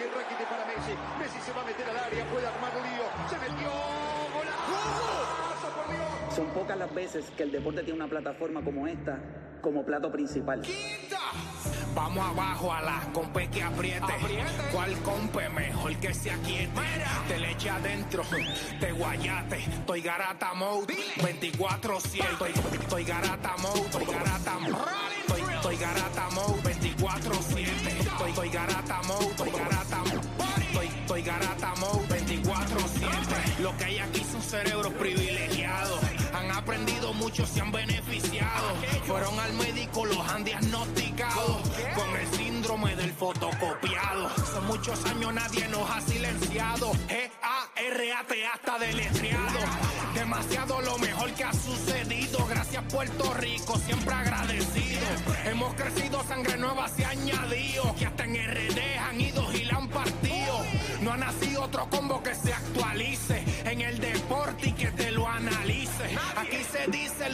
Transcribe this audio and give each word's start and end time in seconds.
Rakitic, 0.00 0.16
Rakitic 0.16 0.48
para 0.48 0.64
Messi. 0.64 0.92
Messi 1.18 1.40
se 1.40 1.52
va 1.52 1.60
a 1.60 1.64
meter 1.64 1.88
al 1.88 1.98
área, 1.98 2.24
puede 2.26 2.46
armar 2.46 2.72
lío. 2.72 3.04
Se 3.28 3.38
metió. 3.38 3.70
¡Golazo, 4.32 5.68
por 5.76 5.94
Dios! 5.94 6.34
Son 6.34 6.46
pocas 6.48 6.78
las 6.78 6.94
veces 6.94 7.30
que 7.36 7.42
el 7.42 7.52
deporte 7.52 7.82
tiene 7.82 7.98
una 7.98 8.08
plataforma 8.08 8.62
como 8.62 8.86
esta 8.86 9.18
como 9.60 9.84
plato 9.84 10.10
principal. 10.10 10.62
Vamos 11.94 12.24
abajo 12.24 12.72
a 12.72 12.80
la 12.80 13.00
compe 13.12 13.48
que 13.48 13.62
apriete. 13.62 14.12
¿Cuál 14.72 14.96
compe 15.02 15.48
mejor 15.48 15.96
que 15.96 16.14
se 16.14 16.30
aquiete? 16.30 16.80
Te 17.28 17.38
le 17.38 17.50
eche 17.52 17.70
adentro, 17.70 18.22
te 18.78 18.92
guayate. 18.92 19.58
Estoy 19.58 20.00
garata 20.00 20.54
mode, 20.54 20.94
24-7. 21.16 22.32
Estoy, 22.32 22.52
estoy 22.80 23.04
garata 23.04 23.56
mode, 23.58 23.80
estoy 23.80 24.06
garata 24.06 24.58
mode. 24.58 24.76
Estoy, 25.20 25.54
estoy 25.54 25.76
garata 25.76 26.30
mode, 26.30 26.62
24-7. 26.62 27.58
Estoy, 28.00 28.30
estoy 28.30 28.48
garata 28.50 29.02
mode, 29.02 29.26
estoy 29.26 29.50
aprendido 37.30 37.44
mucho, 37.44 37.46
se 37.46 37.60
han 37.60 37.72
beneficiado. 37.72 38.74
Fueron 39.06 39.38
al 39.38 39.52
médico, 39.54 40.04
los 40.06 40.28
han 40.28 40.44
diagnosticado 40.44 41.60
con 41.94 42.16
el 42.16 42.26
síndrome 42.36 42.96
del 42.96 43.12
fotocopiado. 43.12 44.26
Hace 44.26 44.60
muchos 44.66 45.04
años 45.06 45.32
nadie 45.32 45.68
nos 45.68 45.88
ha 45.90 46.00
silenciado. 46.00 46.92
G-A-R-A-T 47.08 48.46
hasta 48.46 48.78
deletreado. 48.78 49.60
Demasiado 50.14 50.80
lo 50.80 50.98
mejor 50.98 51.30
que 51.32 51.44
ha 51.44 51.52
sucedido. 51.52 52.46
Gracias 52.46 52.84
Puerto 52.92 53.34
Rico, 53.34 53.78
siempre 53.78 54.14
agradecido. 54.14 55.06
Hemos 55.44 55.74
crecido, 55.74 56.22
sangre 56.24 56.56
nueva 56.56 56.88
se 56.88 57.04
ha 57.04 57.10
añadido. 57.10 57.94
Que 57.96 58.06
hasta 58.06 58.24
en 58.24 58.34
RD 58.34 58.98
han 58.98 59.20
ido 59.20 59.52
y 59.52 59.64
la 59.64 59.76
han 59.76 59.88
partido. 59.88 60.64
No 61.00 61.12
ha 61.12 61.16
nacido 61.16 61.62
otro 61.62 61.88
combo 61.88 62.22
que 62.22 62.34
se 62.34 62.52
actualice 62.52 63.44
en 63.64 63.80
el 63.80 63.98
deporte 64.00 64.68
y 64.68 64.72
que 64.72 64.90
te 64.90 65.09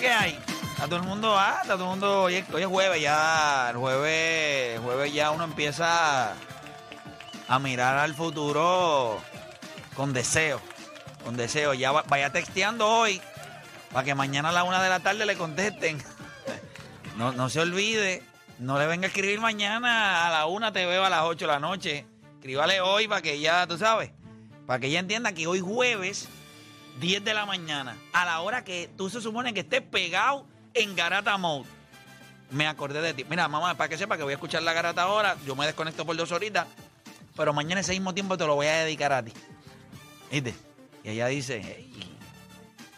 Que 0.00 0.08
hay? 0.10 0.38
Está 0.72 0.84
todo 0.86 0.96
el 0.96 1.02
mundo, 1.02 1.34
ah, 1.38 1.58
está 1.62 1.74
todo 1.74 1.84
el 1.84 1.90
mundo, 1.90 2.22
hoy 2.24 2.36
es, 2.36 2.44
jueves 2.66 3.00
ya, 3.00 3.70
el 3.70 3.76
jueves, 3.76 4.78
jueves 4.80 5.12
ya 5.14 5.30
uno 5.30 5.44
empieza 5.44 6.34
a 7.48 7.58
mirar 7.58 7.96
al 7.98 8.14
futuro 8.14 9.20
con 9.94 10.12
deseo, 10.12 10.60
con 11.24 11.36
deseo. 11.36 11.72
Ya 11.74 11.92
va- 11.92 12.04
vaya 12.08 12.30
texteando 12.30 12.86
hoy 12.88 13.20
para 13.92 14.04
que 14.04 14.14
mañana 14.14 14.50
a 14.50 14.52
la 14.52 14.64
una 14.64 14.82
de 14.82 14.88
la 14.90 15.00
tarde 15.00 15.24
le 15.26 15.36
contesten. 15.36 16.02
No, 17.16 17.32
no 17.32 17.48
se 17.48 17.60
olvide, 17.60 18.22
no 18.58 18.78
le 18.78 18.86
venga 18.86 19.06
a 19.06 19.08
escribir 19.08 19.40
mañana 19.40 20.26
a 20.26 20.30
la 20.30 20.44
una, 20.44 20.70
te 20.70 20.84
veo 20.84 21.02
a 21.02 21.08
las 21.08 21.22
ocho 21.22 21.46
de 21.46 21.52
la 21.54 21.58
noche. 21.58 22.04
Escríbale 22.34 22.82
hoy 22.82 23.08
para 23.08 23.22
que 23.22 23.40
ya, 23.40 23.66
tú 23.66 23.78
sabes, 23.78 24.10
para 24.66 24.78
que 24.80 24.88
ella 24.88 24.98
entienda 25.00 25.32
que 25.32 25.46
hoy 25.46 25.60
jueves 25.60 26.28
10 27.00 27.24
de 27.24 27.34
la 27.34 27.46
mañana, 27.46 27.96
a 28.12 28.24
la 28.24 28.40
hora 28.40 28.64
que 28.64 28.90
tú 28.96 29.10
se 29.10 29.20
supone 29.20 29.52
que 29.52 29.60
estés 29.60 29.82
pegado 29.82 30.46
en 30.74 30.96
Garata 30.96 31.36
Mode. 31.36 31.68
Me 32.50 32.66
acordé 32.66 33.00
de 33.02 33.12
ti. 33.12 33.24
Mira, 33.28 33.48
mamá, 33.48 33.74
para 33.74 33.88
que 33.88 33.98
sepa 33.98 34.16
que 34.16 34.22
voy 34.22 34.32
a 34.32 34.36
escuchar 34.36 34.62
la 34.62 34.72
Garata 34.72 35.02
ahora, 35.02 35.36
yo 35.44 35.56
me 35.56 35.66
desconecto 35.66 36.06
por 36.06 36.16
dos 36.16 36.32
horitas, 36.32 36.66
pero 37.36 37.52
mañana 37.52 37.80
ese 37.80 37.92
mismo 37.92 38.14
tiempo 38.14 38.36
te 38.36 38.46
lo 38.46 38.54
voy 38.54 38.66
a 38.66 38.84
dedicar 38.84 39.12
a 39.12 39.22
ti. 39.22 39.32
¿Viste? 40.30 40.54
Y 41.04 41.10
ella 41.10 41.26
dice, 41.26 41.56
"Ey, 41.56 42.16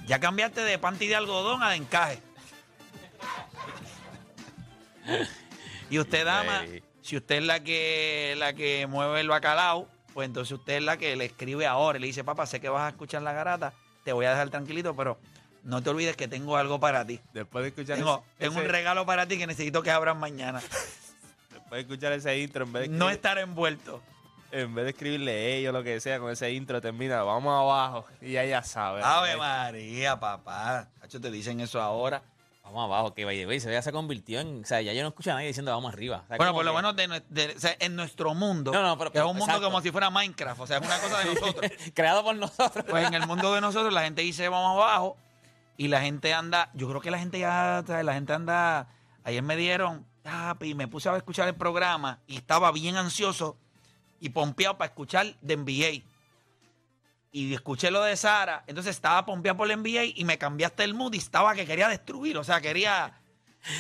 ya 0.06 0.20
cambiaste 0.20 0.62
de 0.62 0.78
panty 0.78 1.06
de 1.06 1.16
algodón 1.16 1.62
a 1.62 1.70
de 1.70 1.76
encaje. 1.76 2.22
y 5.90 5.98
usted, 5.98 6.24
dama, 6.24 6.64
si 7.02 7.16
usted 7.16 7.36
es 7.36 7.42
la 7.42 7.60
que, 7.60 8.34
la 8.38 8.52
que 8.54 8.86
mueve 8.86 9.20
el 9.20 9.28
bacalao, 9.28 9.88
pues 10.14 10.26
entonces 10.26 10.52
usted 10.52 10.76
es 10.76 10.82
la 10.82 10.96
que 10.96 11.16
le 11.16 11.26
escribe 11.26 11.66
ahora 11.66 11.98
y 11.98 12.00
le 12.00 12.06
dice, 12.06 12.24
papá, 12.24 12.46
sé 12.46 12.60
que 12.60 12.68
vas 12.68 12.82
a 12.82 12.88
escuchar 12.88 13.22
la 13.22 13.32
garata, 13.32 13.72
te 14.08 14.12
voy 14.14 14.24
a 14.24 14.30
dejar 14.30 14.48
tranquilito, 14.48 14.96
pero 14.96 15.18
no 15.64 15.82
te 15.82 15.90
olvides 15.90 16.16
que 16.16 16.28
tengo 16.28 16.56
algo 16.56 16.80
para 16.80 17.04
ti. 17.06 17.20
Después 17.34 17.62
de 17.62 17.68
escuchar 17.68 17.98
Tengo, 17.98 18.24
ese- 18.30 18.38
tengo 18.38 18.54
un 18.54 18.62
ese- 18.62 18.72
regalo 18.72 19.04
para 19.04 19.26
ti 19.28 19.36
que 19.36 19.46
necesito 19.46 19.82
que 19.82 19.90
abras 19.90 20.16
mañana. 20.16 20.60
después 21.52 21.70
de 21.72 21.80
escuchar 21.80 22.12
ese 22.14 22.38
intro, 22.38 22.64
en 22.64 22.72
vez 22.72 22.82
de, 22.84 22.88
No 22.88 23.10
escribir- 23.10 23.12
estar 23.16 23.36
envuelto. 23.38 24.02
en 24.50 24.74
vez 24.74 24.84
de 24.86 24.90
escribirle 24.92 25.56
ellos 25.58 25.74
lo 25.74 25.82
que 25.82 26.00
sea, 26.00 26.18
con 26.20 26.30
ese 26.32 26.50
intro 26.52 26.80
termina, 26.80 27.22
vamos 27.22 27.52
abajo. 27.52 28.06
Y 28.22 28.32
ya 28.32 28.46
ya 28.46 28.62
sabe. 28.62 29.02
Ave 29.04 29.36
María, 29.36 30.18
papá. 30.18 30.88
Te 31.10 31.30
dicen 31.30 31.60
eso 31.60 31.82
ahora. 31.82 32.22
Vamos 32.68 32.84
abajo, 32.84 33.14
que 33.14 33.24
vaya, 33.24 33.44
güey, 33.44 33.60
se 33.60 33.70
ya 33.72 33.82
se 33.82 33.92
convirtió 33.92 34.40
en. 34.40 34.62
O 34.62 34.66
sea, 34.66 34.80
ya 34.80 34.92
yo 34.92 35.02
no 35.02 35.08
escucho 35.08 35.30
a 35.30 35.34
nadie 35.34 35.48
diciendo 35.48 35.70
vamos 35.72 35.92
arriba. 35.92 36.22
O 36.24 36.28
sea, 36.28 36.36
Bueno, 36.36 36.52
por 36.52 36.64
lo 36.64 36.70
que- 36.72 36.76
menos 36.76 36.96
de, 36.96 37.08
nue- 37.08 37.24
de- 37.28 37.54
o 37.56 37.60
sea, 37.60 37.76
en 37.80 37.96
nuestro 37.96 38.34
mundo, 38.34 38.72
No, 38.72 38.82
no, 38.82 38.98
pero- 38.98 39.10
que 39.10 39.18
es 39.18 39.24
un 39.24 39.30
mundo 39.30 39.44
exacto. 39.46 39.66
como 39.66 39.80
si 39.80 39.90
fuera 39.90 40.10
Minecraft, 40.10 40.60
o 40.60 40.66
sea, 40.66 40.78
es 40.78 40.86
una 40.86 40.98
cosa 41.00 41.18
de 41.20 41.24
nosotros. 41.34 41.70
Creado 41.94 42.22
por 42.22 42.36
nosotros. 42.36 42.84
Pues 42.88 43.06
en 43.06 43.14
el 43.14 43.26
mundo 43.26 43.52
de 43.54 43.60
nosotros 43.60 43.92
la 43.92 44.02
gente 44.02 44.22
dice 44.22 44.48
vamos 44.48 44.76
abajo 44.82 45.16
y 45.76 45.88
la 45.88 46.00
gente 46.00 46.32
anda, 46.34 46.70
yo 46.74 46.88
creo 46.88 47.00
que 47.00 47.10
la 47.10 47.18
gente 47.18 47.38
ya, 47.38 47.84
la 47.86 48.12
gente 48.14 48.32
anda, 48.32 48.88
ayer 49.24 49.42
me 49.42 49.56
dieron, 49.56 50.04
y 50.60 50.74
me 50.74 50.88
puse 50.88 51.08
a 51.08 51.16
escuchar 51.16 51.48
el 51.48 51.54
programa 51.54 52.18
y 52.26 52.36
estaba 52.36 52.70
bien 52.72 52.96
ansioso 52.96 53.56
y 54.20 54.28
pompeado 54.30 54.76
para 54.76 54.88
escuchar 54.88 55.34
de 55.40 55.56
NBA. 55.56 56.02
Y 57.30 57.52
escuché 57.52 57.90
lo 57.90 58.02
de 58.02 58.16
Sara, 58.16 58.64
entonces 58.66 58.96
estaba 58.96 59.26
pompeado 59.26 59.58
por 59.58 59.70
el 59.70 59.78
NBA 59.78 60.04
y 60.14 60.24
me 60.24 60.38
cambiaste 60.38 60.82
el 60.84 60.94
mood 60.94 61.12
y 61.14 61.18
estaba 61.18 61.54
que 61.54 61.66
quería 61.66 61.88
destruir, 61.88 62.38
o 62.38 62.44
sea, 62.44 62.60
quería... 62.60 63.12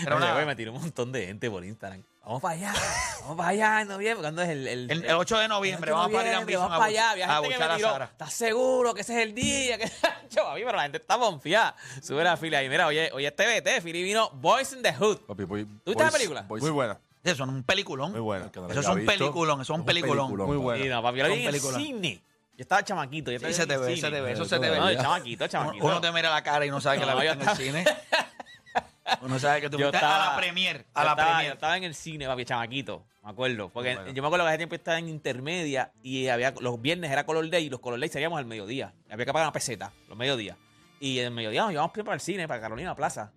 Pero 0.04 0.16
Oye, 0.16 0.24
nada, 0.24 0.34
güey, 0.34 0.46
me 0.46 0.54
tiró 0.56 0.72
un 0.72 0.80
montón 0.80 1.12
de 1.12 1.26
gente 1.26 1.50
por 1.50 1.64
Instagram. 1.64 2.02
Vamos 2.24 2.42
para 2.42 2.54
allá, 2.56 2.74
vamos 3.22 3.36
para 3.38 3.48
allá 3.48 3.80
en 3.80 3.88
noviembre. 3.88 4.20
¿Cuándo 4.22 4.42
es 4.42 4.50
el, 4.50 4.68
el, 4.68 4.90
el, 4.90 5.04
el 5.06 5.14
8 5.14 5.38
de 5.38 5.48
noviembre 5.48 5.92
vamos 5.92 6.12
para 6.12 6.28
ir 6.28 6.28
a 6.28 6.40
noviembre, 6.40 6.56
vamos 6.58 6.76
para 6.76 6.84
allá. 6.84 7.10
A 7.12 7.14
gente 7.14 7.26
que 7.48 7.48
buscar 7.48 7.68
me 7.68 7.72
a 7.72 7.76
tiró, 7.76 7.88
Sara. 7.90 8.04
¿estás 8.04 8.32
seguro 8.34 8.92
que 8.92 9.00
ese 9.00 9.16
es 9.16 9.26
el 9.26 9.34
día? 9.34 9.78
Que... 9.78 9.84
Yo, 10.30 10.42
papi, 10.44 10.60
pero 10.62 10.76
la 10.76 10.82
gente 10.82 10.98
está 10.98 11.16
confiada. 11.16 11.74
Sube 12.02 12.22
la 12.22 12.36
fila 12.36 12.62
y 12.62 12.68
mira, 12.68 12.86
oye, 12.86 13.10
oye, 13.14 13.28
este 13.28 13.44
TVT, 13.62 13.82
Fili 13.82 14.02
vino 14.02 14.28
Boys 14.30 14.74
in 14.74 14.82
the 14.82 14.92
Hood. 14.92 15.20
Papi, 15.20 15.44
voy- 15.44 15.64
¿Tú 15.64 15.92
viste 15.92 16.04
la 16.04 16.10
película? 16.10 16.42
voy- 16.42 16.60
Muy 16.60 16.70
buena. 16.70 16.98
Eso 17.24 17.44
es 17.44 17.48
un 17.48 17.62
peliculón. 17.62 18.10
Muy 18.12 18.20
buena. 18.20 18.46
Eso 18.46 18.80
es 18.80 18.84
la 18.84 18.92
un 18.92 18.96
visto, 18.98 19.12
peliculón, 19.12 19.60
eso 19.62 19.72
es 19.72 19.78
un 19.78 19.86
peliculón. 19.86 20.36
Muy 20.36 20.56
buena. 20.58 20.84
Y 20.84 20.88
no, 20.88 21.02
papi, 21.02 21.20
en 21.20 21.60
cine. 21.60 22.22
Yo 22.58 22.62
estaba 22.62 22.82
chamaquito. 22.84 23.30
Yo 23.30 23.38
Sí, 23.38 23.46
estaba 23.46 23.54
se 23.54 23.62
en 23.62 23.68
te 23.68 23.76
ve, 23.78 23.86
cine. 23.94 24.00
se 24.08 24.10
te 24.14 24.20
ve, 24.20 24.32
eso 24.32 24.44
se 24.44 24.58
te 24.58 24.68
ve. 24.68 24.78
No, 24.78 24.92
chamaquito, 24.94 25.44
Uno, 25.44 25.48
chamaquito. 25.50 25.86
uno 25.86 26.00
te 26.00 26.10
mira 26.12 26.28
la 26.28 26.42
cara 26.42 26.66
y 26.66 26.70
no 26.70 26.80
sabe 26.80 26.98
que 26.98 27.06
la 27.06 27.14
viste 27.14 27.30
en 27.32 27.48
el 27.48 27.56
cine. 27.56 27.84
Uno 29.22 29.38
sabe 29.38 29.62
que 29.62 29.70
tú 29.70 29.78
fuiste 29.78 29.96
a 29.96 30.18
la 30.32 30.36
premier, 30.36 30.84
a 30.92 31.02
la 31.04 31.10
estaba, 31.12 31.28
yo 31.30 31.34
premier. 31.36 31.52
estaba 31.54 31.76
en 31.78 31.84
el 31.84 31.94
cine, 31.94 32.26
papi, 32.26 32.44
chamaquito. 32.44 33.06
Me 33.24 33.30
acuerdo. 33.30 33.70
Porque 33.70 33.94
Bueno. 33.94 34.12
yo 34.12 34.22
me 34.22 34.26
acuerdo 34.28 34.44
que 34.44 34.48
hace 34.50 34.58
tiempo 34.58 34.74
estaba 34.74 34.98
en 34.98 35.08
intermedia 35.08 35.92
y 36.02 36.28
había 36.28 36.52
los 36.60 36.80
viernes 36.82 37.10
era 37.10 37.24
Color 37.24 37.48
Day 37.48 37.64
y 37.66 37.70
los 37.70 37.80
Color 37.80 38.00
Day 38.00 38.08
salíamos 38.10 38.38
al 38.38 38.44
mediodía. 38.44 38.92
Había 39.10 39.24
que 39.24 39.32
pagar 39.32 39.46
una 39.46 39.52
peseta, 39.52 39.92
los 40.08 40.18
mediodías. 40.18 40.58
Y 41.00 41.20
el 41.20 41.30
mediodía 41.30 41.62
nos 41.62 41.70
llevamos 41.70 41.92
para 41.92 42.14
el 42.14 42.20
cine, 42.20 42.46
para 42.48 42.60
Carolina 42.60 42.94
Plaza. 42.94 43.32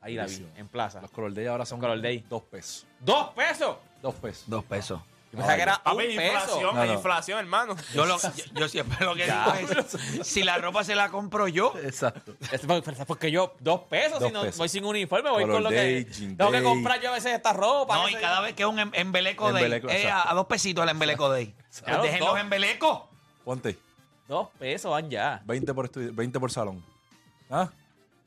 Ahí 0.00 0.14
la 0.14 0.26
vi, 0.26 0.46
en 0.56 0.68
plaza. 0.68 1.00
Los 1.00 1.10
Color 1.12 1.32
Day 1.32 1.46
ahora 1.46 1.64
son 1.64 1.78
Color 1.80 2.00
Day. 2.00 2.24
dos 2.28 2.42
pesos. 2.42 2.86
¡Dos 2.98 3.28
pesos! 3.34 3.76
Dos 4.02 4.14
pesos. 4.16 4.44
Dos 4.48 4.64
pesos. 4.64 5.00
Pensaba 5.34 5.56
que 5.56 5.62
era 5.62 5.76
un 5.76 5.82
Papi, 5.82 5.96
peso. 6.06 6.22
inflación, 6.22 6.74
No, 6.76 6.84
no. 6.86 6.92
inflación, 6.92 7.38
hermano. 7.38 7.76
Yo, 7.94 8.06
lo- 8.06 8.20
yo, 8.20 8.30
yo 8.54 8.68
siempre 8.68 9.04
lo 9.04 9.14
que 9.14 9.24
digo 9.24 9.74
es, 10.20 10.26
si 10.26 10.42
la 10.42 10.58
ropa 10.58 10.84
se 10.84 10.94
la 10.94 11.08
compro 11.10 11.48
yo, 11.48 11.72
Exacto. 11.82 12.34
Es 12.52 12.60
porque- 12.66 13.04
porque 13.06 13.30
yo, 13.30 13.54
dos 13.60 13.80
pesos, 13.82 14.20
Dos 14.20 14.28
si 14.28 14.32
no 14.34 14.42
pesos. 14.42 14.58
voy 14.58 14.68
sin 14.68 14.84
uniforme, 14.84 15.30
voy 15.30 15.42
Color 15.42 15.56
con 15.56 15.62
lo 15.64 15.70
day, 15.70 16.04
que. 16.04 16.10
jean 16.12 16.36
Tengo 16.36 16.50
que 16.50 16.56
day. 16.58 16.64
comprar 16.64 17.00
yo 17.00 17.10
a 17.10 17.12
veces 17.14 17.32
esta 17.32 17.52
ropa. 17.52 17.96
no, 17.96 18.04
qué 18.06 18.10
y 18.12 18.14
sé 18.14 18.20
cada 18.20 18.36
yo. 18.38 18.42
vez 18.42 18.54
que 18.54 18.62
es 18.62 18.68
un 18.68 18.78
em- 18.78 18.90
embeleco 18.94 19.52
day, 19.52 19.64
Embeleco, 19.64 19.88
eh, 19.88 19.92
a, 19.92 19.98
exacto. 20.00 20.30
a 20.30 20.34
dos 20.34 20.46
pesitos 20.46 20.82
el 20.84 20.90
embeleco 20.90 21.28
day. 21.28 21.54
Claro, 21.84 22.02
Dejen 22.02 22.20
dos. 22.20 22.28
los 22.30 22.40
embelecos. 22.40 23.00
Ponte. 23.44 23.78
Dos 24.28 24.48
pesos 24.58 24.90
van 24.90 25.10
ya. 25.10 25.42
20 25.44 25.74
por, 25.74 25.90
estu- 25.90 26.14
20 26.14 26.40
por 26.40 26.50
salón. 26.50 26.84
¿Ah? 27.50 27.68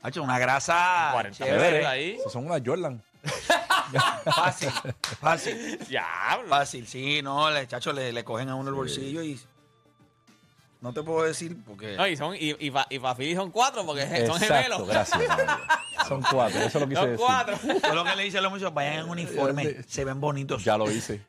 Ha 0.00 0.08
hecho 0.10 0.22
una 0.22 0.38
grasa 0.38 1.08
40 1.12 1.44
chévere. 1.44 1.70
pesos 1.78 1.90
ahí. 1.90 2.18
Son 2.30 2.46
unas 2.46 2.62
Jordan. 2.64 3.02
Fácil, 4.24 4.70
fácil, 5.20 5.78
Diablo. 5.88 6.48
fácil. 6.48 6.86
Sí, 6.86 7.20
no, 7.22 7.50
le, 7.50 7.66
chacho, 7.66 7.92
le, 7.92 8.12
le 8.12 8.24
cogen 8.24 8.48
a 8.48 8.54
uno 8.54 8.68
el 8.68 8.74
bolsillo 8.74 9.22
y... 9.22 9.40
No 10.80 10.92
te 10.92 11.02
puedo 11.02 11.24
decir 11.24 11.56
porque... 11.66 11.96
No, 11.96 12.06
y 12.06 12.16
son, 12.16 12.36
y, 12.36 12.54
y, 12.58 12.70
pa- 12.70 12.86
son 13.34 13.50
cuatro 13.50 13.84
porque 13.84 14.02
son 14.26 14.40
Exacto, 14.40 14.54
gemelos. 14.54 14.86
gracias. 14.88 15.18
Mario. 15.28 15.46
Son 16.06 16.22
cuatro, 16.22 16.60
eso 16.60 16.78
lo 16.78 16.88
quise 16.88 17.00
Son 17.00 17.10
decir. 17.10 17.26
cuatro. 17.26 17.58
Yo 17.82 17.94
lo 17.94 18.04
que 18.04 18.14
le 18.16 18.22
dice 18.22 18.38
a 18.38 18.40
los 18.42 18.52
muchachos, 18.52 18.72
vayan 18.74 18.94
en 19.00 19.08
uniforme, 19.08 19.82
se 19.88 20.04
ven 20.04 20.20
bonitos. 20.20 20.62
Ya 20.64 20.78
lo 20.78 20.88
hice. 20.90 21.20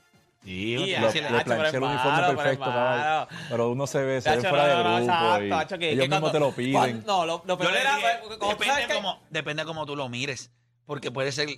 Sí, 0.44 0.76
Y 0.76 0.96
Lo, 1.00 1.12
se 1.12 1.22
le- 1.22 1.30
le 1.32 1.38
Hacho, 1.38 1.46
pero 1.50 1.60
planché 1.62 1.78
el 1.78 1.84
es 1.84 1.90
uniforme 1.90 2.18
pero 2.20 2.30
es 2.32 2.36
perfecto, 2.38 2.66
caballo. 2.66 3.02
malo. 3.04 3.28
Pero 3.50 3.70
uno 3.72 3.88
se 3.88 4.04
ve, 4.04 4.22
se 4.22 4.30
ve 4.38 4.42
fuera 4.50 4.68
de 4.68 4.74
no, 4.76 4.84
no, 4.84 4.96
grupo. 4.96 5.12
exacto, 5.12 5.46
y 5.46 5.50
chacho, 5.50 5.78
que- 5.80 5.90
ellos 5.92 6.04
que 6.04 6.10
mismos 6.10 6.20
cuando- 6.20 6.32
te 6.32 6.40
lo 6.40 6.52
piden. 6.56 6.72
cuando- 6.74 7.08
no, 7.08 7.26
lo, 7.26 7.34
lo 7.46 7.54
Yo 7.56 7.58
peor 7.58 7.72
le 7.74 7.82
era. 7.82 7.96
dije, 7.96 8.08
cuando 8.22 8.38
tú 8.38 8.46
sabes 8.46 8.60
depende, 8.60 8.88
que- 8.88 8.94
como, 8.94 9.20
depende 9.32 9.66
como 9.66 9.86
tú 9.88 9.96
lo 9.96 10.08
mires. 10.10 10.52
Porque 10.86 11.12
puede 11.12 11.32
ser, 11.32 11.50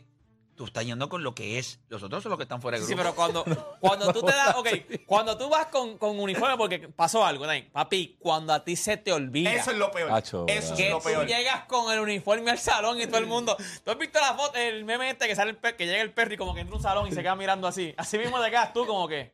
tú 0.62 0.68
estás 0.68 0.86
yendo 0.86 1.10
con 1.10 1.24
lo 1.24 1.34
que 1.34 1.58
es. 1.58 1.80
Los 1.90 2.04
otros 2.04 2.22
son 2.22 2.30
los 2.30 2.38
que 2.38 2.44
están 2.44 2.62
fuera 2.62 2.78
de 2.78 2.86
Sí, 2.86 2.94
grupo. 2.94 3.02
pero 3.02 3.16
cuando, 3.16 3.44
cuando 3.80 4.14
tú 4.14 4.22
te 4.22 4.32
das, 4.32 4.56
ok, 4.56 4.68
cuando 5.08 5.36
tú 5.36 5.50
vas 5.50 5.66
con, 5.68 5.98
con 5.98 6.20
uniforme 6.20 6.56
porque 6.56 6.80
pasó 6.88 7.26
algo, 7.26 7.48
Nine, 7.48 7.70
papi, 7.72 8.18
cuando 8.20 8.54
a 8.54 8.64
ti 8.64 8.76
se 8.76 8.98
te 8.98 9.12
olvida 9.12 9.52
Eso 9.54 9.72
es 9.72 9.78
lo 9.78 9.90
peor. 9.90 10.12
Acho, 10.12 10.46
Eso 10.48 10.76
que 10.76 10.86
es 10.86 10.92
lo 10.92 11.00
tú 11.00 11.06
peor. 11.06 11.26
llegas 11.26 11.66
con 11.66 11.92
el 11.92 12.00
uniforme 12.00 12.52
al 12.52 12.60
salón 12.60 13.02
y 13.02 13.08
todo 13.08 13.18
el 13.18 13.26
mundo, 13.26 13.58
¿tú 13.84 13.90
has 13.90 13.98
visto 13.98 14.20
la 14.20 14.36
foto, 14.36 14.58
el 14.60 14.86
meme 14.86 15.10
este 15.10 15.28
que 15.28 15.36
sale 15.36 15.50
el 15.50 15.58
per- 15.58 15.76
que 15.76 15.88
llega 15.88 16.02
el 16.04 16.14
perro 16.14 16.36
y 16.36 16.38
como 16.38 16.54
que 16.54 16.60
entra 16.62 16.76
a 16.76 16.78
un 16.78 16.84
salón 16.84 17.08
y 17.08 17.12
se 17.12 17.24
queda 17.24 17.36
mirando 17.36 17.68
así? 17.68 17.94
Así 17.98 18.20
mismo 18.20 18.40
te 18.40 18.52
quedas 18.52 18.72
tú 18.74 18.86
como 18.86 19.08
que, 19.08 19.34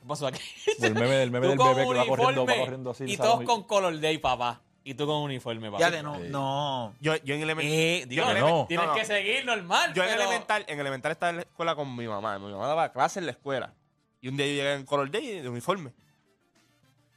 ¿qué 0.00 0.04
pasó 0.08 0.26
aquí? 0.26 0.40
El 0.82 0.94
meme, 0.94 1.14
del 1.14 1.30
meme 1.30 1.46
del 1.46 1.58
bebé 1.58 1.84
que 1.86 1.94
va 1.94 2.06
corriendo, 2.06 2.16
va 2.18 2.28
uniforme 2.42 2.58
corriendo 2.58 2.90
así. 2.90 3.04
y 3.04 3.12
el 3.12 3.16
todos 3.18 3.42
con 3.44 3.62
color 3.62 4.00
day, 4.00 4.18
papá. 4.18 4.62
Y 4.88 4.94
tú 4.94 5.04
con 5.04 5.16
uniforme, 5.16 5.68
papá. 5.68 5.80
Ya 5.80 5.90
de 5.90 6.00
no, 6.00 6.16
no. 6.20 6.94
Yo, 7.00 7.16
yo 7.16 7.34
en 7.34 7.42
elemental. 7.42 7.74
Eh, 7.74 8.04
digo, 8.06 8.22
yo 8.24 8.30
en 8.30 8.38
no. 8.38 8.46
elemental- 8.46 8.68
tienes 8.68 8.86
no, 8.86 8.92
no. 8.92 8.98
que 9.00 9.04
seguir 9.04 9.44
normal. 9.44 9.92
Yo 9.94 10.04
en 10.04 10.08
pero- 10.10 10.22
elemental, 10.22 10.64
en 10.68 10.78
elemental 10.78 11.10
estaba 11.12 11.30
en 11.30 11.36
la 11.38 11.42
escuela 11.42 11.74
con 11.74 11.96
mi 11.96 12.06
mamá. 12.06 12.38
Mi 12.38 12.52
mamá 12.52 12.68
daba 12.68 12.92
clases 12.92 13.16
en 13.16 13.26
la 13.26 13.32
escuela. 13.32 13.74
Y 14.20 14.28
un 14.28 14.36
día 14.36 14.46
yo 14.46 14.52
llegué 14.52 14.74
en 14.74 14.86
color 14.86 15.10
day 15.10 15.40
de 15.40 15.48
uniforme. 15.48 15.92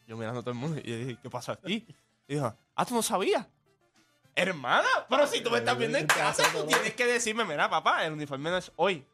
Yo 0.08 0.18
mirando 0.18 0.40
a 0.40 0.42
todo 0.42 0.50
el 0.52 0.58
mundo 0.58 0.82
y 0.84 0.90
yo 0.90 0.98
dije, 0.98 1.18
¿qué 1.22 1.30
pasa 1.30 1.52
aquí? 1.52 1.86
Y 2.28 2.34
dijo, 2.34 2.52
ah, 2.76 2.86
¿tú 2.88 2.96
no 2.96 3.04
sabías? 3.04 3.46
Hermana, 4.34 4.88
pero 5.08 5.28
si 5.28 5.42
tú 5.42 5.52
me 5.52 5.60
estás 5.60 5.78
viendo 5.78 6.00
en 6.00 6.08
casa, 6.08 6.42
tú 6.52 6.66
tienes 6.66 6.96
que 6.96 7.06
decirme, 7.06 7.46
mira, 7.46 7.70
papá, 7.70 8.04
el 8.04 8.14
uniforme 8.14 8.50
no 8.50 8.58
es 8.58 8.72
hoy. 8.78 9.06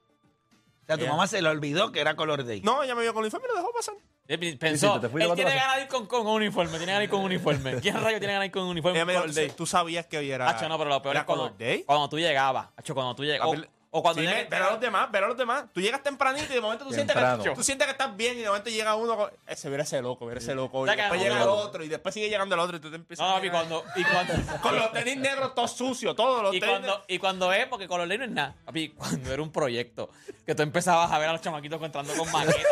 O 0.84 0.86
sea, 0.86 0.98
tu 0.98 1.06
mamá 1.08 1.28
se 1.28 1.42
le 1.42 1.50
olvidó 1.50 1.92
que 1.92 2.00
era 2.00 2.16
color 2.16 2.46
day. 2.46 2.62
No, 2.62 2.84
ella 2.84 2.96
me 2.96 3.02
vio 3.02 3.14
con 3.14 3.22
el 3.22 3.26
uniforme 3.26 3.48
y 3.48 3.52
lo 3.52 3.58
dejó 3.58 3.74
pasar. 3.74 3.96
Eh, 4.28 4.58
Pensó, 4.58 4.96
sí, 4.96 5.00
te 5.02 5.24
él 5.24 5.32
tiene 5.36 5.54
ganas 5.54 5.76
de 5.76 5.82
ir 5.84 5.88
con, 5.88 6.08
con 6.08 6.26
uniforme, 6.26 6.78
tiene 6.78 6.94
ganas 6.94 7.00
de 7.00 7.04
ir 7.04 7.10
con 7.12 7.22
uniforme. 7.22 7.76
¿Quién 7.82 7.96
rayo 7.96 8.18
tiene 8.18 8.34
ganas 8.34 8.42
de 8.42 8.46
ir 8.48 8.52
con 8.52 8.64
uniforme? 8.64 8.98
Ella 8.98 9.06
me 9.06 9.14
dijo, 9.14 9.24
color 9.24 9.36
day? 9.36 9.52
¿tú 9.52 9.66
sabías 9.68 10.08
que 10.08 10.18
hoy 10.18 10.32
era, 10.32 10.50
Hacho, 10.50 10.68
no, 10.68 10.78
pero 10.80 10.90
lo 10.90 11.02
peor 11.02 11.16
era 11.16 11.22
es 11.22 11.26
cuando, 11.28 11.44
color 11.46 11.58
day? 11.60 11.84
cuando 11.84 12.10
tú 12.10 12.18
llegabas. 12.18 12.70
Hacho, 12.76 12.96
cuando 12.96 13.16
tú 13.16 13.24
llegabas. 13.24 13.60
O, 13.98 14.02
cuando 14.02 14.22
Sí, 14.22 14.28
ver 14.28 14.62
a 14.62 14.72
los 14.72 14.80
demás, 14.82 15.10
ver 15.10 15.24
a 15.24 15.28
los 15.30 15.38
demás. 15.38 15.66
Tú 15.74 15.80
llegas 15.80 16.04
tempranito 16.04 16.52
y 16.52 16.56
de 16.56 16.60
momento 16.60 16.84
tú 16.84 16.92
sientes, 16.94 17.16
Temprano. 17.16 17.42
que, 17.42 17.52
tú 17.52 17.64
sientes 17.64 17.86
que 17.88 17.92
estás 17.94 18.14
bien 18.18 18.38
y 18.38 18.42
de 18.42 18.48
momento 18.48 18.70
llega 18.70 18.94
uno 18.96 19.16
con... 19.16 19.30
Ese, 19.48 19.70
mira 19.70 19.84
ese 19.84 20.02
loco, 20.02 20.26
mira 20.26 20.40
ese 20.40 20.54
loco. 20.54 20.86
Y 20.86 20.90
después 20.94 21.22
llega 21.22 21.42
el 21.42 21.48
otro 21.48 21.82
y 21.82 21.88
después 21.88 22.14
sigue 22.14 22.28
llegando 22.28 22.56
el 22.56 22.62
otro 22.62 22.76
y 22.76 22.82
tú 22.82 22.90
te 22.90 22.98
empiezas 22.98 23.26
No, 23.26 23.38
a 23.38 23.40
mirar. 23.40 23.56
cuando, 23.68 23.86
y 23.96 24.04
cuando, 24.04 24.34
Con 24.62 24.76
los 24.76 24.92
tenis 24.92 25.16
negros 25.18 25.56
todos 25.56 25.72
sucios, 25.72 26.14
todos 26.14 26.44
los 26.44 26.54
y 26.54 26.60
tenis 26.60 26.74
cuando, 26.80 27.06
y 27.08 27.20
cuando 27.20 27.54
es, 27.54 27.68
porque 27.68 27.88
color 27.88 28.06
day 28.10 28.18
no 28.18 28.26
es 28.26 28.32
nada. 28.32 28.54
Papi, 28.66 28.90
cuando 28.90 29.32
era 29.32 29.42
un 29.42 29.52
proyecto, 29.54 30.10
que 30.46 30.54
tú 30.54 30.62
empezabas 30.62 31.10
a 31.12 31.18
ver 31.18 31.30
a 31.30 31.32
los 31.32 31.42
chamaquitos 31.42 31.82
entrando 31.82 32.14
con 32.16 32.30
maquetas 32.34 32.66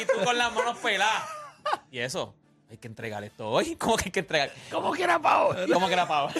y 0.00 0.04
tú 0.04 0.22
con 0.22 0.36
las 0.36 0.52
manos 0.52 0.76
peladas. 0.78 1.22
Y 1.90 1.98
eso, 2.00 2.34
hay 2.70 2.76
que 2.76 2.86
entregar 2.88 3.24
esto 3.24 3.48
hoy. 3.48 3.76
¿Cómo 3.78 3.96
que 3.96 4.04
hay 4.06 4.10
que 4.10 4.20
entregar? 4.20 4.52
¿Cómo 4.70 4.92
que 4.92 5.02
era 5.02 5.18
pavo? 5.18 5.54
¿Cómo 5.72 5.86
que 5.86 5.92
era 5.94 6.06
pavo? 6.06 6.30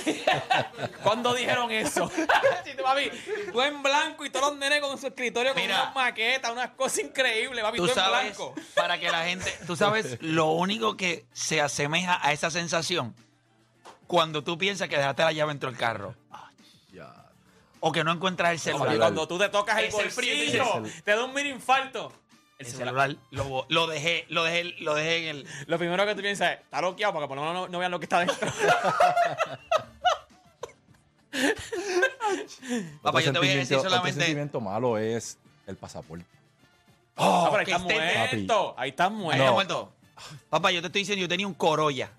¿Cuándo 1.03 1.35
dijeron 1.35 1.71
eso? 1.71 2.11
Tú, 2.77 2.83
papi, 2.85 3.11
tú 3.53 3.61
en 3.63 3.83
blanco 3.83 4.25
y 4.25 4.31
todos 4.31 4.51
los 4.51 4.59
nenes 4.59 4.81
con 4.81 4.97
su 4.99 5.07
escritorio 5.09 5.53
con 5.53 5.61
Mira. 5.63 5.83
unas 5.83 5.95
maquetas, 5.95 6.51
unas 6.53 6.71
cosas 6.71 7.01
increíbles, 7.01 7.63
papi, 7.65 7.79
tú, 7.79 7.85
Tú 7.85 7.89
en 7.91 7.95
sabes, 7.95 8.37
blanco. 8.37 8.55
para 8.75 8.99
que 8.99 9.11
la 9.11 9.25
gente, 9.25 9.53
tú 9.67 9.75
sabes 9.77 10.17
lo 10.21 10.53
único 10.53 10.97
que 10.97 11.27
se 11.33 11.61
asemeja 11.61 12.19
a 12.23 12.33
esa 12.33 12.51
sensación 12.51 13.15
cuando 14.07 14.45
tú 14.45 14.57
piensas 14.57 14.89
que 14.89 14.97
dejaste 14.97 15.23
la 15.23 15.33
llave 15.33 15.53
dentro 15.53 15.71
del 15.71 15.79
carro 15.79 16.15
o 17.81 17.93
que 17.93 18.03
no 18.03 18.11
encuentras 18.13 18.51
el 18.53 18.59
celular. 18.59 18.97
cuando 18.99 19.29
tú 19.29 19.39
te 19.39 19.49
tocas 19.49 19.79
el 19.79 19.85
Es 19.87 19.95
bolsillo, 19.95 20.83
te 21.05 21.13
da 21.15 21.25
un 21.25 21.33
mini 21.33 21.51
infarto. 21.51 22.13
El 22.59 22.67
celular 22.67 23.17
lo, 23.31 23.67
lo 23.69 23.87
dejé, 23.87 24.27
lo 24.29 24.43
dejé, 24.43 24.75
lo 24.81 24.95
dejé 24.95 25.29
en 25.31 25.37
el. 25.37 25.47
Lo 25.67 25.79
primero 25.79 26.05
que 26.07 26.15
tú 26.17 26.23
piensas 26.23 26.55
es, 26.55 26.59
está 26.61 26.81
bloqueado 26.81 27.13
porque 27.13 27.29
por 27.29 27.37
lo 27.37 27.43
menos 27.45 27.55
no, 27.55 27.69
no 27.69 27.79
vean 27.79 27.91
lo 27.93 28.01
que 28.01 28.07
está 28.07 28.19
dentro. 28.21 28.51
Papá, 33.03 33.21
yo 33.21 33.33
te 33.33 33.39
voy 33.39 33.49
a 33.49 33.57
decir 33.57 33.79
solamente. 33.79 34.21
sentimiento 34.21 34.61
malo 34.61 34.99
es 34.99 35.39
el 35.67 35.77
pasaporte. 35.77 36.25
Oh, 37.17 37.47
Ah, 37.47 37.49
pero 37.51 37.59
ahí 37.59 37.65
estás 37.65 37.83
muerto. 37.83 38.75
Ahí 38.77 38.89
estás 38.91 39.09
Ahí 39.11 39.17
muerto. 39.17 39.43
está 39.43 39.53
muerto. 39.53 39.93
Papá, 40.49 40.71
yo 40.73 40.81
te 40.81 40.87
estoy 40.89 41.03
diciendo, 41.03 41.21
yo 41.23 41.29
tenía 41.29 41.47
un 41.47 41.55
Corolla. 41.55 42.11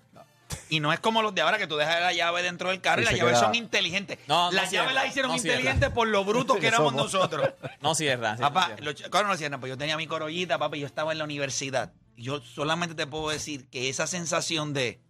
Y 0.70 0.80
no 0.80 0.92
es 0.92 1.00
como 1.00 1.20
los 1.20 1.34
de 1.34 1.42
ahora 1.42 1.58
que 1.58 1.66
tú 1.66 1.76
dejas 1.76 2.00
la 2.00 2.12
llave 2.12 2.42
dentro 2.42 2.68
del 2.70 2.80
carro 2.80 3.02
y, 3.02 3.04
Y 3.04 3.06
las 3.06 3.14
llaves 3.16 3.32
queda- 3.34 3.40
son 3.40 3.54
inteligentes. 3.56 4.18
No, 4.28 4.46
no 4.46 4.52
las 4.52 4.70
cierra, 4.70 4.84
llaves 4.86 4.94
las 4.94 5.06
hicieron 5.08 5.32
no 5.32 5.38
cierra. 5.38 5.56
inteligentes 5.58 5.90
por 5.90 6.06
lo 6.08 6.24
brutos 6.24 6.56
que 6.58 6.68
éramos 6.68 6.94
nosotros. 6.94 7.50
No 7.80 7.94
cierra. 7.94 8.36
sí, 8.36 8.40
Papá, 8.42 8.60
no 8.60 8.66
cierra. 8.68 8.84
los 8.84 8.94
ch- 8.94 9.10
claro, 9.10 9.28
no 9.28 9.36
cierran, 9.36 9.60
pues 9.60 9.68
yo 9.70 9.76
tenía 9.76 9.96
mi 9.96 10.06
corollita, 10.06 10.58
papá, 10.58 10.76
y 10.76 10.80
yo 10.80 10.86
estaba 10.86 11.12
en 11.12 11.18
la 11.18 11.24
universidad. 11.24 11.92
Y 12.16 12.22
yo 12.24 12.40
solamente 12.40 12.94
te 12.94 13.06
puedo 13.06 13.28
decir 13.30 13.68
que 13.68 13.88
esa 13.88 14.06
sensación 14.06 14.72
de. 14.72 15.00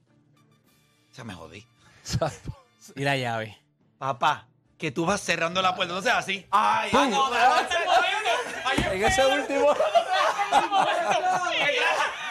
Se 1.12 1.24
me 1.24 1.34
jodí. 1.34 1.66
Y 2.96 3.02
la 3.04 3.16
llave. 3.16 3.58
Papá, 3.99 4.46
que 4.78 4.90
tú 4.90 5.04
vas 5.04 5.20
cerrando 5.20 5.61
la 5.61 5.75
puerta, 5.76 5.92
entonces 5.94 6.12
así. 6.12 6.46
Ay, 6.50 6.90
Ah, 6.94 7.06
no, 7.11 7.28
no, 7.28 7.61
este 7.61 7.76
En 8.96 9.04
ese 9.04 9.26
último. 9.26 9.75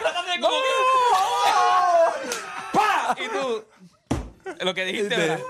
Tratando 0.00 0.30
de 0.32 0.40
como 0.40 0.54
que- 0.56 0.62
¡Pa! 0.62 0.89
Y 3.18 3.28
tú. 3.28 3.64
Lo 4.60 4.74
que 4.74 4.84
dijiste, 4.84 5.16
¿verdad? 5.16 5.40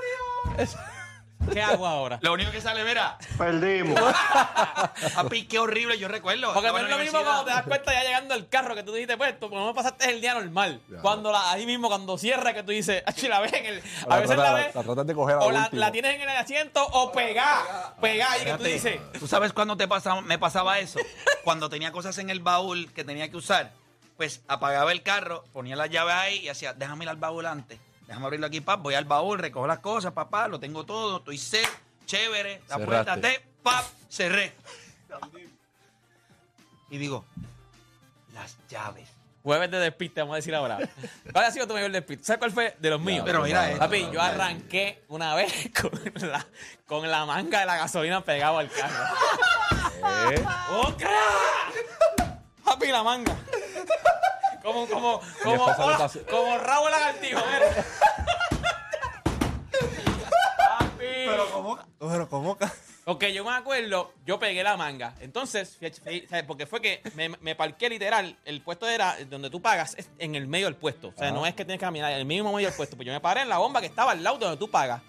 ¿Qué 1.53 1.63
hago 1.63 1.87
ahora? 1.87 2.19
Lo 2.21 2.35
único 2.35 2.51
que 2.53 2.61
sale, 2.61 2.85
mira. 2.85 3.17
Perdimos. 3.39 3.99
Papi, 5.15 5.47
qué 5.47 5.59
horrible, 5.59 5.99
yo 5.99 6.07
recuerdo. 6.07 6.53
Porque 6.53 6.69
no 6.69 6.79
es 6.79 6.91
lo 6.91 6.99
mismo 6.99 7.23
cuando 7.23 7.45
te 7.47 7.51
das 7.51 7.63
cuenta 7.63 7.93
ya 7.95 8.03
llegando 8.05 8.35
al 8.35 8.47
carro 8.51 8.75
que 8.75 8.83
tú 8.83 8.93
dijiste, 8.93 9.17
pues, 9.17 9.41
tú 9.41 9.49
lo 9.49 9.57
menos 9.57 9.75
pasaste 9.75 10.11
el 10.11 10.21
día 10.21 10.35
normal. 10.35 10.81
Ya. 10.91 10.99
Cuando 10.99 11.33
la, 11.33 11.51
ahí 11.51 11.65
mismo, 11.65 11.89
cuando 11.89 12.19
cierra, 12.19 12.53
que 12.53 12.63
tú 12.63 12.73
dices, 12.73 13.03
"Achi, 13.07 13.27
la 13.27 13.41
ves 13.41 13.55
en 13.55 13.65
el. 13.67 13.83
A 14.05 14.09
La 14.11 14.17
veces 14.17 14.37
trata- 14.37 14.43
la 14.53 14.53
ves. 14.59 14.75
la 14.75 14.83
tratas 14.83 15.07
de 15.07 15.15
coger 15.15 15.37
a 15.37 15.39
o 15.41 15.51
la, 15.51 15.69
la 15.73 15.91
tienes 15.91 16.15
en 16.15 16.21
el 16.21 16.29
asiento 16.29 16.87
o 16.87 17.11
pegada. 17.11 17.97
Pegada. 18.03 18.37
Y 18.39 18.45
que 18.45 18.53
tú 18.53 18.65
dices, 18.65 19.01
¿Tú 19.19 19.27
sabes 19.27 19.55
cuándo 19.55 19.79
te 19.79 19.89
pasaba, 19.89 20.21
me 20.21 20.39
pasaba 20.39 20.79
eso? 20.79 21.01
Cuando 21.43 21.71
tenía 21.71 21.91
cosas 21.91 22.19
en 22.19 22.29
el 22.29 22.41
baúl 22.41 22.93
que 22.93 23.03
tenía 23.03 23.31
que 23.31 23.39
usar, 23.39 23.73
pues 24.21 24.43
apagaba 24.49 24.93
el 24.93 25.03
carro, 25.03 25.45
ponía 25.51 25.77
la 25.77 25.87
llave 25.87 26.13
ahí 26.13 26.41
y 26.41 26.51
hacía, 26.51 26.75
déjame 26.75 27.05
ir 27.05 27.09
al 27.09 27.17
baúl 27.17 27.47
antes. 27.47 27.81
Déjame 28.07 28.27
abrirlo 28.27 28.49
aquí, 28.49 28.61
pap, 28.61 28.83
voy 28.83 28.93
al 28.93 29.07
baúl, 29.07 29.39
recojo 29.39 29.67
las 29.67 29.79
cosas, 29.79 30.13
papá, 30.13 30.47
lo 30.47 30.61
tengo 30.61 30.85
todo, 30.85 31.17
estoy 31.21 31.39
set, 31.39 31.67
chévere, 32.05 32.61
la 32.69 32.77
Cerraste. 32.77 32.85
puerta 32.87 33.19
te, 33.19 33.47
pap, 33.63 33.83
cerré. 34.11 34.53
Y 36.91 36.99
digo, 36.99 37.25
las 38.35 38.59
llaves. 38.69 39.09
jueves 39.43 39.71
de 39.71 39.79
despiste, 39.79 40.21
vamos 40.21 40.35
a 40.35 40.37
decir 40.37 40.55
ahora. 40.55 40.81
¿Cuál 41.33 41.45
ha 41.47 41.51
sido 41.51 41.67
tu 41.67 41.73
mayor 41.73 41.91
despiste? 41.91 42.23
¿Sabes 42.23 42.41
cuál 42.41 42.53
fue? 42.53 42.77
De 42.79 42.91
los 42.91 43.01
míos. 43.01 43.23
Pero 43.25 43.41
mira 43.43 43.69
esto. 43.71 43.79
Papi, 43.79 44.07
yo 44.13 44.21
arranqué 44.21 45.03
una 45.09 45.35
vez 45.35 45.71
con 45.81 45.91
la, 46.31 46.47
con 46.85 47.11
la 47.11 47.25
manga 47.25 47.61
de 47.61 47.65
la 47.65 47.79
gasolina 47.79 48.23
pegado 48.23 48.59
al 48.59 48.71
carro. 48.71 49.03
Eh, 50.31 50.45
¡Otra! 50.73 51.11
Papi, 52.63 52.89
la 52.89 53.03
manga. 53.03 53.35
Como, 54.63 54.87
como, 54.89 55.21
como, 55.43 55.65
hola, 55.65 56.11
como 56.29 56.59
rabo 56.59 56.85
de 56.87 56.91
lagartijo, 56.91 57.41
mira. 57.47 57.85
Papi. 60.59 60.99
Pero 60.99 61.51
¿cómo? 61.51 61.79
Pero 61.99 62.29
¿cómo? 62.29 62.59
Ok, 63.07 63.25
yo 63.27 63.45
me 63.45 63.53
acuerdo, 63.53 64.13
yo 64.27 64.39
pegué 64.39 64.63
la 64.63 64.77
manga. 64.77 65.15
Entonces, 65.21 65.79
porque 66.47 66.67
fue 66.67 66.81
que 66.81 67.01
me, 67.15 67.31
me 67.31 67.57
parqué 67.57 67.89
literal, 67.89 68.37
el 68.45 68.63
puesto 68.63 68.87
era 68.87 69.17
donde 69.29 69.49
tú 69.51 69.63
pagas, 69.63 69.95
es 69.99 70.11
en 70.19 70.35
el 70.35 70.47
medio 70.47 70.67
del 70.67 70.77
puesto. 70.77 71.09
O 71.09 71.15
sea, 71.17 71.33
no 71.33 71.47
es 71.47 71.55
que 71.55 71.65
tienes 71.65 71.81
que 71.81 71.87
caminar, 71.87 72.13
en 72.13 72.19
el 72.19 72.27
mismo 72.27 72.53
medio 72.53 72.69
del 72.69 72.77
puesto. 72.77 72.97
Pues 72.97 73.07
yo 73.07 73.13
me 73.13 73.21
paré 73.21 73.41
en 73.43 73.49
la 73.49 73.59
bomba 73.59 73.81
que 73.81 73.87
estaba 73.87 74.13
al 74.13 74.23
lado 74.23 74.39
de 74.39 74.45
donde 74.45 74.59
tú 74.59 74.71
pagas. 74.71 75.01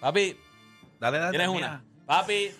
Papi, 0.00 0.38
Dale, 1.00 1.18
dale. 1.18 1.30
tienes 1.30 1.48
una. 1.48 1.82
Papi, 2.06 2.54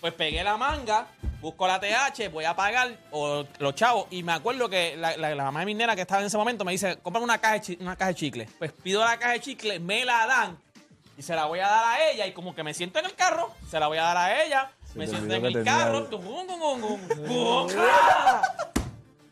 pues 0.00 0.12
pegué 0.14 0.42
la 0.42 0.56
manga, 0.56 1.06
busco 1.40 1.66
la 1.66 1.78
TH, 1.80 2.28
voy 2.32 2.44
a 2.44 2.54
pagar 2.56 2.96
o 3.10 3.44
los 3.58 3.74
chavos. 3.74 4.06
Y 4.10 4.22
me 4.22 4.32
acuerdo 4.32 4.68
que 4.68 4.96
la, 4.96 5.16
la- 5.16 5.34
la 5.34 5.44
mamá 5.44 5.60
de 5.60 5.66
mi 5.66 5.74
nena 5.74 5.94
que 5.94 6.02
estaba 6.02 6.20
en 6.20 6.26
ese 6.28 6.36
momento 6.38 6.64
me 6.64 6.72
dice, 6.72 6.96
cómprame 7.02 7.24
una 7.24 7.38
caja, 7.38 7.60
una 7.80 7.96
caja 7.96 8.08
de 8.08 8.14
chicle. 8.14 8.48
Pues 8.58 8.72
pido 8.72 9.04
la 9.04 9.18
caja 9.18 9.32
de 9.32 9.40
chicle, 9.40 9.78
me 9.80 10.04
la 10.04 10.26
dan 10.26 10.58
y 11.18 11.22
se 11.22 11.34
la 11.34 11.44
voy 11.46 11.58
a 11.60 11.68
dar 11.68 11.84
a 11.84 12.10
ella. 12.10 12.26
Y 12.26 12.32
como 12.32 12.54
que 12.54 12.62
me 12.62 12.72
siento 12.74 12.98
en 12.98 13.06
el 13.06 13.14
carro, 13.14 13.52
se 13.70 13.78
la 13.78 13.86
voy 13.88 13.98
a 13.98 14.02
dar 14.04 14.16
a 14.16 14.42
ella. 14.44 14.70
Me 14.94 15.06
siento 15.06 15.34
en 15.34 15.44
el 15.46 15.52
carro. 15.64 15.92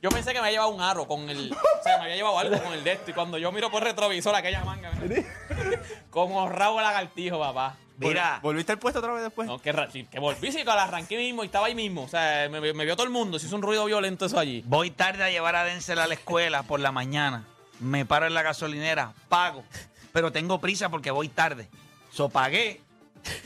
Yo 0.00 0.10
pensé 0.10 0.28
que 0.32 0.34
me 0.40 0.46
había 0.46 0.52
llevado 0.52 0.70
un 0.70 0.80
aro 0.80 1.08
con 1.08 1.28
el. 1.28 1.50
O 1.52 1.82
sea, 1.82 1.96
me 1.98 2.04
había 2.04 2.14
llevado 2.14 2.38
algo 2.38 2.62
con 2.62 2.72
el 2.72 2.84
de 2.84 2.92
esto. 2.92 3.10
Y 3.10 3.14
cuando 3.14 3.36
yo 3.36 3.50
miro 3.50 3.68
por 3.68 3.82
retrovisor, 3.82 4.32
aquella 4.34 4.64
manga. 4.64 4.92
como 6.10 6.48
rabo 6.48 6.80
lagartijo, 6.80 7.40
papá. 7.40 7.76
Mira, 7.98 8.38
¿Volviste 8.42 8.72
al 8.72 8.78
puesto 8.78 9.00
otra 9.00 9.12
vez 9.12 9.22
después? 9.22 9.48
No, 9.48 9.58
que, 9.60 9.72
que 10.10 10.18
volví, 10.20 10.52
sí, 10.52 10.58
que 10.58 10.64
la 10.64 10.84
arranqué 10.84 11.16
mismo 11.16 11.42
y 11.42 11.46
estaba 11.46 11.66
ahí 11.66 11.74
mismo. 11.74 12.02
O 12.04 12.08
sea, 12.08 12.48
me, 12.48 12.60
me 12.60 12.84
vio 12.84 12.94
todo 12.96 13.04
el 13.06 13.12
mundo. 13.12 13.38
Se 13.38 13.46
hizo 13.46 13.56
un 13.56 13.62
ruido 13.62 13.84
violento 13.86 14.26
eso 14.26 14.38
allí. 14.38 14.62
voy 14.66 14.90
tarde 14.90 15.24
a 15.24 15.30
llevar 15.30 15.56
a 15.56 15.64
Denzel 15.64 15.98
a 15.98 16.06
la 16.06 16.14
escuela 16.14 16.62
por 16.62 16.80
la 16.80 16.92
mañana. 16.92 17.44
Me 17.80 18.04
paro 18.06 18.26
en 18.26 18.34
la 18.34 18.42
gasolinera, 18.42 19.12
pago. 19.28 19.64
Pero 20.12 20.32
tengo 20.32 20.60
prisa 20.60 20.88
porque 20.88 21.10
voy 21.10 21.28
tarde. 21.28 21.68
So 22.12 22.28
pagué. 22.28 22.80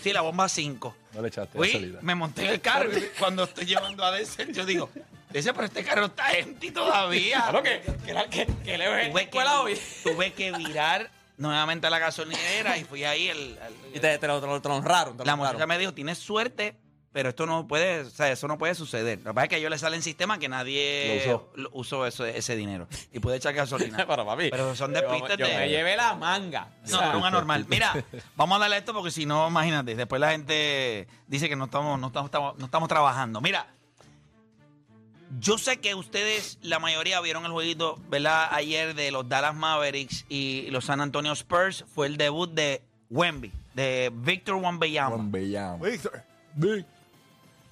Sí, 0.03 0.13
la 0.13 0.21
bomba 0.21 0.49
5. 0.49 0.97
No 1.15 1.23
le 1.23 1.29
echaste 1.29 1.57
Fui, 1.59 1.69
gasolina. 1.69 1.99
me 2.03 2.15
monté 2.15 2.45
en 2.45 2.51
el 2.53 2.61
carro 2.61 2.91
y 2.97 3.03
cuando 3.19 3.45
estoy 3.45 3.65
llevando 3.65 4.05
a 4.05 4.13
Denzel, 4.13 4.53
yo 4.55 4.65
digo, 4.67 4.91
Denzel, 5.31 5.55
pero 5.55 5.67
este 5.67 5.83
carro 5.83 6.07
está 6.07 6.33
empty 6.33 6.71
todavía. 6.71 7.41
Claro 7.43 7.63
que, 7.63 7.83
que, 8.05 8.13
la- 8.13 8.29
que, 8.29 8.47
que 8.65 8.79
le 8.79 8.89
ves 8.89 9.09
tuve, 9.11 9.21
que, 9.21 9.25
escuela 9.25 9.61
hoy. 9.63 9.79
tuve 10.05 10.33
que 10.35 10.53
virar 10.53 11.11
nuevamente 11.37 11.87
a 11.87 11.91
la 11.91 11.99
gasolinera 11.99 12.77
y 12.79 12.85
fui 12.85 13.05
ahí. 13.05 13.29
El, 13.29 13.39
el- 13.39 13.97
Y 13.97 14.01
te, 14.01 14.19
te 14.19 14.27
lo, 14.27 14.41
te 14.41 14.47
lo- 14.47 14.61
te 14.63 14.69
lo 14.69 14.77
honraron. 14.77 15.15
te 15.17 15.19
lo 15.21 15.25
la 15.25 15.35
honraron. 15.35 15.55
muchacha 15.55 15.67
me 15.67 15.79
dijo, 15.79 15.93
tienes 15.93 16.19
suerte, 16.19 16.77
pero 17.13 17.29
esto 17.29 17.45
no 17.45 17.67
puede, 17.67 18.01
o 18.01 18.11
sea, 18.11 18.31
eso 18.33 18.49
no 18.49 18.57
puede 18.57 18.75
suceder. 18.75 19.19
Lo 19.19 19.31
que 19.31 19.35
pasa 19.35 19.45
es 19.45 19.49
que 19.51 19.55
a 19.57 19.59
ellos 19.59 19.71
les 19.71 19.81
sale 19.83 19.97
en 19.97 20.03
sistema 20.03 20.39
que 20.39 20.49
nadie 20.49 21.23
Lo 21.27 21.33
usó. 21.33 21.51
lo- 21.57 21.71
usó 21.75 22.07
eso- 22.07 22.25
ese 22.25 22.57
dinero 22.57 22.89
y 23.13 23.19
puede 23.19 23.37
echar 23.37 23.53
gasolina. 23.53 23.99
Pero 24.09 24.25
papi. 24.25 24.49
Pero 24.51 24.75
son 24.75 24.93
despistes 24.95 25.37
yo 25.37 25.47
de- 25.47 25.57
me 25.57 25.69
llevé 25.69 25.97
la 25.97 26.15
manga. 26.15 26.69
No, 26.91 26.99
pero 27.01 27.19
un 27.19 27.25
anormal. 27.25 27.67
Mira, 27.69 27.93
vamos 28.37 28.57
a 28.57 28.61
darle 28.61 28.79
esto 28.79 28.95
porque 28.95 29.11
si 29.11 29.27
no, 29.27 29.47
imagínate, 29.49 29.95
después 29.95 30.21
la 30.21 30.31
gente 30.31 31.07
dice 31.27 31.49
que 31.51 31.57
no 31.57 31.67
estamos, 31.67 31.99
no 32.01 32.07
estamos, 32.07 32.29
estamos- 32.29 32.57
no 32.59 32.65
estamos 32.65 32.89
trabajando. 32.89 33.41
Mira, 33.43 33.67
yo 35.41 35.59
sé 35.59 35.79
que 35.79 35.95
ustedes, 35.95 36.59
la 36.63 36.79
mayoría 36.79 37.21
vieron 37.21 37.45
el 37.45 37.53
jueguito, 37.53 37.99
¿verdad? 38.09 38.49
Ayer 38.51 38.95
de 38.95 39.11
los 39.11 39.29
Dallas 39.29 39.55
Mavericks 39.55 40.25
y 40.29 40.69
los 40.71 40.85
San 40.87 41.01
Antonio 41.01 41.33
Spurs. 41.33 41.85
Fue 41.95 42.07
el 42.07 42.17
debut 42.17 42.51
de 42.51 42.83
Wemby, 43.11 43.53
de 43.75 44.11
Victor 44.15 44.57
Wembanyama. 44.57 45.17
Juan 45.17 45.33
Bellán. 45.33 45.81
Víctor. 45.81 46.25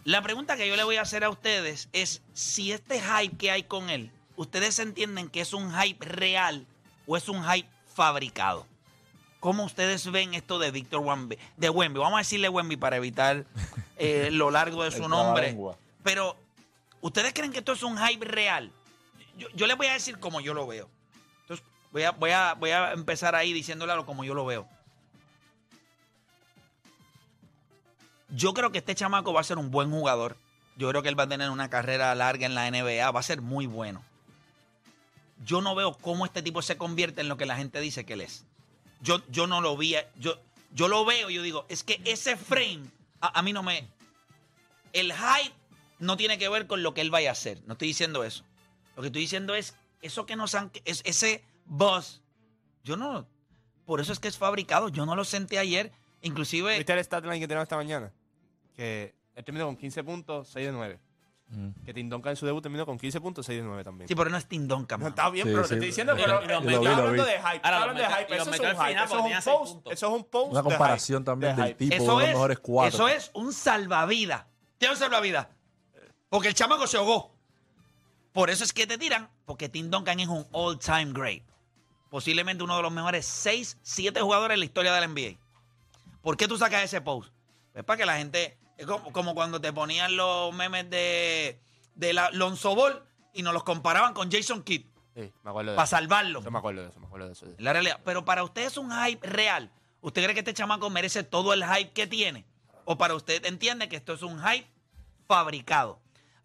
La 0.04 0.22
pregunta 0.22 0.56
que 0.56 0.66
yo 0.66 0.76
le 0.76 0.84
voy 0.84 0.96
a 0.96 1.02
hacer 1.02 1.24
a 1.24 1.30
ustedes 1.30 1.88
es 1.92 2.22
si 2.32 2.72
este 2.72 3.00
hype 3.00 3.36
que 3.36 3.50
hay 3.50 3.62
con 3.62 3.90
él, 3.90 4.10
ustedes 4.36 4.78
entienden 4.78 5.28
que 5.28 5.42
es 5.42 5.52
un 5.52 5.72
hype 5.72 6.04
real 6.04 6.66
o 7.06 7.16
es 7.16 7.28
un 7.28 7.44
hype 7.44 7.68
fabricado. 7.94 8.66
¿Cómo 9.40 9.64
ustedes 9.64 10.10
ven 10.10 10.34
esto 10.34 10.58
de 10.58 10.70
Víctor 10.70 11.00
Wemby? 11.00 11.38
De 11.56 11.70
Wemby, 11.70 11.98
vamos 11.98 12.16
a 12.16 12.18
decirle 12.18 12.48
Wemby 12.48 12.76
para 12.76 12.96
evitar 12.96 13.44
eh, 13.98 14.28
lo 14.32 14.50
largo 14.50 14.84
de 14.84 14.90
su 14.90 15.08
nombre. 15.08 15.56
Pero, 16.02 16.36
¿ustedes 17.00 17.32
creen 17.32 17.52
que 17.52 17.58
esto 17.58 17.72
es 17.72 17.82
un 17.82 17.98
hype 17.98 18.24
real? 18.24 18.70
Yo, 19.36 19.48
yo 19.54 19.66
les 19.66 19.76
voy 19.76 19.86
a 19.86 19.92
decir 19.92 20.18
como 20.18 20.40
yo 20.40 20.54
lo 20.54 20.66
veo. 20.66 20.88
Entonces, 21.42 21.66
voy 21.92 22.02
a, 22.02 22.10
voy 22.12 22.30
a, 22.30 22.54
voy 22.54 22.70
a 22.70 22.92
empezar 22.92 23.34
ahí 23.34 23.52
diciéndole 23.52 23.92
como 24.04 24.24
yo 24.24 24.34
lo 24.34 24.44
veo. 24.44 24.68
Yo 28.28 28.54
creo 28.54 28.70
que 28.70 28.78
este 28.78 28.94
chamaco 28.94 29.32
va 29.32 29.40
a 29.40 29.44
ser 29.44 29.58
un 29.58 29.70
buen 29.70 29.90
jugador. 29.90 30.36
Yo 30.76 30.88
creo 30.88 31.02
que 31.02 31.08
él 31.08 31.18
va 31.18 31.24
a 31.24 31.28
tener 31.28 31.50
una 31.50 31.68
carrera 31.68 32.14
larga 32.14 32.46
en 32.46 32.54
la 32.54 32.70
NBA. 32.70 33.10
Va 33.10 33.20
a 33.20 33.24
ser 33.24 33.40
muy 33.42 33.66
bueno. 33.66 34.04
Yo 35.44 35.60
no 35.60 35.74
veo 35.74 35.94
cómo 35.94 36.26
este 36.26 36.42
tipo 36.42 36.62
se 36.62 36.76
convierte 36.76 37.22
en 37.22 37.28
lo 37.28 37.36
que 37.36 37.46
la 37.46 37.56
gente 37.56 37.80
dice 37.80 38.04
que 38.04 38.12
él 38.12 38.20
es. 38.20 38.44
Yo, 39.00 39.22
yo 39.28 39.46
no 39.46 39.60
lo 39.60 39.76
vi. 39.76 39.96
Yo, 40.16 40.38
yo 40.72 40.86
lo 40.88 41.04
veo 41.04 41.30
y 41.30 41.34
yo 41.34 41.42
digo, 41.42 41.66
es 41.68 41.82
que 41.82 42.00
ese 42.04 42.36
frame 42.36 42.84
a 43.20 43.42
mí 43.42 43.52
no 43.52 43.62
me... 43.62 43.88
El 44.92 45.12
hype 45.12 45.54
no 46.00 46.16
tiene 46.16 46.38
que 46.38 46.48
ver 46.48 46.66
con 46.66 46.82
lo 46.82 46.92
que 46.94 47.00
él 47.00 47.10
vaya 47.10 47.28
a 47.30 47.32
hacer. 47.32 47.62
No 47.66 47.74
estoy 47.74 47.88
diciendo 47.88 48.24
eso. 48.24 48.44
Lo 48.96 49.02
que 49.02 49.06
estoy 49.08 49.22
diciendo 49.22 49.54
es 49.54 49.76
eso 50.02 50.26
que 50.26 50.34
nos 50.36 50.54
han... 50.54 50.70
Es, 50.84 51.02
ese 51.04 51.44
buzz. 51.66 52.20
Yo 52.82 52.96
no... 52.96 53.26
Por 53.84 54.00
eso 54.00 54.12
es 54.12 54.18
que 54.18 54.28
es 54.28 54.36
fabricado. 54.38 54.88
Yo 54.88 55.06
no 55.06 55.14
lo 55.16 55.24
senté 55.24 55.58
ayer. 55.58 55.92
Inclusive... 56.22 56.76
¿Viste 56.76 56.92
el 56.92 56.98
stat 57.04 57.24
line 57.24 57.38
que 57.40 57.46
tenemos 57.48 57.64
esta 57.64 57.76
mañana? 57.76 58.12
Que 58.74 59.14
él 59.34 59.44
terminó 59.44 59.66
con 59.66 59.76
15 59.76 60.04
puntos, 60.04 60.48
6 60.52 60.66
de 60.66 60.72
9. 60.72 61.00
Mm. 61.48 61.70
Que 61.84 61.92
Tim 61.92 62.08
Duncan 62.08 62.30
en 62.30 62.36
su 62.36 62.46
debut 62.46 62.62
terminó 62.62 62.86
con 62.86 62.96
15 62.96 63.20
puntos, 63.20 63.44
6 63.46 63.58
de 63.60 63.64
9 63.66 63.82
también. 63.82 64.06
Sí, 64.08 64.14
pero 64.14 64.30
no 64.30 64.36
es 64.36 64.46
Tim 64.46 64.68
Duncan. 64.68 65.00
No, 65.00 65.08
está 65.08 65.28
bien, 65.30 65.46
Sí, 65.48 65.52
pero 65.52 65.64
sí. 65.64 65.68
te 65.70 65.74
estoy 65.74 65.86
diciendo, 65.88 66.14
pero 66.16 66.40
lo- 66.40 66.46
lo 66.46 66.56
hablando 66.56 67.06
lo 67.06 67.12
vi. 67.12 67.18
de 67.18 67.38
hype. 67.38 67.60
Ahora 67.64 67.82
hablando 67.82 68.02
de 68.02 68.08
hype. 68.08 68.36
Eso 68.36 68.50
es 68.52 68.60
un 68.60 68.66
hype. 68.66 68.92
Eso 69.02 69.04
es 69.04 69.46
un 69.46 69.52
post. 69.52 69.86
Eso 69.90 70.06
es 70.06 70.12
un 70.12 70.24
post. 70.24 70.50
Una 70.52 70.60
de 70.60 70.64
comparación 70.68 71.18
hype. 71.22 71.26
también 71.26 71.56
De 71.56 71.62
del 71.64 71.76
tipo 71.76 71.94
Eso 71.94 72.04
de 72.04 72.10
los 72.12 72.22
es, 72.22 72.28
mejores 72.28 72.58
cuatro. 72.60 72.94
eso 72.96 73.08
es 73.08 73.30
un 73.34 73.52
salvavidas. 73.52 74.44
Tiene 74.78 74.94
un 74.94 74.98
salvavidas. 75.00 75.48
Porque 76.30 76.48
el 76.48 76.54
chamaco 76.54 76.86
se 76.86 76.96
ahogó. 76.96 77.34
Por 78.32 78.48
eso 78.48 78.64
es 78.64 78.72
que 78.72 78.86
te 78.86 78.96
tiran, 78.96 79.28
porque 79.44 79.68
Tim 79.68 79.90
Duncan 79.90 80.18
es 80.20 80.28
un 80.28 80.46
all-time 80.52 81.12
great. 81.12 81.42
Posiblemente 82.08 82.64
uno 82.64 82.76
de 82.76 82.82
los 82.82 82.92
mejores 82.92 83.26
6, 83.26 83.76
7 83.82 84.20
jugadores 84.20 84.54
en 84.54 84.60
la 84.60 84.64
historia 84.64 84.92
de 84.94 85.00
la 85.00 85.06
NBA. 85.08 85.38
¿Por 86.22 86.36
qué 86.36 86.48
tú 86.48 86.56
sacas 86.56 86.82
ese 86.84 87.00
post? 87.00 87.32
Es 87.74 87.84
para 87.84 87.96
que 87.98 88.06
la 88.06 88.16
gente. 88.16 88.56
Es 88.78 88.86
como, 88.86 89.12
como 89.12 89.34
cuando 89.34 89.60
te 89.60 89.72
ponían 89.72 90.16
los 90.16 90.54
memes 90.54 90.88
de, 90.88 91.60
de 91.94 92.12
la 92.14 92.30
Lonzo 92.30 92.74
Ball 92.74 93.02
y 93.34 93.42
nos 93.42 93.52
los 93.52 93.62
comparaban 93.64 94.14
con 94.14 94.30
Jason 94.30 94.62
Kidd 94.62 94.86
Sí, 95.14 95.30
me 95.42 95.50
acuerdo 95.50 95.72
de 95.72 95.76
para 95.76 95.84
eso. 95.84 95.96
salvarlo. 95.96 96.42
Yo 96.42 96.50
me 96.50 96.58
acuerdo 96.58 96.82
de 96.82 96.88
eso, 96.88 97.00
me 97.00 97.06
acuerdo 97.06 97.26
de 97.26 97.32
eso. 97.32 97.46
La 97.58 97.72
realidad. 97.72 98.00
Pero 98.04 98.24
para 98.24 98.42
usted 98.44 98.62
es 98.62 98.76
un 98.76 98.90
hype 98.92 99.26
real. 99.26 99.70
¿Usted 100.00 100.22
cree 100.22 100.34
que 100.34 100.40
este 100.40 100.54
chamaco 100.54 100.88
merece 100.88 101.24
todo 101.24 101.52
el 101.52 101.64
hype 101.64 101.90
que 101.92 102.06
tiene? 102.06 102.46
¿O 102.84 102.96
para 102.96 103.14
usted 103.14 103.44
entiende 103.44 103.88
que 103.88 103.96
esto 103.96 104.14
es 104.14 104.22
un 104.22 104.40
hype 104.42 104.66
fabricado? 105.26 105.98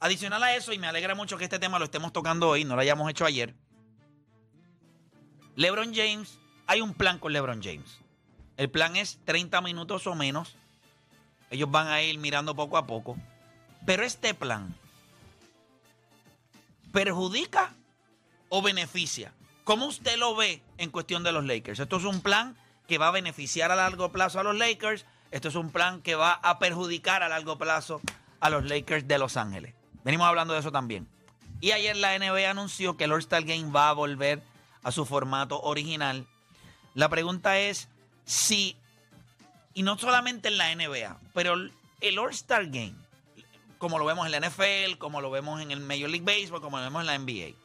Adicional 0.06 0.44
a 0.44 0.56
eso, 0.56 0.72
y 0.72 0.78
me 0.78 0.86
alegra 0.86 1.16
mucho 1.16 1.36
que 1.36 1.46
este 1.46 1.58
tema 1.58 1.80
lo 1.80 1.86
estemos 1.86 2.14
tocando 2.14 2.48
hoy, 2.48 2.64
no 2.64 2.76
lo 2.76 2.82
hayamos 2.82 3.10
hecho 3.10 3.26
ayer. 3.26 3.56
LeBron 5.56 5.96
James, 5.96 6.38
hay 6.68 6.82
un 6.82 6.94
plan 6.94 7.18
con 7.18 7.34
LeBron 7.34 7.60
James. 7.64 8.02
El 8.56 8.70
plan 8.70 8.98
es 8.98 9.18
30 9.26 9.62
minutos 9.62 10.06
o 10.06 10.14
menos. 10.14 10.58
Ellos 11.50 11.72
van 11.72 11.88
a 11.88 12.04
ir 12.04 12.20
mirando 12.20 12.56
poco 12.56 12.78
a 12.78 12.86
poco. 12.86 13.18
Pero 13.88 14.04
este 14.04 14.36
plan 14.36 14.76
perjudica 16.94 17.74
o 18.50 18.62
beneficia? 18.62 19.34
¿Cómo 19.64 19.88
usted 19.88 20.20
lo 20.20 20.36
ve 20.36 20.62
en 20.78 20.92
cuestión 20.92 21.24
de 21.24 21.32
los 21.32 21.46
Lakers? 21.46 21.80
Esto 21.80 21.98
es 21.98 22.04
un 22.04 22.22
plan 22.22 22.56
que 22.88 23.00
va 23.00 23.08
a 23.08 23.12
beneficiar 23.12 23.72
a 23.72 23.76
largo 23.76 24.12
plazo 24.12 24.40
a 24.40 24.44
los 24.44 24.56
Lakers. 24.56 25.08
Esto 25.32 25.48
es 25.48 25.56
un 25.56 25.72
plan 25.72 26.04
que 26.04 26.14
va 26.14 26.34
a 26.34 26.60
perjudicar 26.60 27.24
a 27.24 27.28
largo 27.28 27.58
plazo 27.58 28.02
a 28.40 28.52
los 28.52 28.66
Lakers 28.66 29.08
de 29.08 29.18
Los 29.18 29.36
Ángeles. 29.36 29.74
Venimos 30.06 30.28
hablando 30.28 30.54
de 30.54 30.60
eso 30.62 30.72
también. 30.72 31.08
Y 31.60 31.72
ayer 31.72 31.98
la 31.98 32.18
NBA 32.18 32.50
anunció 32.50 32.96
que 32.96 33.06
el 33.06 33.12
All-Star 33.12 33.44
Game 33.44 33.72
va 33.72 33.90
a 33.90 33.94
volver 33.94 34.44
a 34.84 34.92
su 34.92 35.04
formato 35.06 35.60
original. 35.62 36.28
La 36.94 37.10
pregunta 37.10 37.58
es 37.58 37.90
si, 38.24 38.78
y 39.74 39.82
no 39.82 39.98
solamente 39.98 40.48
en 40.48 40.60
la 40.60 40.74
NBA, 40.76 41.18
pero 41.34 41.56
el 42.02 42.20
All-Star 42.20 42.68
Game, 42.68 42.94
como 43.80 43.98
lo 43.98 44.06
vemos 44.06 44.28
en 44.28 44.32
la 44.32 44.48
NFL, 44.48 45.00
como 45.00 45.22
lo 45.22 45.32
vemos 45.32 45.60
en 45.60 45.72
el 45.72 45.80
Major 45.80 46.10
League 46.10 46.24
Baseball, 46.24 46.62
como 46.62 46.78
lo 46.78 46.84
vemos 46.84 47.02
en 47.02 47.08
la 47.08 47.18
NBA, 47.18 47.56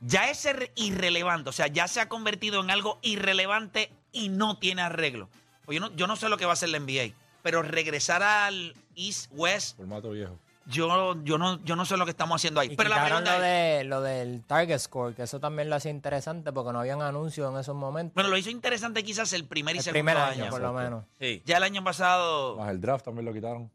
ya 0.00 0.30
es 0.30 0.48
irrelevante, 0.76 1.50
o 1.50 1.52
sea, 1.52 1.66
ya 1.66 1.86
se 1.88 2.00
ha 2.00 2.08
convertido 2.08 2.60
en 2.60 2.70
algo 2.70 2.98
irrelevante 3.02 3.92
y 4.12 4.30
no 4.30 4.58
tiene 4.58 4.80
arreglo. 4.80 5.28
Pues 5.66 5.78
yo 5.78 5.88
no, 5.88 5.94
yo 5.94 6.06
no 6.06 6.16
sé 6.16 6.30
lo 6.30 6.38
que 6.38 6.46
va 6.46 6.52
a 6.52 6.54
hacer 6.54 6.70
la 6.70 6.80
NBA, 6.80 7.14
pero 7.42 7.62
regresar 7.62 8.22
al 8.22 8.74
East 8.96 9.28
West, 9.32 9.76
Formato 9.76 10.10
viejo. 10.10 10.38
Yo, 10.66 11.22
yo, 11.24 11.38
no, 11.38 11.62
yo 11.64 11.76
no 11.76 11.84
sé 11.84 11.96
lo 11.96 12.04
que 12.04 12.10
estamos 12.10 12.40
haciendo 12.40 12.60
ahí. 12.60 12.68
Y 12.72 12.76
pero 12.76 12.88
la 12.88 13.04
pregunta 13.04 13.38
lo, 13.38 13.44
es, 13.44 13.78
de, 13.78 13.84
lo 13.84 14.00
del 14.00 14.42
target 14.44 14.78
score, 14.78 15.14
que 15.14 15.22
eso 15.22 15.40
también 15.40 15.68
lo 15.68 15.76
hacía 15.76 15.90
interesante 15.90 16.52
porque 16.52 16.72
no 16.72 16.80
habían 16.80 17.02
anuncios 17.02 17.52
en 17.52 17.58
esos 17.58 17.74
momentos. 17.74 18.14
bueno, 18.14 18.30
lo 18.30 18.36
hizo 18.36 18.50
interesante 18.50 19.02
quizás 19.02 19.32
el 19.32 19.44
primer 19.44 19.76
y 19.76 19.78
el 19.78 19.84
segundo 19.84 19.98
primer 19.98 20.16
año. 20.16 20.44
año, 20.44 20.50
por 20.50 20.60
lo 20.60 20.72
menos. 20.72 21.04
Sí. 21.20 21.42
Ya 21.44 21.56
el 21.56 21.62
año 21.62 21.82
pasado, 21.84 22.56
Más 22.56 22.70
el 22.70 22.80
draft 22.80 23.04
también 23.04 23.26
lo 23.26 23.32
quitaron. 23.32 23.70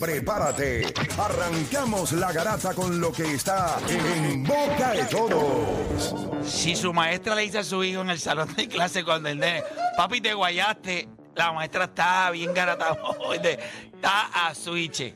Prepárate, 0.00 0.86
arrancamos 1.18 2.12
la 2.12 2.32
garata 2.32 2.72
con 2.72 2.98
lo 2.98 3.12
que 3.12 3.34
está 3.34 3.76
en 3.90 4.06
boca 4.44 4.92
de 4.92 5.04
todos. 5.04 6.14
Si 6.50 6.76
su 6.76 6.92
maestra 6.92 7.34
le 7.34 7.42
dice 7.42 7.58
a 7.58 7.64
su 7.64 7.82
hijo 7.84 8.00
en 8.02 8.10
el 8.10 8.18
salón 8.18 8.54
de 8.54 8.68
clase 8.68 9.04
cuando 9.04 9.28
el 9.28 9.38
nene, 9.38 9.62
papi, 9.96 10.20
te 10.20 10.34
guayaste, 10.34 11.08
la 11.34 11.52
maestra 11.52 11.84
está 11.84 12.30
bien 12.30 12.50
oíste, 13.26 13.58
está 13.94 14.48
a 14.48 14.54
switch. 14.54 15.14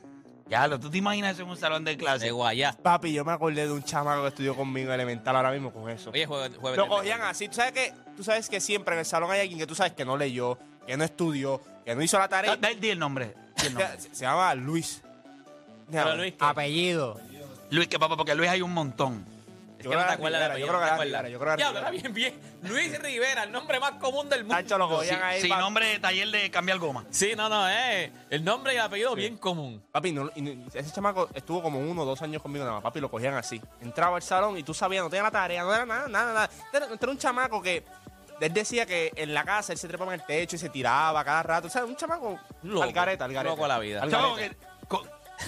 Ya, 0.48 0.66
lo, 0.66 0.80
¿tú 0.80 0.88
te 0.88 0.96
imaginas 0.96 1.34
eso 1.34 1.42
en 1.42 1.50
un 1.50 1.58
salón 1.58 1.84
de 1.84 1.90
De 1.90 1.96
clase? 1.98 2.30
guayá. 2.30 2.72
Papi, 2.72 3.12
yo 3.12 3.22
me 3.24 3.32
acordé 3.32 3.66
de 3.66 3.72
un 3.72 3.82
chamaco 3.82 4.22
que 4.22 4.28
estudió 4.28 4.56
conmigo 4.56 4.88
en 4.88 4.94
elemental 4.94 5.36
ahora 5.36 5.50
mismo 5.50 5.70
con 5.70 5.90
eso. 5.90 6.08
Oye, 6.10 6.24
jueves, 6.24 6.52
jueves 6.58 6.78
Lo 6.78 6.84
de- 6.84 6.88
cogían 6.88 7.20
así. 7.20 7.48
¿Tú 7.48 7.56
sabes, 7.56 7.72
que, 7.72 7.92
tú 8.16 8.24
sabes 8.24 8.48
que 8.48 8.58
siempre 8.58 8.94
en 8.94 9.00
el 9.00 9.04
salón 9.04 9.30
hay 9.30 9.40
alguien 9.40 9.58
que 9.58 9.66
tú 9.66 9.74
sabes 9.74 9.92
que 9.92 10.06
no 10.06 10.16
leyó, 10.16 10.58
que 10.86 10.96
no 10.96 11.04
estudió, 11.04 11.60
que 11.84 11.94
no 11.94 12.00
hizo 12.02 12.16
la 12.16 12.24
Da- 12.24 12.28
tarea. 12.28 12.56
da- 12.56 12.70
Di 12.72 12.88
el 12.88 12.98
nombre. 12.98 13.34
di 13.60 13.66
el 13.66 13.74
nombre. 13.74 14.00
Se, 14.00 14.14
se 14.14 14.24
llama 14.24 14.54
Luis. 14.54 15.02
Pero 15.90 16.16
Luis, 16.16 16.32
¿qué? 16.32 16.44
Apellido. 16.44 17.20
Luis, 17.70 17.88
que 17.88 17.98
papá, 17.98 18.16
porque 18.16 18.34
Luis 18.34 18.48
hay 18.50 18.62
un 18.62 18.72
montón. 18.72 19.24
Es 19.78 19.84
Yo 19.84 19.90
que 19.90 19.96
no 19.96 20.04
te 20.06 20.12
acuerdas 20.12 20.40
Rivera, 20.40 20.54
de 20.54 20.60
yo 20.60 20.66
creo 20.66 20.80
que 20.80 20.86
era. 20.86 20.96
Rivera, 20.96 21.28
yo 21.28 21.38
creo 21.38 21.56
que 21.56 21.62
era 21.62 21.70
Rivera. 21.70 21.90
bien, 21.90 22.14
bien. 22.14 22.40
Luis 22.62 22.98
Rivera, 23.00 23.44
el 23.44 23.52
nombre 23.52 23.78
más 23.78 23.92
común 23.92 24.28
del 24.28 24.40
mundo. 24.42 24.56
Tacho, 24.56 24.76
lo 24.76 24.88
cogían 24.88 25.22
ahí. 25.22 25.40
Sin 25.40 25.50
pa- 25.50 25.58
nombre 25.60 25.86
de 25.86 25.98
taller 26.00 26.28
de 26.32 26.50
cambiar 26.50 26.78
goma. 26.78 27.04
Sí, 27.10 27.34
no, 27.36 27.48
no, 27.48 27.68
eh. 27.70 28.10
El 28.28 28.44
nombre 28.44 28.72
y 28.74 28.76
el 28.76 28.82
apellido 28.82 29.14
bien 29.14 29.36
común. 29.36 29.80
Papi, 29.92 30.10
no- 30.10 30.30
y 30.34 30.42
no- 30.42 30.66
ese 30.74 30.90
chamaco 30.92 31.28
estuvo 31.32 31.62
como 31.62 31.78
uno 31.78 32.02
o 32.02 32.04
dos 32.04 32.20
años 32.22 32.42
conmigo 32.42 32.64
nada 32.64 32.74
más. 32.76 32.82
Papi, 32.82 32.98
lo 33.00 33.08
cogían 33.08 33.34
así. 33.34 33.60
Entraba 33.80 34.16
al 34.16 34.22
salón 34.22 34.58
y 34.58 34.64
tú 34.64 34.74
sabías, 34.74 35.04
no 35.04 35.10
tenía 35.10 35.22
la 35.22 35.30
tarea, 35.30 35.62
no 35.62 35.72
era 35.72 35.86
nada, 35.86 36.08
nada, 36.08 36.32
nada. 36.32 36.44
Este 36.64 36.76
era, 36.78 36.86
era 37.00 37.12
un 37.12 37.18
chamaco 37.18 37.62
que 37.62 37.84
él 38.40 38.52
decía 38.52 38.84
que 38.84 39.12
en 39.14 39.32
la 39.32 39.44
casa 39.44 39.72
él 39.72 39.78
se 39.78 39.86
trepaba 39.86 40.12
en 40.12 40.20
el 40.20 40.26
techo 40.26 40.56
y 40.56 40.58
se 40.58 40.70
tiraba 40.70 41.24
cada 41.24 41.44
rato. 41.44 41.68
O 41.68 41.70
sea, 41.70 41.84
un 41.84 41.94
chamaco 41.94 42.36
Loco. 42.64 42.82
al 42.82 42.92
gareta, 42.92 43.26
al. 43.26 43.32
Loco 43.32 43.64
a 43.64 43.68
la 43.68 43.78
vida. 43.78 44.02
Al 44.02 44.10
Chavo, 44.10 44.34
gareta. 44.34 44.56
que 44.80 44.86
con, 44.88 45.02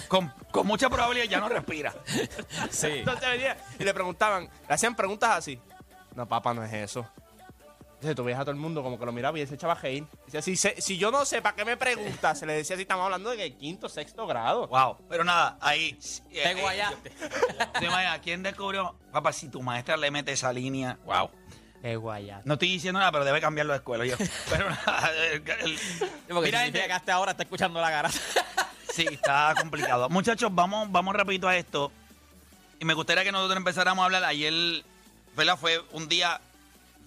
con- 0.07 0.33
con 0.51 0.67
mucha 0.67 0.89
probabilidad 0.89 1.25
ya 1.27 1.39
no 1.39 1.49
respira. 1.49 1.93
Sí. 2.69 2.87
Entonces 2.87 3.29
venía 3.29 3.57
y 3.79 3.83
le 3.83 3.93
preguntaban, 3.93 4.49
le 4.67 4.73
hacían 4.73 4.95
preguntas 4.95 5.31
así. 5.31 5.59
No, 6.15 6.27
papá, 6.27 6.53
no 6.53 6.63
es 6.63 6.73
eso. 6.73 7.07
Entonces 7.95 8.15
tú 8.15 8.23
veías 8.23 8.39
a 8.39 8.43
todo 8.43 8.51
el 8.51 8.57
mundo 8.57 8.81
como 8.81 8.97
que 8.97 9.05
lo 9.05 9.11
miraba 9.11 9.37
y 9.37 9.41
él 9.41 9.47
se 9.47 9.53
echaba 9.55 9.73
a 9.73 9.75
reír. 9.75 10.05
Decía, 10.25 10.41
si, 10.41 10.55
se- 10.57 10.81
si 10.81 10.97
yo 10.97 11.11
no 11.11 11.23
sé, 11.23 11.41
¿para 11.41 11.55
qué 11.55 11.63
me 11.65 11.77
preguntas? 11.77 12.39
Se 12.39 12.47
le 12.47 12.53
decía 12.53 12.75
así, 12.75 12.81
estamos 12.81 13.05
hablando 13.05 13.29
de 13.29 13.37
que 13.37 13.53
quinto, 13.55 13.87
sexto 13.89 14.25
grado. 14.25 14.67
Wow. 14.67 14.97
Pero 15.07 15.23
nada, 15.23 15.57
ahí. 15.61 15.99
eh, 16.31 16.41
Te 16.43 16.51
eh, 16.51 16.55
guayaste. 16.61 17.09
¿Te 17.11 17.85
imaginas 17.85 18.19
quién 18.23 18.41
descubrió? 18.41 18.95
Papá, 19.11 19.31
si 19.31 19.49
tu 19.49 19.61
maestra 19.61 19.97
le 19.97 20.09
mete 20.09 20.31
esa 20.31 20.51
línea. 20.51 20.97
Wow. 21.05 21.29
Qué 21.83 21.95
guayate. 21.95 22.41
No 22.45 22.53
estoy 22.53 22.69
diciendo 22.69 22.99
nada, 22.99 23.11
pero 23.11 23.23
debe 23.25 23.39
cambiarlo 23.39 23.73
de 23.73 23.77
escuela 23.77 24.03
yo. 24.05 24.15
Pero 24.49 24.69
nada, 24.69 25.11
el- 25.31 25.33
el- 25.33 25.79
Porque 26.27 26.47
Mira, 26.47 26.59
significa 26.59 26.59
gente- 26.81 26.91
hasta 26.93 27.13
ahora 27.13 27.31
está 27.31 27.43
escuchando 27.43 27.79
la 27.81 27.89
garata. 27.91 28.17
Sí, 28.93 29.05
está 29.09 29.53
complicado. 29.59 30.09
Muchachos, 30.09 30.53
vamos, 30.53 30.91
vamos 30.91 31.15
rapidito 31.15 31.47
a 31.47 31.55
esto. 31.57 31.91
Y 32.79 32.85
me 32.85 32.93
gustaría 32.93 33.23
que 33.23 33.31
nosotros 33.31 33.57
empezáramos 33.57 34.01
a 34.01 34.05
hablar. 34.05 34.23
Ayer, 34.23 34.83
¿verdad? 35.35 35.57
Fue 35.57 35.79
un 35.91 36.07
día 36.09 36.39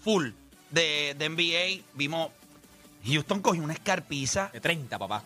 full 0.02 0.30
de, 0.70 1.14
de 1.18 1.28
NBA. 1.28 1.84
Vimos. 1.94 2.30
Houston 3.06 3.40
cogió 3.40 3.62
una 3.62 3.74
escarpiza. 3.74 4.50
De 4.52 4.60
30, 4.60 4.98
papá. 4.98 5.22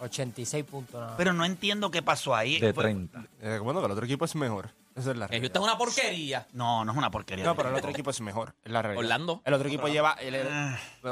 86 0.00 0.64
puntos 0.64 1.00
nada. 1.00 1.16
Pero 1.16 1.32
no 1.32 1.44
entiendo 1.44 1.90
qué 1.90 2.00
pasó 2.02 2.34
ahí. 2.34 2.58
De 2.60 2.72
Fue- 2.72 2.84
30. 2.84 3.24
Eh, 3.42 3.58
bueno, 3.62 3.80
que 3.80 3.86
el 3.86 3.92
otro 3.92 4.04
equipo 4.04 4.24
es 4.24 4.34
mejor. 4.36 4.70
Esa 4.98 5.10
es 5.12 5.16
la 5.16 5.26
Que 5.26 5.32
realidad. 5.32 5.52
Houston 5.54 5.62
es 5.62 5.68
una 5.68 5.78
porquería. 5.78 6.46
No, 6.52 6.84
no 6.84 6.92
es 6.92 6.98
una 6.98 7.10
porquería. 7.10 7.44
No, 7.44 7.54
pero 7.56 7.68
el 7.68 7.74
otro 7.76 7.90
equipo 7.90 8.10
es 8.10 8.20
mejor. 8.20 8.54
Es 8.64 8.72
la 8.72 8.82
realidad. 8.82 9.04
Orlando. 9.04 9.42
El 9.44 9.54
otro 9.54 9.68
equipo 9.68 9.88
lleva. 9.88 10.12
el- 10.20 10.34
el- 10.34 10.48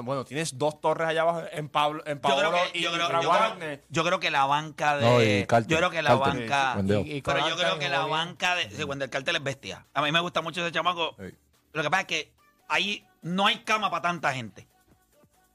bueno, 0.02 0.24
tienes 0.24 0.58
dos 0.58 0.80
torres 0.80 1.08
allá 1.08 1.22
abajo 1.22 1.42
en 1.52 1.68
Pablo, 1.68 2.02
en 2.06 2.16
Yo 2.16 2.20
Pablo 2.22 2.50
creo, 2.50 2.72
que, 2.72 2.78
y 2.78 2.82
yo, 2.82 2.92
creo, 2.92 3.08
yo 3.10 3.18
creo- 3.18 3.30
Wagner. 3.30 3.84
yo 3.88 4.04
creo 4.04 4.20
que 4.20 4.30
la 4.30 4.44
banca 4.46 4.96
de. 4.96 5.04
No, 5.04 5.22
y 5.22 5.46
Carter, 5.46 5.70
yo 5.70 5.76
creo 5.78 5.90
que 5.90 6.02
la 6.02 6.18
Carter. 6.18 6.40
banca. 6.40 6.74
Wendell. 6.76 7.06
Y- 7.06 7.12
y 7.16 7.22
Pero 7.22 7.48
yo 7.48 7.56
creo 7.56 7.78
que 7.78 7.88
la 7.88 8.02
jugó 8.02 8.14
bien. 8.16 8.26
banca 8.28 8.54
de. 8.56 8.70
Sí, 8.70 8.84
Wendell 8.84 9.10
Carter 9.10 9.36
es 9.36 9.42
bestia. 9.42 9.86
A 9.94 10.02
mí 10.02 10.10
me 10.12 10.20
gusta 10.20 10.42
mucho 10.42 10.60
ese 10.62 10.72
chamaco. 10.72 11.14
Sí. 11.18 11.34
Lo 11.72 11.82
que 11.82 11.90
pasa 11.90 12.00
es 12.02 12.06
que 12.06 12.32
ahí 12.68 13.04
no 13.22 13.46
hay 13.46 13.58
cama 13.60 13.90
para 13.90 14.02
tanta 14.02 14.32
gente. 14.32 14.66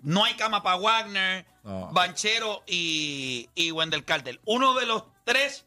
No 0.02 0.24
hay 0.24 0.34
cama 0.36 0.64
para 0.64 0.78
Wagner, 0.78 1.46
No. 1.64 1.90
Banchero 1.92 2.64
y, 2.66 3.50
y 3.54 3.72
Wendell 3.72 4.04
Carter. 4.04 4.40
Uno 4.46 4.74
de 4.74 4.86
los 4.88 5.04
tres 5.24 5.66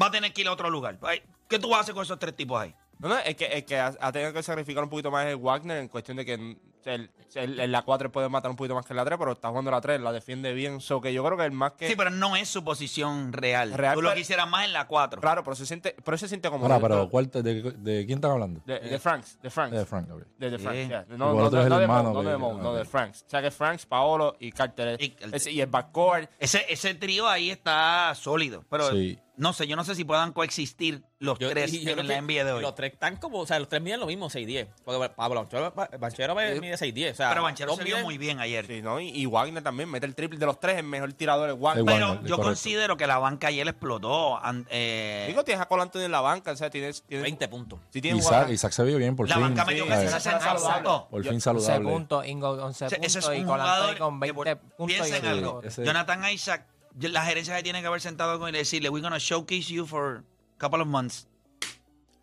va 0.00 0.06
a 0.06 0.10
tener 0.10 0.32
que 0.32 0.40
ir 0.40 0.48
a 0.48 0.52
otro 0.52 0.70
lugar. 0.70 0.98
Ay, 1.02 1.22
¿Qué 1.48 1.58
tú 1.58 1.68
vas 1.68 1.78
a 1.78 1.82
hacer 1.82 1.94
con 1.94 2.02
esos 2.02 2.18
tres 2.18 2.34
tipos 2.34 2.60
ahí? 2.60 2.74
No, 2.98 3.08
no, 3.08 3.18
es 3.18 3.36
que, 3.36 3.46
es 3.52 3.64
que 3.64 3.78
ha, 3.78 3.92
tenido 4.12 4.32
que 4.32 4.42
sacrificar 4.42 4.82
un 4.82 4.88
poquito 4.90 5.10
más 5.10 5.26
el 5.26 5.36
Wagner 5.36 5.76
en 5.78 5.88
cuestión 5.88 6.16
de 6.16 6.24
que 6.24 6.32
el- 6.34 7.10
el- 7.34 7.60
en 7.60 7.72
la 7.72 7.82
4 7.82 8.10
puede 8.10 8.28
matar 8.30 8.50
un 8.50 8.56
poquito 8.56 8.74
más 8.74 8.86
que 8.86 8.92
en 8.94 8.96
la 8.96 9.04
3, 9.04 9.18
pero 9.18 9.32
está 9.32 9.48
jugando 9.50 9.70
la 9.70 9.80
3, 9.82 10.00
la 10.00 10.12
defiende 10.12 10.54
bien. 10.54 10.80
So 10.80 11.00
que 11.00 11.12
yo 11.12 11.22
creo 11.24 11.36
que 11.36 11.44
el 11.44 11.50
más 11.52 11.72
que. 11.72 11.88
Sí, 11.88 11.94
pero 11.96 12.08
no 12.10 12.36
es 12.36 12.48
su 12.48 12.64
posición 12.64 13.32
real. 13.34 13.72
Real, 13.74 13.94
tú 13.96 14.02
lo 14.02 14.10
pero- 14.10 14.18
quisieras 14.18 14.48
más 14.48 14.64
en 14.64 14.72
la 14.72 14.86
4. 14.86 15.20
Claro, 15.20 15.42
pero 15.44 15.54
se 15.56 15.66
siente, 15.66 15.94
pero 16.04 16.16
se 16.16 16.26
siente 16.28 16.48
como. 16.48 16.64
Ahora, 16.64 16.76
de- 16.76 16.80
pero 16.82 17.10
¿cuál 17.10 17.28
te- 17.28 17.42
de, 17.42 17.60
de 17.72 18.06
quién 18.06 18.18
están 18.18 18.30
hablando? 18.30 18.62
de, 18.64 18.78
de 18.78 18.98
Franks, 18.98 19.38
de 19.42 19.50
Franks. 19.50 19.76
De 19.76 19.84
Frank, 19.84 20.10
ok. 20.10 20.22
De, 20.38 20.50
de 20.50 20.58
Franks, 20.58 20.88
yeah. 20.88 21.04
Y 21.08 21.12
No, 21.12 21.16
no, 21.18 21.34
no, 21.34 21.50
no 21.50 21.50
de 21.50 21.82
hermano 21.82 22.12
Mo, 22.14 22.22
no 22.22 22.30
de 22.30 22.36
Mo, 22.38 22.54
no 22.54 22.70
ok. 22.70 22.76
de 22.78 22.84
Franks. 22.86 23.24
O 23.26 23.30
sea 23.30 23.42
que 23.42 23.50
Franks, 23.50 23.84
Paolo 23.84 24.36
y 24.40 24.52
Carter. 24.52 24.96
Y 25.02 25.14
el- 25.20 25.34
ese- 25.34 25.50
y 25.50 25.60
el 25.60 25.66
backcourt. 25.66 26.30
Ese, 26.38 26.64
ese 26.68 26.94
trío 26.94 27.28
ahí 27.28 27.50
está 27.50 28.14
sólido. 28.14 28.64
Pero 28.70 28.90
Sí. 28.92 29.18
No 29.36 29.52
sé, 29.52 29.66
yo 29.66 29.76
no 29.76 29.84
sé 29.84 29.94
si 29.94 30.04
puedan 30.04 30.32
coexistir 30.32 31.02
los 31.18 31.38
Yo- 31.38 31.48
tres 31.50 31.72
y 31.72 31.82
yo 31.84 31.92
en 31.92 32.06
la 32.08 32.14
que 32.14 32.20
NBA 32.20 32.44
de 32.44 32.52
hoy. 32.52 32.62
Los 32.62 32.74
tres 32.74 32.92
están 32.92 33.16
como, 33.16 33.38
o 33.40 33.46
sea, 33.46 33.58
los 33.58 33.68
tres 33.68 33.80
miden 33.82 34.00
lo 34.00 34.06
mismo, 34.06 34.28
6'10. 34.28 34.68
Porque 34.84 35.08
Pablo 35.10 35.40
Banchero, 35.40 35.72
Banchero 35.98 36.34
mide 36.34 36.76
6'10. 36.76 37.12
O 37.12 37.14
sea, 37.14 37.28
pero 37.30 37.42
Banchero 37.42 37.74
se 37.76 37.84
vio 37.84 37.98
muy 38.00 38.18
bien 38.18 38.38
ayer. 38.40 38.66
Sí, 38.66 38.82
¿no? 38.82 39.00
Y, 39.00 39.08
y 39.08 39.26
Wagner 39.26 39.62
también 39.62 39.90
mete 39.90 40.06
el 40.06 40.14
triple 40.14 40.38
de 40.38 40.46
los 40.46 40.60
tres, 40.60 40.76
el 40.78 40.84
mejor 40.84 41.12
tirador 41.14 41.48
es 41.50 41.58
Wagner. 41.58 41.84
Sí, 41.84 41.86
Pero 41.86 42.06
Wagner, 42.08 42.28
yo 42.28 42.36
correcto. 42.36 42.42
considero 42.42 42.96
que 42.96 43.06
la 43.06 43.18
banca 43.18 43.48
ayer 43.48 43.66
explotó. 43.68 44.40
eh, 44.70 45.24
Digo, 45.28 45.44
tienes 45.44 45.62
a 45.62 45.66
Cole 45.68 45.82
Anthony 45.82 46.00
en 46.00 46.12
la 46.12 46.20
banca, 46.20 46.52
o 46.52 46.56
sea, 46.56 46.68
tienes. 46.70 47.02
tienes 47.06 47.22
20 47.22 47.48
puntos. 47.48 47.78
si 47.90 48.00
tienes 48.02 48.24
Isaac, 48.24 48.50
Isaac 48.50 48.72
se 48.72 48.84
vio 48.84 48.98
bien 48.98 49.16
por 49.16 49.28
la 49.28 49.36
fin. 49.36 49.44
banca 49.44 49.64
metió 49.64 49.84
Sí, 49.84 49.88
casi 49.90 50.06
sí, 50.06 50.12
60 50.12 50.40
saludable. 50.40 50.74
puntos. 50.82 51.02
Por 51.10 51.22
fin 51.22 51.32
11 51.32 51.40
saludable. 51.44 51.90
puntos, 51.90 52.26
Ingo 52.26 52.50
11 52.50 52.86
Ese, 52.86 52.96
puntos 52.96 53.16
ese 53.16 53.18
es 53.18 53.38
y 53.38 53.40
un 53.40 53.46
Colantoni 53.46 53.76
jugador 53.78 53.98
con 53.98 54.14
que 54.20 54.32
20 54.32 54.34
por- 54.34 54.58
puntos. 54.76 54.96
y 54.96 55.00
piensa 55.00 55.16
en 55.18 55.26
algo. 55.26 55.62
Jonathan 55.62 56.30
Isaac, 56.30 56.66
la 57.00 57.24
gerencia 57.24 57.56
se 57.56 57.62
tiene 57.62 57.80
que 57.80 57.86
haber 57.86 58.00
sentado 58.00 58.38
con 58.38 58.48
él 58.48 58.54
y 58.54 58.58
decirle, 58.58 58.88
we're 58.88 59.02
gonna 59.02 59.18
showcase 59.18 59.72
you 59.72 59.86
for 59.86 60.24
a 60.56 60.58
couple 60.58 60.80
of 60.82 60.88
months. 60.88 61.26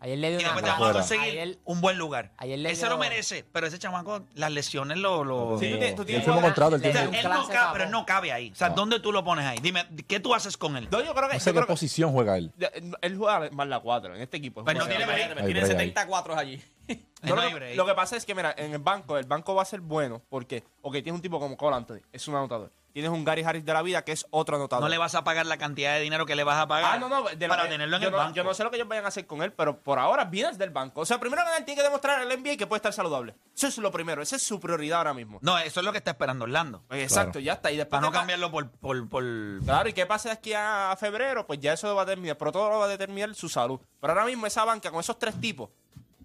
Ayer 0.00 0.18
le 0.18 0.32
Y 0.32 0.36
dio 0.36 0.38
una 0.40 0.46
después 0.48 0.64
te 0.64 0.70
vamos 0.70 0.88
a 0.90 0.92
conseguir 0.92 1.28
Ayer- 1.40 1.58
un 1.64 1.80
buen 1.80 1.96
lugar. 1.96 2.32
ayer 2.36 2.58
le 2.58 2.68
Él 2.68 2.76
se 2.76 2.82
dio- 2.82 2.90
lo 2.90 2.98
merece, 2.98 3.42
pero 3.52 3.66
ese 3.66 3.78
chamaco, 3.78 4.26
las 4.34 4.52
lesiones 4.52 4.98
lo... 4.98 5.24
lo- 5.24 5.56
Sí, 5.58 5.70
tú 5.96 6.04
tienes- 6.04 6.22
Y 6.24 6.26
jugadores- 6.26 6.42
contrato, 6.54 6.76
un 6.76 6.84
él 6.84 7.24
no 7.24 7.48
cabe, 7.48 7.78
pero 7.78 7.88
no 7.90 8.04
cabe 8.04 8.30
ahí. 8.30 8.50
O 8.50 8.54
sea, 8.54 8.68
No. 8.68 8.74
¿dónde 8.74 9.00
tú 9.00 9.12
lo 9.12 9.24
pones 9.24 9.46
ahí? 9.46 9.56
Dime, 9.62 9.86
¿qué 10.06 10.20
tú 10.20 10.34
haces 10.34 10.58
con 10.58 10.76
él? 10.76 10.88
No, 10.90 11.00
yo 11.02 11.14
creo 11.14 11.28
que. 11.28 11.34
No 11.36 11.40
sé 11.40 11.46
yo 11.46 11.52
qué 11.52 11.56
creo 11.56 11.66
que- 11.66 11.72
posición 11.72 12.12
juega 12.12 12.36
él. 12.36 12.52
él 13.00 13.16
juega 13.16 13.48
más 13.52 13.66
la 13.66 13.80
4 13.80 14.14
en 14.14 14.20
este 14.20 14.36
equipo. 14.36 14.62
Pues 14.62 14.76
no 14.76 14.84
tiene 14.86 15.06
Tiene 15.06 15.34
break 15.34 15.38
ahí. 15.38 15.66
74 15.68 16.36
allí. 16.36 16.62
No 17.22 17.36
que, 17.36 17.74
lo 17.74 17.86
que 17.86 17.94
pasa 17.94 18.18
es 18.18 18.26
que, 18.26 18.34
mira, 18.34 18.54
en 18.58 18.72
el 18.74 18.78
banco, 18.80 19.16
el 19.16 19.24
banco 19.24 19.54
va 19.54 19.62
a 19.62 19.64
ser 19.64 19.80
bueno 19.80 20.20
porque, 20.28 20.62
ok, 20.82 20.92
tienes 20.96 21.14
un 21.14 21.22
tipo 21.22 21.40
como 21.40 21.56
Cole 21.56 21.76
Anthony, 21.76 22.00
es 22.12 22.28
un 22.28 22.34
anotador. 22.34 22.70
Tienes 22.94 23.10
un 23.10 23.24
Gary 23.24 23.42
Harris 23.42 23.64
de 23.64 23.72
la 23.74 23.82
vida 23.82 24.04
que 24.04 24.12
es 24.12 24.24
otro 24.30 24.54
anotador. 24.54 24.82
No 24.84 24.88
le 24.88 24.98
vas 24.98 25.16
a 25.16 25.24
pagar 25.24 25.44
la 25.46 25.58
cantidad 25.58 25.94
de 25.94 26.00
dinero 26.00 26.26
que 26.26 26.36
le 26.36 26.44
vas 26.44 26.58
a 26.62 26.68
pagar 26.68 26.94
Ah, 26.94 26.98
no, 26.98 27.08
no, 27.08 27.24
de 27.24 27.48
para 27.48 27.64
que- 27.64 27.70
tenerlo 27.70 27.96
en 27.96 28.02
yo 28.02 28.08
el 28.08 28.12
no, 28.12 28.18
banco. 28.18 28.34
Yo 28.36 28.44
no 28.44 28.54
sé 28.54 28.62
lo 28.62 28.70
que 28.70 28.76
ellos 28.76 28.86
vayan 28.88 29.04
a 29.04 29.08
hacer 29.08 29.26
con 29.26 29.42
él, 29.42 29.52
pero 29.52 29.80
por 29.80 29.98
ahora 29.98 30.24
vienes 30.26 30.58
del 30.58 30.70
banco. 30.70 31.00
O 31.00 31.04
sea, 31.04 31.18
primero 31.18 31.42
que 31.42 31.46
nada, 31.50 31.64
tiene 31.64 31.76
que 31.80 31.82
demostrar 31.82 32.20
al 32.20 32.28
NBA 32.30 32.56
que 32.56 32.68
puede 32.68 32.78
estar 32.78 32.92
saludable. 32.92 33.34
Eso 33.56 33.66
es 33.66 33.78
lo 33.78 33.90
primero, 33.90 34.22
esa 34.22 34.36
es 34.36 34.42
su 34.42 34.60
prioridad 34.60 34.98
ahora 34.98 35.12
mismo. 35.12 35.40
No, 35.42 35.58
eso 35.58 35.80
es 35.80 35.84
lo 35.84 35.90
que 35.90 35.98
está 35.98 36.12
esperando 36.12 36.44
Orlando. 36.44 36.84
Pues 36.86 37.02
Exacto, 37.02 37.40
ya 37.40 37.54
está. 37.54 37.72
Y 37.72 37.76
después 37.76 37.98
Para 37.98 38.06
no 38.06 38.12
pa- 38.12 38.18
cambiarlo 38.20 38.50
por... 38.52 38.70
por, 38.70 39.08
por... 39.08 39.24
Claro, 39.64 39.88
y 39.88 39.92
qué 39.92 40.06
pasa 40.06 40.28
de 40.28 40.34
aquí 40.34 40.52
a, 40.52 40.92
a 40.92 40.96
febrero, 40.96 41.46
pues 41.48 41.58
ya 41.58 41.72
eso 41.72 41.92
va 41.96 42.02
a 42.02 42.04
determinar, 42.04 42.38
pero 42.38 42.52
todo 42.52 42.70
lo 42.70 42.78
va 42.78 42.84
a 42.84 42.88
determinar 42.88 43.34
su 43.34 43.48
salud. 43.48 43.80
Pero 44.00 44.12
ahora 44.12 44.24
mismo 44.24 44.46
esa 44.46 44.64
banca 44.64 44.92
con 44.92 45.00
esos 45.00 45.18
tres 45.18 45.40
tipos, 45.40 45.68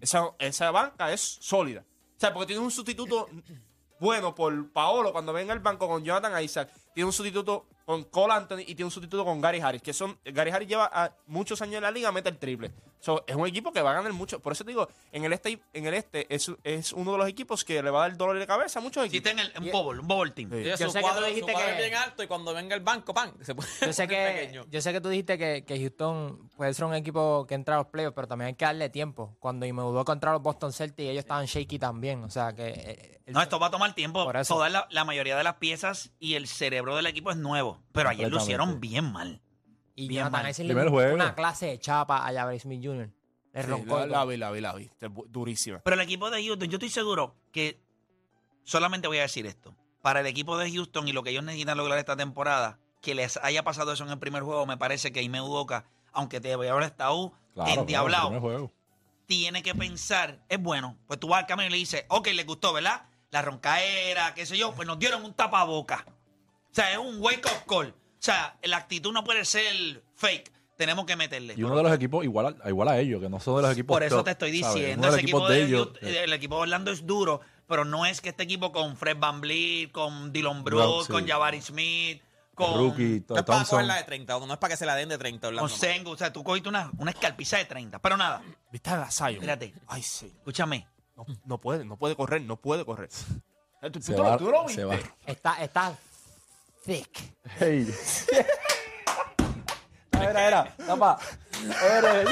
esa, 0.00 0.22
esa 0.38 0.70
banca 0.70 1.10
es 1.12 1.20
sólida. 1.40 1.80
O 2.16 2.20
sea, 2.20 2.32
porque 2.32 2.46
tiene 2.48 2.62
un 2.62 2.70
sustituto 2.70 3.28
bueno 4.00 4.34
por 4.34 4.72
Paolo 4.72 5.12
cuando 5.12 5.32
venga 5.32 5.52
al 5.52 5.60
banco 5.60 5.86
con 5.86 6.02
Jonathan 6.02 6.42
Isaac, 6.42 6.70
tiene 6.94 7.06
un 7.06 7.12
sustituto 7.12 7.66
con 7.84 8.04
Cole 8.04 8.32
Anthony 8.32 8.60
y 8.60 8.74
tiene 8.74 8.84
un 8.84 8.90
sustituto 8.90 9.24
con 9.24 9.40
Gary 9.40 9.60
Harris, 9.60 9.82
que 9.82 9.92
son, 9.92 10.18
Gary 10.24 10.50
Harris 10.50 10.68
lleva 10.68 10.90
ah, 10.92 11.12
muchos 11.26 11.60
años 11.62 11.76
en 11.76 11.82
la 11.82 11.90
liga, 11.90 12.10
mete 12.10 12.30
el 12.30 12.38
triple. 12.38 12.72
So, 13.00 13.24
es 13.26 13.34
un 13.34 13.46
equipo 13.46 13.72
que 13.72 13.80
va 13.80 13.90
a 13.92 13.94
ganar 13.94 14.12
mucho. 14.12 14.40
Por 14.40 14.52
eso 14.52 14.62
te 14.62 14.70
digo, 14.72 14.86
en 15.10 15.24
el 15.24 15.32
este, 15.32 15.58
en 15.72 15.86
el 15.86 15.94
este 15.94 16.32
es, 16.34 16.52
es 16.64 16.92
uno 16.92 17.12
de 17.12 17.18
los 17.18 17.28
equipos 17.28 17.64
que 17.64 17.82
le 17.82 17.90
va 17.90 18.04
a 18.04 18.08
dar 18.08 18.16
dolor 18.18 18.38
de 18.38 18.46
cabeza 18.46 18.78
a 18.78 18.82
muchos 18.82 19.06
equipos. 19.06 19.32
El, 19.32 19.52
un 19.58 19.70
bubble, 19.72 20.00
un 20.00 20.32
team. 20.34 20.50
Sí. 20.50 20.64
Yo 20.64 20.76
sé 20.76 21.00
que 21.00 21.08
tú 21.08 21.24
dijiste 21.24 21.54
que- 21.54 21.70
es 21.70 21.76
bien 21.78 21.94
alto 21.94 22.22
y 22.22 22.26
cuando 22.26 22.52
venga 22.52 22.74
el 22.74 22.82
banco, 22.82 23.14
pan, 23.14 23.32
se 23.40 23.54
puede 23.54 23.68
Yo 23.80 23.92
sé, 23.92 24.06
que, 24.06 24.62
yo 24.68 24.80
sé 24.82 24.92
que 24.92 25.00
tú 25.00 25.08
dijiste 25.08 25.38
que, 25.38 25.64
que 25.64 25.78
Houston 25.80 26.50
puede 26.56 26.74
ser 26.74 26.84
un 26.84 26.94
equipo 26.94 27.46
que 27.46 27.54
entra 27.54 27.76
a 27.76 27.78
los 27.78 27.86
playoffs, 27.86 28.14
pero 28.14 28.28
también 28.28 28.48
hay 28.48 28.54
que 28.54 28.64
darle 28.66 28.90
tiempo. 28.90 29.34
Cuando 29.40 29.64
me 29.64 29.72
mudó 29.72 30.04
contra 30.04 30.32
los 30.32 30.42
Boston 30.42 30.72
Celtics, 30.72 31.08
ellos 31.08 31.20
estaban 31.20 31.46
shaky 31.46 31.78
también. 31.78 32.22
O 32.24 32.28
sea 32.30 32.52
que. 32.54 32.68
eh, 32.68 33.20
el- 33.24 33.32
No, 33.32 33.40
esto 33.40 33.58
va 33.58 33.68
a 33.68 33.70
tomar 33.70 33.94
tiempo. 33.94 34.24
Por 34.24 34.36
eso. 34.36 34.54
Toda 34.54 34.68
la, 34.68 34.86
la 34.90 35.04
mayoría 35.04 35.36
de 35.38 35.44
las 35.44 35.54
piezas 35.54 36.10
y 36.18 36.34
el 36.34 36.46
cerebro 36.48 36.96
del 36.96 37.06
equipo 37.06 37.30
es 37.30 37.36
nuevo. 37.38 37.80
Pero 37.92 38.10
ayer 38.10 38.28
lucieron 38.30 38.70
Completamente. 38.72 38.88
bien 38.88 39.12
mal. 39.12 39.40
Y 40.00 40.08
bien 40.08 40.20
Jonathan 40.24 40.42
mal. 40.42 40.50
Isaac 40.50 40.64
le 40.66 40.74
Primer 40.74 40.84
dio 40.84 40.90
juego. 40.92 41.14
una 41.14 41.34
clase 41.34 41.66
de 41.66 41.78
chapa 41.78 42.26
a 42.26 42.32
Jabari 42.32 42.58
Smith 42.58 42.80
Jr. 42.84 43.10
Le 43.52 43.62
Sí, 43.62 43.68
roncó 43.68 43.98
la, 43.98 44.06
y 44.06 44.08
la 44.10 44.24
vi, 44.24 44.36
la 44.36 44.50
vi, 44.52 44.60
la 44.60 44.72
vi. 44.74 44.84
Este 44.84 45.06
es 45.06 45.12
bu- 45.12 45.26
durísima. 45.28 45.80
Pero 45.80 45.94
el 45.94 46.00
equipo 46.02 46.30
de 46.30 46.44
Houston, 46.44 46.68
yo 46.68 46.76
estoy 46.76 46.88
seguro 46.90 47.34
que 47.52 47.80
solamente 48.64 49.08
voy 49.08 49.18
a 49.18 49.22
decir 49.22 49.46
esto. 49.46 49.74
Para 50.02 50.20
el 50.20 50.26
equipo 50.26 50.56
de 50.56 50.70
Houston 50.72 51.08
y 51.08 51.12
lo 51.12 51.22
que 51.22 51.30
ellos 51.30 51.44
necesitan 51.44 51.76
lograr 51.76 51.98
esta 51.98 52.16
temporada, 52.16 52.78
que 53.02 53.14
les 53.14 53.36
haya 53.38 53.62
pasado 53.64 53.92
eso 53.92 54.04
en 54.04 54.10
el 54.10 54.18
primer 54.18 54.42
juego, 54.42 54.66
me 54.66 54.76
parece 54.76 55.12
que 55.12 55.22
Ime 55.22 55.40
Udoka, 55.40 55.84
aunque 56.12 56.40
te 56.40 56.52
haber 56.52 56.82
estado 56.82 57.32
Claro, 57.54 57.80
endiablado, 57.80 58.28
claro, 58.28 58.40
primer 58.40 58.40
juego. 58.40 58.72
tiene 59.26 59.62
que 59.62 59.74
pensar, 59.74 60.38
es 60.48 60.60
bueno, 60.62 60.96
pues 61.06 61.18
tú 61.20 61.28
vas 61.28 61.40
al 61.40 61.46
camino 61.46 61.66
y 61.68 61.70
le 61.72 61.76
dices, 61.78 62.04
ok, 62.08 62.28
le 62.28 62.44
gustó, 62.44 62.72
¿verdad? 62.72 63.02
La 63.30 63.42
roncaera, 63.42 64.34
qué 64.34 64.46
sé 64.46 64.56
yo, 64.56 64.72
pues 64.74 64.86
nos 64.86 64.98
dieron 64.98 65.24
un 65.24 65.34
tapaboca. 65.34 66.04
O 66.08 66.74
sea, 66.74 66.92
es 66.92 66.98
un 66.98 67.20
wake 67.20 67.44
up 67.46 67.66
call. 67.68 67.94
O 68.20 68.22
sea, 68.22 68.54
la 68.62 68.76
actitud 68.76 69.12
no 69.12 69.24
puede 69.24 69.46
ser 69.46 70.02
fake. 70.14 70.52
Tenemos 70.76 71.06
que 71.06 71.16
meterle. 71.16 71.54
Y 71.56 71.62
uno 71.62 71.76
de 71.76 71.82
los 71.82 71.92
equipos 71.92 72.22
igual 72.24 72.56
a, 72.62 72.68
igual 72.68 72.88
a 72.88 72.98
ellos, 72.98 73.20
que 73.20 73.28
no 73.30 73.40
son 73.40 73.56
de 73.56 73.62
los 73.62 73.72
equipos 73.72 73.94
Por 73.94 74.02
eso 74.02 74.16
top, 74.16 74.24
te 74.26 74.30
estoy 74.32 74.50
diciendo, 74.50 75.08
Uno 75.08 75.12
de 75.12 75.18
ese 75.18 75.20
equipo 75.22 75.48
de, 75.48 75.62
ellos. 75.62 75.88
Houston- 75.88 76.06
el 76.08 76.32
equipo 76.34 76.56
de 76.56 76.60
Orlando 76.62 76.90
es 76.90 77.06
duro, 77.06 77.40
pero 77.66 77.84
no 77.86 78.04
es 78.04 78.20
que 78.20 78.28
este 78.30 78.42
equipo 78.42 78.72
con 78.72 78.96
Fred 78.96 79.16
Van 79.18 79.40
Vliet, 79.40 79.90
con 79.90 80.32
Dylan 80.32 80.64
Brooks, 80.64 81.06
sí. 81.06 81.12
con 81.12 81.26
Jabari 81.26 81.60
Smith, 81.62 82.22
con, 82.54 82.74
Rookie, 82.78 83.24
No 83.28 83.36
es 83.36 83.42
para 83.42 83.64
cogerla 83.64 83.96
de 83.96 84.04
30, 84.04 84.38
no 84.38 84.52
es 84.52 84.58
para 84.58 84.70
que 84.72 84.76
se 84.76 84.84
la 84.86 84.94
den 84.96 85.08
de 85.08 85.16
30. 85.18 85.46
con 85.48 85.54
Orlando. 85.56 85.74
Sengu. 85.76 86.10
O 86.10 86.16
sea, 86.16 86.30
tú 86.32 86.44
cogiste 86.44 86.68
una, 86.68 86.90
una 86.98 87.10
escalpiza 87.10 87.56
de 87.58 87.64
30. 87.64 87.98
Pero 88.00 88.16
nada, 88.18 88.42
¿Viste 88.70 88.90
a 88.90 88.96
la 88.98 89.10
Zion? 89.10 89.34
Espérate. 89.34 89.74
Ay, 89.86 90.02
sí. 90.02 90.26
escúchame. 90.26 90.86
No, 91.16 91.26
no 91.46 91.58
puede, 91.58 91.84
no 91.84 91.96
puede 91.96 92.16
correr, 92.16 92.42
no 92.42 92.56
puede 92.56 92.84
correr. 92.84 93.08
Eh, 93.82 93.88
¿Tú, 93.90 93.98
Se 94.02 94.12
tú 94.14 94.22
va, 94.22 94.36
tú 94.36 94.50
lo 94.50 94.68
se 94.68 94.84
viste? 94.84 94.84
va. 94.84 95.16
Está, 95.24 95.62
está 95.62 95.98
thick. 96.84 97.34
Hey. 97.58 97.92
Era, 100.12 100.46
era, 100.46 100.76
tapa. 100.86 101.18
Eres. 101.82 102.28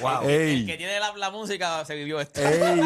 Wow. 0.00 0.28
Ey. 0.28 0.60
El 0.60 0.66
que 0.66 0.76
tiene 0.76 0.98
la, 0.98 1.12
la 1.16 1.30
música 1.30 1.84
se 1.84 1.94
vivió 1.94 2.20
esto. 2.20 2.40
Ey. 2.40 2.80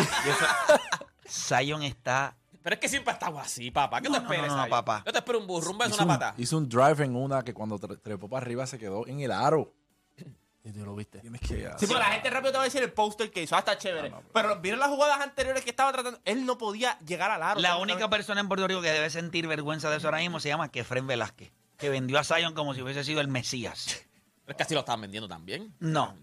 Zion 1.29 1.83
está. 1.83 2.37
Pero 2.63 2.75
es 2.75 2.81
que 2.81 2.89
siempre 2.89 3.11
ha 3.13 3.15
estado 3.15 3.39
así, 3.39 3.71
papá. 3.71 4.01
¿Qué 4.01 4.09
No, 4.09 4.15
te 4.17 4.21
no, 4.25 4.33
esperas? 4.33 4.51
no, 4.57 4.65
no, 4.65 4.69
papá. 4.71 5.03
Yo 5.05 5.13
te 5.13 5.19
espero 5.19 5.39
un 5.39 5.47
burro, 5.47 5.71
un 5.71 5.79
beso, 5.79 5.91
Hizo 5.95 6.05
una 6.05 6.15
un, 6.15 6.19
pata. 6.19 6.35
hizo 6.39 6.57
un 6.57 6.69
drive 6.69 7.05
en 7.05 7.15
una 7.15 7.43
que 7.45 7.53
cuando 7.53 7.79
tre- 7.79 8.01
trepó 8.01 8.29
para 8.29 8.45
arriba 8.45 8.67
se 8.67 8.79
quedó 8.79 9.07
en 9.07 9.21
el 9.21 9.31
aro. 9.33 9.73
Y 10.65 10.73
tú 10.73 10.83
lo 10.85 10.95
viste. 10.95 11.19
Tienes 11.19 11.43
que. 11.43 11.71
Sí, 11.79 11.87
pero 11.87 11.99
la 11.99 12.07
gente 12.07 12.31
rápido 12.31 12.53
te 12.53 12.57
va 12.57 12.63
a 12.63 12.65
decir 12.65 12.83
el 12.83 12.91
póster 12.91 13.31
que 13.31 13.43
hizo. 13.43 13.55
Ah, 13.55 13.59
está 13.59 13.77
chévere. 13.77 14.13
pero 14.33 14.59
vieron 14.61 14.81
las 14.81 14.89
jugadas 14.89 15.21
anteriores 15.21 15.63
que 15.63 15.71
estaba 15.71 15.93
tratando. 15.93 16.19
Él 16.25 16.47
no 16.47 16.57
podía 16.57 16.99
llegar 17.01 17.31
al 17.31 17.43
aro. 17.43 17.61
La 17.61 17.77
única 17.77 18.09
persona 18.09 18.41
en 18.41 18.49
Puerto 18.49 18.67
Rico 18.67 18.81
que 18.81 18.91
debe 18.91 19.11
sentir 19.11 19.47
vergüenza 19.47 19.91
de 19.91 19.99
eso 19.99 20.07
ahora 20.07 20.19
mismo 20.19 20.41
se 20.41 20.49
llama 20.49 20.71
Kefren 20.71 21.07
Velázquez, 21.07 21.53
que 21.77 21.91
vendió 21.91 22.19
a 22.19 22.25
Zion 22.25 22.55
como 22.55 22.73
si 22.73 22.81
hubiese 22.81 23.05
sido 23.05 23.21
el 23.21 23.29
Mesías. 23.29 24.07
Pero 24.45 24.47
es 24.53 24.57
que 24.57 24.63
así 24.63 24.73
lo 24.73 24.81
estaban 24.81 25.03
vendiendo 25.03 25.29
también. 25.29 25.75
No. 25.81 26.17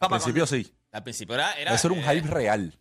Al 0.00 0.08
principio 0.08 0.46
sí. 0.46 0.74
Al 0.90 1.04
principio 1.04 1.36
era. 1.36 1.52
era 1.52 1.72
Eso 1.72 1.86
era 1.86 1.96
un 1.96 2.02
eh, 2.02 2.14
hype 2.14 2.28
real. 2.28 2.76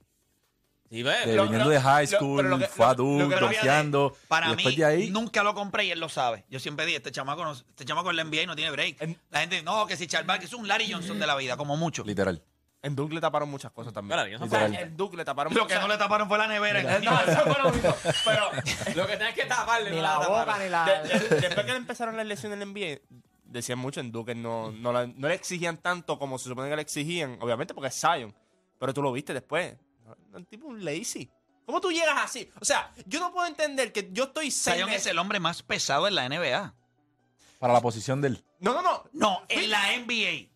Sí. 0.89 1.03
De 1.03 1.35
lo- 1.35 1.43
viniendo 1.43 1.65
lo- 1.65 1.69
de 1.71 1.79
high 1.81 2.07
school, 2.07 2.37
pero 2.37 2.49
lo 2.49 2.57
que- 2.59 2.67
fue 2.67 2.85
a 2.85 2.93
Duke, 2.95 3.35
donkeando, 3.39 4.15
Para 4.27 4.47
y 4.47 4.49
mí, 4.51 4.55
después 4.55 4.75
de 4.77 4.85
ahí, 4.85 5.09
nunca 5.11 5.43
lo 5.43 5.53
compré 5.53 5.85
y 5.85 5.91
él 5.91 5.99
lo 5.99 6.09
sabe. 6.09 6.45
Yo 6.49 6.59
siempre 6.59 6.85
dije, 6.85 6.97
este 6.97 7.11
chamaco, 7.11 7.43
no- 7.43 7.51
este 7.51 7.85
chamaco 7.85 8.09
en 8.09 8.15
la 8.15 8.21
NBA 8.23 8.45
no 8.47 8.55
tiene 8.55 8.71
break. 8.71 9.01
En- 9.01 9.19
La 9.29 9.41
gente, 9.41 9.61
no, 9.61 9.85
que 9.85 9.95
si 9.97 10.07
Charles 10.07 10.43
es 10.43 10.53
un 10.53 10.67
Larry 10.67 10.91
Johnson 10.91 11.19
de 11.19 11.27
la 11.27 11.35
vida, 11.35 11.57
como 11.57 11.77
mucho. 11.77 12.03
literal. 12.03 12.43
En 12.81 12.95
Duke 12.95 13.13
le 13.13 13.19
taparon 13.19 13.49
muchas 13.49 13.71
cosas 13.73 13.91
también. 13.93 14.17
Claro, 14.17 14.45
O 14.45 14.47
sea, 14.49 14.65
en 14.65 14.95
Duke 14.95 15.17
le 15.17 15.25
taparon 15.25 15.53
Lo 15.53 15.67
que 15.67 15.73
muchas 15.73 15.81
no 15.81 15.89
le 15.93 15.97
taparon 15.97 16.29
fue 16.29 16.37
la 16.37 16.47
nevera. 16.47 16.81
No, 17.03 17.19
eso 17.21 17.41
fue 17.41 17.61
lo 17.61 17.69
único. 17.69 17.95
Pero 18.23 18.49
Lo 18.95 19.05
que 19.05 19.17
tenés 19.17 19.35
que 19.35 19.45
taparle. 19.45 19.89
Ni 19.89 19.97
no 19.97 20.01
la 20.01 20.13
taparon. 20.19 20.45
boca, 20.45 20.57
ni 20.63 20.69
la. 20.69 20.85
de- 20.85 21.19
de- 21.19 21.41
después 21.41 21.65
que 21.65 21.71
le 21.73 21.77
empezaron 21.77 22.15
las 22.15 22.25
lesiones 22.25 22.55
en 22.55 22.61
el 22.61 22.69
NBA, 22.73 23.01
decían 23.43 23.79
mucho 23.79 23.99
en 23.99 24.13
Duke 24.13 24.31
que 24.33 24.39
no, 24.39 24.71
no, 24.71 24.93
la- 24.93 25.07
no 25.07 25.27
le 25.27 25.33
exigían 25.33 25.75
tanto 25.77 26.17
como 26.17 26.37
se 26.39 26.47
supone 26.47 26.69
que 26.69 26.75
le 26.77 26.81
exigían. 26.81 27.37
Obviamente 27.41 27.73
porque 27.73 27.89
es 27.89 27.99
Zion. 27.99 28.33
Pero 28.79 28.93
tú 28.93 29.01
lo 29.01 29.11
viste 29.11 29.33
después. 29.33 29.75
Un 30.33 30.45
tipo 30.45 30.67
un 30.67 30.83
lazy. 30.83 31.29
¿Cómo 31.65 31.81
tú 31.81 31.91
llegas 31.91 32.17
así? 32.17 32.49
O 32.59 32.65
sea, 32.65 32.91
yo 33.05 33.19
no 33.19 33.31
puedo 33.31 33.45
entender 33.45 33.91
que 33.91 34.09
yo 34.11 34.25
estoy 34.25 34.49
seis 34.49 34.77
Zion 34.77 34.89
es 34.89 35.05
el 35.05 35.19
hombre 35.19 35.39
más 35.39 35.61
pesado 35.61 36.07
en 36.07 36.15
la 36.15 36.27
NBA. 36.27 36.73
Para 37.59 37.73
la 37.73 37.81
posición 37.81 38.21
del. 38.21 38.43
No, 38.59 38.73
no, 38.73 38.81
no. 38.81 39.03
No, 39.13 39.43
en 39.49 39.69
la 39.69 39.95
NBA 39.97 40.49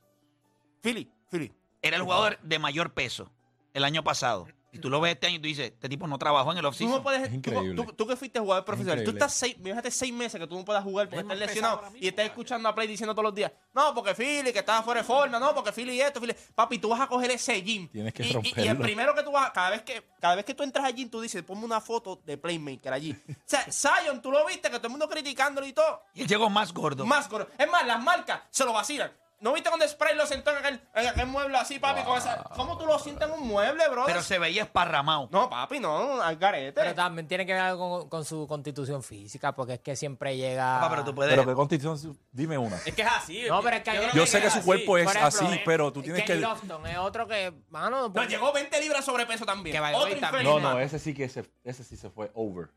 Philly, 0.82 1.10
Philly. 1.32 1.54
era 1.82 1.98
el 1.98 2.04
jugador 2.04 2.40
de 2.42 2.60
mayor 2.60 2.94
peso 2.94 3.32
el 3.74 3.84
año 3.86 4.04
pasado. 4.04 4.48
Y 4.74 4.80
tú 4.80 4.90
lo 4.90 5.00
ves 5.00 5.14
este 5.14 5.28
año 5.28 5.36
y 5.36 5.40
tú 5.40 5.48
dices, 5.48 5.68
este 5.72 5.88
tipo 5.88 6.08
no 6.08 6.18
trabajó 6.18 6.52
en 6.52 6.58
el 6.58 6.64
Tú 6.76 6.88
no 6.88 7.04
puedes. 7.04 7.22
Es 7.28 7.34
increíble. 7.34 7.76
Tú, 7.76 7.94
tú 7.94 8.08
que 8.08 8.16
fuiste 8.16 8.40
jugador 8.40 8.66
profesional. 8.66 8.98
Tú 8.98 9.12
increíble. 9.12 9.20
estás 9.20 9.34
seis, 9.36 9.56
fíjate 9.64 9.92
seis 9.92 10.12
meses 10.12 10.40
que 10.42 10.48
tú 10.48 10.58
no 10.58 10.66
puedas 10.66 10.84
jugar 10.84 11.08
porque 11.08 11.22
estás 11.22 11.38
lesionado. 11.38 11.84
Y 12.00 12.08
estás 12.08 12.26
escuchando 12.26 12.68
a 12.68 12.74
Play 12.76 12.88
diciendo 12.88 13.14
todos 13.14 13.26
los 13.26 13.36
días. 13.36 13.52
No, 13.74 13.94
porque 13.94 14.14
Philly, 14.16 14.52
que 14.52 14.60
estaba 14.60 14.82
fuera 14.82 15.02
de 15.02 15.08
forma. 15.08 15.40
No, 15.40 15.54
porque 15.54 15.72
Philly 15.72 16.02
esto, 16.02 16.20
Philly. 16.20 16.36
Papi, 16.56 16.80
tú 16.80 16.90
vas 16.90 17.02
a 17.02 17.08
coger 17.08 17.30
ese 17.32 17.62
gym. 17.62 17.88
Tienes 17.90 18.14
que 18.14 18.24
y, 18.24 18.26
y- 18.28 18.30
y 18.32 18.34
el 18.34 18.42
romperlo. 18.44 18.82
primero 18.84 19.16
que 19.16 19.24
tú 19.24 19.32
vas, 19.32 19.52
cada 19.52 19.70
vez 19.70 19.84
que, 19.84 20.04
cada 20.20 20.36
vez 20.36 20.46
que 20.46 20.54
tú 20.56 20.64
entras 20.64 20.86
al 20.86 20.96
gym, 20.96 21.10
tú 21.10 21.22
dices, 21.22 21.44
ponme 21.44 21.66
una 21.66 21.80
foto 21.80 22.20
de 22.26 22.38
Playmaker 22.38 22.94
allí. 22.94 23.12
O 23.30 23.34
sea, 23.46 23.66
Zion, 23.72 24.22
tú 24.22 24.32
lo 24.32 24.46
viste, 24.46 24.70
que 24.72 24.78
todo 24.78 24.88
el 24.88 24.92
mundo 24.92 25.08
criticándolo 25.08 25.68
y 25.68 25.74
todo. 25.74 26.02
Y 26.14 26.22
él 26.24 26.28
llegó 26.28 26.50
más 26.50 26.74
gordo. 26.74 27.06
Más 27.06 27.30
gordo. 27.30 27.48
Es 27.58 27.70
más, 27.70 27.86
las 27.86 28.02
marcas 28.02 28.42
se 28.50 28.66
lo 28.66 28.74
vacilan. 28.74 29.12
¿No 29.44 29.52
viste 29.52 29.68
cuando 29.70 29.86
Spray 29.86 30.16
lo 30.16 30.26
sentó 30.26 30.52
en 30.52 30.58
aquel, 30.58 30.82
en 30.96 31.08
aquel 31.08 31.28
mueble 31.28 31.58
así, 31.58 31.78
papi? 31.78 32.02
Con 32.04 32.18
esa, 32.18 32.42
¿Cómo 32.56 32.78
tú 32.78 32.86
lo 32.86 32.98
sientas 32.98 33.28
en 33.28 33.36
un 33.42 33.46
mueble, 33.46 33.90
bro? 33.90 34.06
Pero 34.06 34.22
se 34.24 34.40
veía 34.40 34.64
esparramado. 34.64 35.28
No, 35.34 35.50
papi, 35.50 35.82
no, 35.82 36.22
al 36.22 36.38
garete. 36.38 36.72
Pero 36.72 36.96
también 36.96 37.28
tiene 37.28 37.46
que 37.46 37.52
ver 37.52 37.62
algo 37.62 38.00
con, 38.00 38.10
con 38.10 38.24
su 38.26 38.48
constitución 38.48 39.04
física, 39.04 39.54
porque 39.54 39.74
es 39.74 39.80
que 39.82 39.98
siempre 39.98 40.38
llega. 40.38 40.80
Papá, 40.80 40.90
pero 40.92 41.04
tú 41.04 41.14
puedes. 41.14 41.34
Pero 41.34 41.46
qué 41.46 41.56
constitución. 41.56 42.18
Dime 42.32 42.58
una. 42.58 42.78
Es 42.86 42.96
que 42.96 43.02
es 43.02 43.08
así. 43.08 43.44
No, 43.50 43.62
pero 43.62 43.76
es 43.76 43.84
que 43.84 43.94
Yo 43.94 44.02
Yo 44.14 44.26
sé 44.26 44.42
que 44.42 44.50
su 44.50 44.60
así. 44.60 44.66
cuerpo 44.66 44.98
es 44.98 45.08
ejemplo, 45.14 45.28
así, 45.28 45.62
pero 45.66 45.92
tú 45.92 46.02
tienes 46.02 46.24
Kenny 46.24 46.40
que. 46.40 46.46
Lofton 46.46 46.88
es 46.88 46.98
otro 47.00 47.28
que, 47.28 47.54
mano, 47.70 48.04
No, 48.04 48.14
pues- 48.14 48.30
llegó 48.30 48.54
20 48.54 48.80
libras 48.80 49.04
sobrepeso 49.04 49.46
también. 49.46 49.76
Que 49.76 49.94
Otro 49.94 50.20
también- 50.22 50.46
No, 50.46 50.60
no, 50.62 50.80
ese 50.80 51.00
sí 51.00 51.14
que 51.14 51.28
se, 51.28 51.44
ese 51.66 51.84
sí 51.84 51.98
se 51.98 52.10
fue 52.10 52.32
over. 52.34 52.70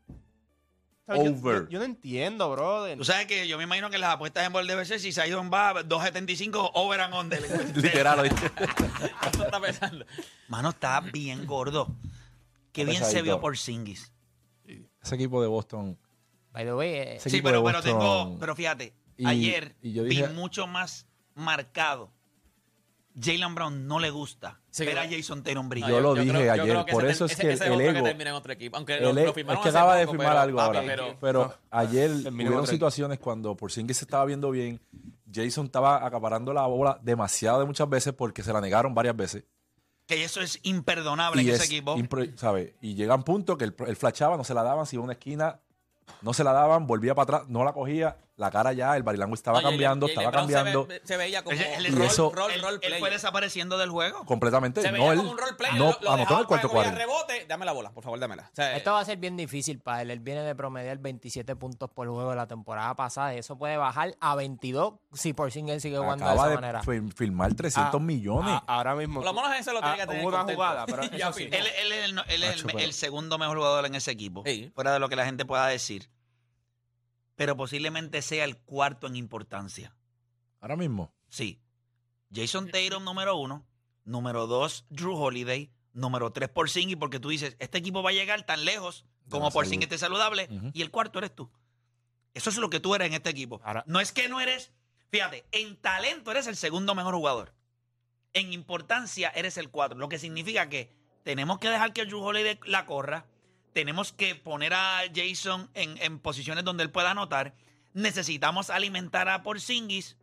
Over. 1.07 1.63
Yo, 1.63 1.69
yo 1.69 1.79
no 1.79 1.85
entiendo, 1.85 2.51
brother. 2.51 2.97
Tú 2.97 3.05
sabes 3.05 3.27
que 3.27 3.47
yo 3.47 3.57
me 3.57 3.63
imagino 3.63 3.89
que 3.89 3.97
las 3.97 4.13
apuestas 4.13 4.45
en 4.45 4.51
Bol 4.51 4.67
debe 4.67 4.83
ser 4.85 4.99
si 4.99 5.11
Zion 5.13 5.49
va 5.51 5.73
2.75 5.83 6.71
over 6.73 6.99
and 6.99 7.13
under. 7.13 7.41
Literal, 7.75 8.19
¿oíste? 8.19 8.49
¿Cuánto 8.49 9.43
está 9.45 9.61
pesando? 9.61 10.05
Mano, 10.49 10.69
está 10.69 10.99
bien 10.99 11.45
gordo. 11.45 11.87
Qué 12.73 12.83
bien 12.85 13.03
se 13.03 13.21
vio 13.21 13.39
por 13.39 13.57
Singis. 13.57 14.11
Ese 15.01 15.15
equipo 15.15 15.41
de 15.41 15.47
Boston. 15.47 15.97
By 16.51 16.65
the 16.65 16.73
way, 16.73 16.89
eh, 16.89 17.15
Ese 17.15 17.29
Sí, 17.29 17.41
pero, 17.41 17.63
pero 17.63 17.81
tengo. 17.81 18.37
Pero 18.39 18.55
fíjate, 18.55 18.93
Y- 19.15 19.25
ayer 19.25 19.75
y 19.81 19.93
yo 19.93 20.03
vi 20.03 20.23
mucho 20.23 20.67
más 20.67 21.07
marcado. 21.35 22.11
Jalen 23.19 23.55
Brown 23.55 23.87
no 23.87 23.99
le 23.99 24.09
gusta 24.11 24.59
Sí, 24.69 24.85
ver 24.85 24.99
a. 24.99 25.09
Jason 25.09 25.41
Tatum 25.41 25.67
brillar. 25.69 25.89
Yo 25.89 25.99
lo 26.01 26.13
dije 26.13 26.49
ayer, 26.51 26.85
por 26.91 27.03
ese 27.05 27.11
eso 27.13 27.25
es 27.25 27.35
que 27.35 27.47
el 27.53 27.55
otro 27.61 27.77
que 27.77 27.89
ego- 27.89 28.03
termina 28.03 28.29
en 28.29 28.35
otro 28.35 28.53
equipo. 28.53 28.77
Aunque 28.77 28.97
El 28.97 29.03
lo, 29.05 29.13
lo 29.13 29.33
firmaron 29.33 29.59
es 29.59 29.63
que 29.63 29.69
acaba 29.69 29.95
de 29.95 30.05
firmar 30.07 30.27
pero, 30.27 30.39
algo 30.39 30.57
papi, 30.57 30.77
ahora. 30.77 30.87
pero- 30.87 31.17
Pero 31.19 31.43
No. 31.45 31.53
ayer 31.71 32.11
hubieron 32.11 32.67
situaciones 32.67 33.17
cuando 33.19 33.55
por 33.57 33.71
que 33.71 33.93
se 33.93 34.05
estaba 34.05 34.23
viendo 34.25 34.51
bien. 34.51 34.79
Jason 35.33 35.65
estaba 35.65 36.05
acaparando 36.05 36.53
la 36.53 36.65
bola 36.67 36.99
demasiado 37.01 37.59
de 37.59 37.65
muchas 37.65 37.89
veces 37.89 38.13
porque 38.13 38.43
se 38.43 38.53
la 38.53 38.61
negaron 38.61 38.93
varias 38.93 39.15
veces. 39.15 39.43
Que 40.05 40.23
eso 40.23 40.39
es 40.39 40.59
imperdonable 40.63 41.41
Y 41.41 41.49
en 41.49 41.55
es 41.55 41.61
ese 41.61 41.73
equipo. 41.73 41.95
impre- 41.97 42.37
¿sabe? 42.37 42.75
Y 42.81 42.93
llegan 42.95 43.23
puntos 43.23 43.57
que 43.57 43.65
él, 43.65 43.75
él 43.87 43.95
flashaba, 43.97 44.37
no 44.37 44.43
se 44.45 44.53
la 44.53 44.63
daban, 44.63 44.85
si 44.85 44.95
iba 44.95 45.01
a 45.01 45.05
una 45.05 45.13
esquina, 45.13 45.59
no 46.21 46.33
se 46.33 46.43
la 46.45 46.53
daban, 46.53 46.87
volvía 46.87 47.13
para 47.13 47.23
atrás, 47.37 47.49
no 47.49 47.65
la 47.65 47.73
cogía, 47.73 48.15
la 48.37 48.49
cara 48.51 48.71
ya, 48.71 48.95
el 48.95 49.03
barilango 49.03 49.33
estaba 49.33 49.57
No, 49.61 49.67
Jalen- 49.67 49.71
cambiando, 49.71 50.05
Jalen 50.07 50.19
estaba 50.19 50.31
Brown 50.31 50.47
se 50.47 50.53
cambiando 50.53 50.85
ve- 50.87 51.01
Se, 51.03 51.17
veía 51.17 51.43
como 51.43 51.55
Él- 51.59 51.65
él- 51.85 51.93
rol, 51.95 52.03
Y 52.03 52.05
eso- 52.05 52.31
rol, 52.33 52.51
él, 52.51 52.61
rol 52.61 52.79
él 52.81 52.93
fue 52.99 53.09
desapareciendo 53.09 53.77
del 53.79 53.89
juego. 53.89 54.23
completamente. 54.25 54.81
Se 54.81 54.87
no, 54.91 54.93
veía 54.93 55.11
él 55.13 55.17
como 55.17 55.31
un 55.31 55.37
role 55.37 55.53
player. 55.53 55.75
no 55.75 55.85
lo- 55.85 55.97
lo 56.01 56.11
anotó 56.11 56.11
en 56.13 56.19
dejaba 56.19 56.39
el 56.41 56.47
cuarto 56.47 56.47
para 56.47 56.61
que 56.61 56.67
cuarto. 56.67 56.91
cogía 56.91 57.05
rebote. 57.05 57.45
Dame 57.47 57.65
la 57.65 57.71
bola, 57.71 57.91
por 57.91 58.03
favor, 58.03 58.19
dámela. 58.19 58.43
O 58.51 58.55
sea, 58.55 58.77
esto 58.77 58.93
va 58.93 58.99
a 58.99 59.05
ser 59.05 59.17
bien 59.17 59.35
difícil 59.37 59.79
para 59.79 60.01
él. 60.03 60.11
Él 60.11 60.19
viene 60.19 60.41
de 60.43 60.53
promediar 60.55 60.97
27 60.99 61.55
puntos 61.55 61.89
por 61.89 62.07
juego 62.07 62.35
la 62.35 62.47
temporada 62.47 62.93
pasada. 62.95 63.33
Y 63.33 63.39
eso 63.39 63.57
puede 63.57 63.75
bajar 63.77 64.15
a 64.21 64.35
22 64.35 64.93
si 65.13 65.33
por 65.33 65.51
él 65.73 65.81
sigue 65.81 65.97
jugando 65.97 66.23
de 66.25 66.31
Acaba 66.31 66.43
esa 66.43 66.49
de 66.49 66.55
manera. 66.55 66.81
fir- 66.83 67.11
firmar 67.15 67.53
300 67.55 67.95
Ah, 67.99 68.03
millones. 68.03 68.53
Ah, 68.53 68.63
ahora 68.67 68.95
mismo. 68.95 69.15
por 69.21 69.25
lo 69.25 69.33
menos 69.33 69.57
ese 69.59 69.73
lo 69.73 69.79
tiene 69.79 69.95
Ah, 69.95 69.97
que 69.97 70.05
tener 70.07 70.21
hubo 70.21 70.27
una 70.29 70.37
contento. 70.39 70.61
jugada, 70.61 70.85
pero 70.85 71.01
Ya 71.11 71.29
eso 71.29 71.33
sí. 71.33 71.43
firmó. 71.45 71.57
Él, 71.57 71.67
él 71.81 71.91
es, 71.91 72.05
el, 72.05 72.11
él 72.11 72.43
es 72.43 72.49
el- 72.51 72.55
Macho, 72.57 72.67
pero- 72.67 72.79
el 72.79 72.93
segundo 72.93 73.37
mejor 73.39 73.57
jugador 73.57 73.85
en 73.87 73.95
ese 73.95 74.11
equipo. 74.11 74.43
Sí. 74.45 74.71
Fuera 74.75 74.93
de 74.93 74.99
lo 74.99 75.09
que 75.09 75.15
la 75.15 75.25
gente 75.25 75.43
pueda 75.45 75.65
decir. 75.67 76.09
Pero 77.37 77.55
posiblemente 77.55 78.21
sea 78.21 78.43
el 78.43 78.57
cuarto 78.57 79.07
en 79.07 79.15
importancia. 79.15 79.95
Ahora 80.59 80.75
mismo. 80.75 81.13
Sí. 81.29 81.61
Jason 82.33 82.69
Tatum, 82.69 83.03
número 83.05 83.37
uno. 83.37 83.65
Número 84.03 84.47
dos, 84.47 84.85
Drew 84.89 85.15
Holiday. 85.15 85.71
Número 85.93 86.31
tres, 86.31 86.49
Porzingis, 86.49 86.97
porque 86.97 87.19
tú 87.19 87.29
dices, 87.29 87.55
este 87.59 87.77
equipo 87.77 88.03
va 88.03 88.09
a 88.09 88.13
llegar 88.13 88.43
tan 88.45 88.65
lejos 88.65 89.05
como 89.29 89.49
Porzingis 89.51 89.85
esté 89.85 89.97
saludable. 89.97 90.49
Y 90.73 90.81
el 90.81 90.91
cuarto 90.91 91.19
eres 91.19 91.33
tú. 91.33 91.49
Eso 92.33 92.49
es 92.49 92.57
lo 92.57 92.69
que 92.69 92.79
tú 92.79 92.93
eres 92.95 93.07
en 93.07 93.13
este 93.13 93.29
equipo. 93.29 93.61
Ahora- 93.63 93.83
no 93.87 93.99
es 93.99 94.11
que 94.11 94.27
no 94.29 94.41
eres, 94.41 94.71
fíjate, 95.09 95.45
en 95.51 95.75
talento 95.77 96.31
eres 96.31 96.47
el 96.47 96.55
segundo 96.55 96.95
mejor 96.95 97.15
jugador. 97.15 97.53
En 98.33 98.51
importancia 98.51 99.29
eres 99.29 99.57
el 99.57 99.69
cuatro. 99.69 99.97
Lo 99.97 100.09
que 100.09 100.19
significa 100.19 100.69
que 100.69 100.91
tenemos 101.23 101.59
que 101.59 101.69
dejar 101.69 101.93
que 101.93 102.05
Drew 102.05 102.21
Holiday 102.23 102.59
la 102.65 102.85
corra. 102.87 103.25
Tenemos 103.77 104.11
que 104.11 104.33
poner 104.33 104.73
a 104.73 105.01
Jason 105.13 105.69
en, 105.75 105.99
en 106.01 106.17
posiciones 106.17 106.63
donde 106.63 106.81
él 106.81 106.89
pueda 106.89 107.11
anotar. 107.11 107.53
Necesitamos 107.93 108.71
alimentar 108.71 109.29
a 109.29 109.43
Porzingis. 109.43 110.17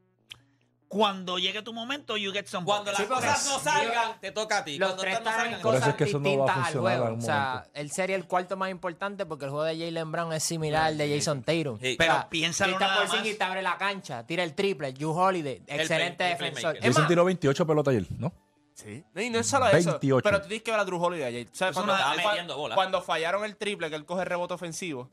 Cuando 0.88 1.38
llegue 1.38 1.62
tu 1.62 1.73
momento, 1.73 2.17
you 2.17 2.33
get 2.33 2.47
some 2.47 2.64
Cuando 2.64 2.90
las 2.90 3.03
cosas 3.03 3.47
no 3.47 3.61
salgan, 3.61 4.19
te 4.21 4.33
toca 4.33 4.59
a 4.59 4.64
ti. 4.64 4.77
Los 4.77 4.88
Cuando 4.88 5.03
tres 5.03 5.19
están 5.19 5.35
en 5.35 5.40
salgan, 5.40 5.62
Por 5.62 5.75
eso 5.75 5.81
cosas 5.83 5.88
es 5.90 5.95
que 5.95 6.05
eso 6.05 6.19
no 6.19 6.25
va 6.25 6.31
a 6.31 6.35
distintas 6.35 6.57
al 6.57 6.62
funcionar 6.64 6.93
en 6.93 6.99
juego. 6.99 7.07
algún 7.07 7.23
O 7.23 7.25
sea, 7.25 7.49
momento. 7.55 7.71
él 7.75 7.90
sería 7.93 8.17
el 8.17 8.25
cuarto 8.27 8.57
más 8.57 8.71
importante 8.73 9.25
porque 9.27 9.45
el 9.45 9.51
juego 9.53 9.64
de 9.67 9.79
Jalen 9.79 10.11
Brown 10.11 10.33
es 10.33 10.43
similar 10.43 10.83
al 10.87 10.99
de 10.99 11.14
Jason 11.17 11.43
Tatum. 11.45 11.79
Sí. 11.81 11.95
Pero 11.97 12.12
O 12.12 12.17
sea, 12.17 12.29
piénsalo 12.29 12.77
nada 12.81 12.97
Porzingis 12.97 13.31
más. 13.33 13.38
te 13.38 13.45
abre 13.45 13.62
la 13.62 13.79
cancha, 13.79 14.27
tira 14.27 14.43
el 14.43 14.55
triple, 14.55 14.93
Drew 14.93 15.12
Holiday, 15.12 15.62
excelente 15.69 16.25
el 16.25 16.38
defensor. 16.38 16.53
playmaker. 16.73 16.77
Es 16.79 16.85
Jason 16.88 17.03
más, 17.03 17.09
tiró 17.09 17.25
28 17.25 17.67
pelotas 17.69 17.93
ayer, 17.95 18.07
¿no? 18.19 18.33
Sí. 18.75 19.05
Y 19.15 19.31
no 19.31 19.39
es 19.39 19.47
solo 19.47 19.67
eso. 19.69 19.91
28. 19.93 20.23
Pero 20.25 20.41
tú 20.43 20.49
tienes 20.49 20.63
que 20.65 20.71
ver 20.71 20.81
a 20.81 20.85
Drew 20.85 21.03
Holiday 21.03 21.25
ayer. 21.29 21.49
¿Sabes 21.53 21.77
Eso 21.77 21.87
cuando, 21.87 22.57
bola. 22.57 23.01
fallaron 23.03 23.45
el 23.45 23.57
triple, 23.57 23.89
que 23.89 23.97
él 23.97 24.05
coge 24.05 24.25
rebote 24.25 24.55
ofensivo, 24.55 25.09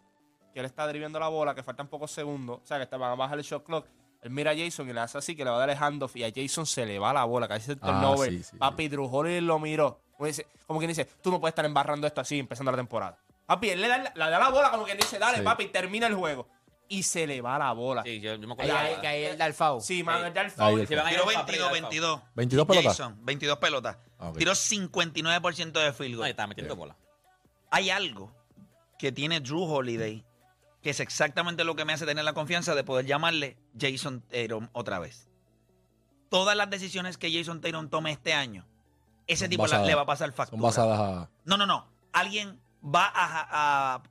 que 0.53 0.59
él 0.59 0.65
está 0.65 0.87
driviendo 0.87 1.19
la 1.19 1.27
bola, 1.27 1.53
que 1.55 1.63
faltan 1.63 1.87
pocos 1.87 2.11
segundos, 2.11 2.59
o 2.63 2.65
sea, 2.65 2.79
que 2.79 2.87
te 2.87 2.97
van 2.97 3.11
a 3.11 3.15
bajar 3.15 3.37
el 3.37 3.43
shot 3.43 3.63
clock. 3.63 3.85
Él 4.21 4.29
mira 4.31 4.51
a 4.51 4.55
Jason 4.55 4.87
y 4.89 4.93
le 4.93 4.99
hace 4.99 5.17
así, 5.17 5.35
que 5.35 5.43
le 5.43 5.49
va 5.51 5.57
a 5.57 5.59
dar 5.59 5.69
el 5.69 5.77
handoff, 5.77 6.15
y 6.15 6.23
a 6.23 6.31
Jason 6.35 6.65
se 6.65 6.85
le 6.85 6.99
va 6.99 7.13
la 7.13 7.23
bola, 7.23 7.47
que 7.47 7.53
hace 7.55 7.71
el 7.73 7.79
Ah, 7.81 7.87
turnover. 7.87 8.29
sí, 8.31 8.43
sí, 8.43 8.57
Papi, 8.57 8.87
Drew 8.87 9.05
Holiday 9.11 9.41
lo 9.41 9.57
miró. 9.59 9.99
Como, 10.17 10.27
dice, 10.27 10.45
como 10.67 10.79
quien 10.79 10.89
dice, 10.89 11.05
tú 11.21 11.31
no 11.31 11.39
puedes 11.39 11.51
estar 11.51 11.65
embarrando 11.65 12.05
esto 12.07 12.21
así 12.21 12.37
empezando 12.39 12.71
la 12.71 12.77
temporada. 12.77 13.17
Papi, 13.47 13.69
él 13.71 13.81
le 13.81 13.87
da, 13.87 13.97
le 13.97 14.11
da 14.15 14.39
la 14.39 14.49
bola 14.49 14.69
como 14.71 14.83
quien 14.85 14.97
dice, 14.97 15.17
dale, 15.19 15.37
Sí. 15.39 15.43
papi, 15.43 15.67
termina 15.67 16.07
el 16.07 16.13
juego. 16.15 16.47
Y 16.93 17.03
se 17.03 17.25
le 17.25 17.39
va 17.39 17.57
la 17.57 17.71
bola. 17.71 18.03
Sí, 18.03 18.19
yo, 18.19 18.35
yo 18.35 18.39
me 18.39 18.53
ahí, 18.59 18.69
acuerdo. 18.69 18.77
ahí- 18.77 19.01
que 19.01 19.07
ahí 19.07 19.23
el 19.23 19.53
foul. 19.53 19.81
Sí, 19.81 20.03
man, 20.03 20.25
Ahí. 20.25 20.33
da 20.33 20.41
el 20.41 20.51
Ahí 20.57 20.75
ir 20.81 20.87
Tiró 20.89 21.01
a 21.01 21.05
22, 21.05 21.71
22. 21.71 22.21
22 22.35 22.67
pelotas. 22.67 22.97
Jason, 22.97 23.17
22 23.25 23.57
pelotas. 23.59 23.97
Ah, 24.19 24.29
ok. 24.29 24.37
Tiró 24.37 24.53
59% 24.53 25.79
de 25.79 25.93
field 25.93 26.17
goal. 26.17 26.29
está 26.29 26.47
metiendo 26.47 26.75
bola. 26.75 26.97
Hay 27.69 27.89
algo 27.89 28.35
que 28.99 29.13
tiene 29.13 29.39
Drew 29.39 29.63
Holiday 29.63 30.25
que 30.81 30.89
es 30.89 30.99
exactamente 30.99 31.63
lo 31.63 31.75
que 31.77 31.85
me 31.85 31.93
hace 31.93 32.05
tener 32.05 32.25
la 32.25 32.33
confianza 32.33 32.75
de 32.75 32.83
poder 32.83 33.05
llamarle 33.05 33.55
Jason 33.79 34.21
Tatum 34.21 34.67
otra 34.73 34.99
vez. 34.99 35.29
Todas 36.29 36.57
las 36.57 36.69
decisiones 36.69 37.17
que 37.17 37.31
Jason 37.31 37.61
Tatum 37.61 37.87
tome 37.89 38.11
este 38.11 38.33
año, 38.33 38.65
ese 39.27 39.45
Son 39.45 39.49
tipo 39.49 39.63
la- 39.67 39.69
basadas- 39.77 39.87
le 39.87 39.95
va 39.95 40.01
a 40.01 40.05
pasar 40.05 40.29
Son 40.29 40.35
factura. 40.35 40.61
basadas 40.61 40.99
a. 40.99 41.29
No, 41.45 41.55
no, 41.55 41.65
no. 41.65 41.87
Alguien 42.11 42.59
va 42.83 43.05
a, 43.05 43.93
a- 43.95 44.03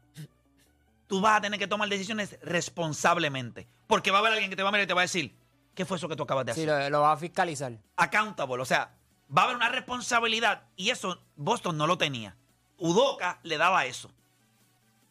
Tú 1.11 1.21
vas 1.21 1.39
a 1.39 1.41
tener 1.41 1.59
que 1.59 1.67
tomar 1.67 1.89
decisiones 1.89 2.39
responsablemente. 2.41 3.67
Porque 3.89 4.11
va 4.13 4.19
a 4.19 4.21
haber 4.21 4.33
alguien 4.35 4.49
que 4.49 4.55
te 4.57 4.63
va 4.63 4.69
a 4.69 4.73
mirar 4.73 4.85
y 4.85 4.87
te 4.87 4.95
va 4.95 5.01
a 5.01 5.05
decir, 5.05 5.37
¿qué 5.75 5.85
fue 5.85 5.97
eso 5.97 6.09
que 6.09 6.15
tú 6.15 6.23
acabas 6.23 6.47
de 6.47 6.53
hacer? 6.53 6.63
Sí, 6.63 6.67
lo, 6.67 6.89
lo 6.89 7.01
va 7.03 7.13
a 7.13 7.17
fiscalizar. 7.17 7.73
accountable. 7.97 8.63
O 8.63 8.65
sea, 8.65 8.95
va 9.37 9.43
a 9.43 9.45
haber 9.47 9.57
una 9.57 9.69
responsabilidad 9.69 10.63
y 10.77 10.91
eso 10.91 11.21
Boston 11.35 11.77
no 11.77 11.89
lo 11.89 11.99
tenía. 11.99 12.37
Udoka 12.79 13.41
le 13.43 13.59
daba 13.59 13.85
eso. 13.87 14.11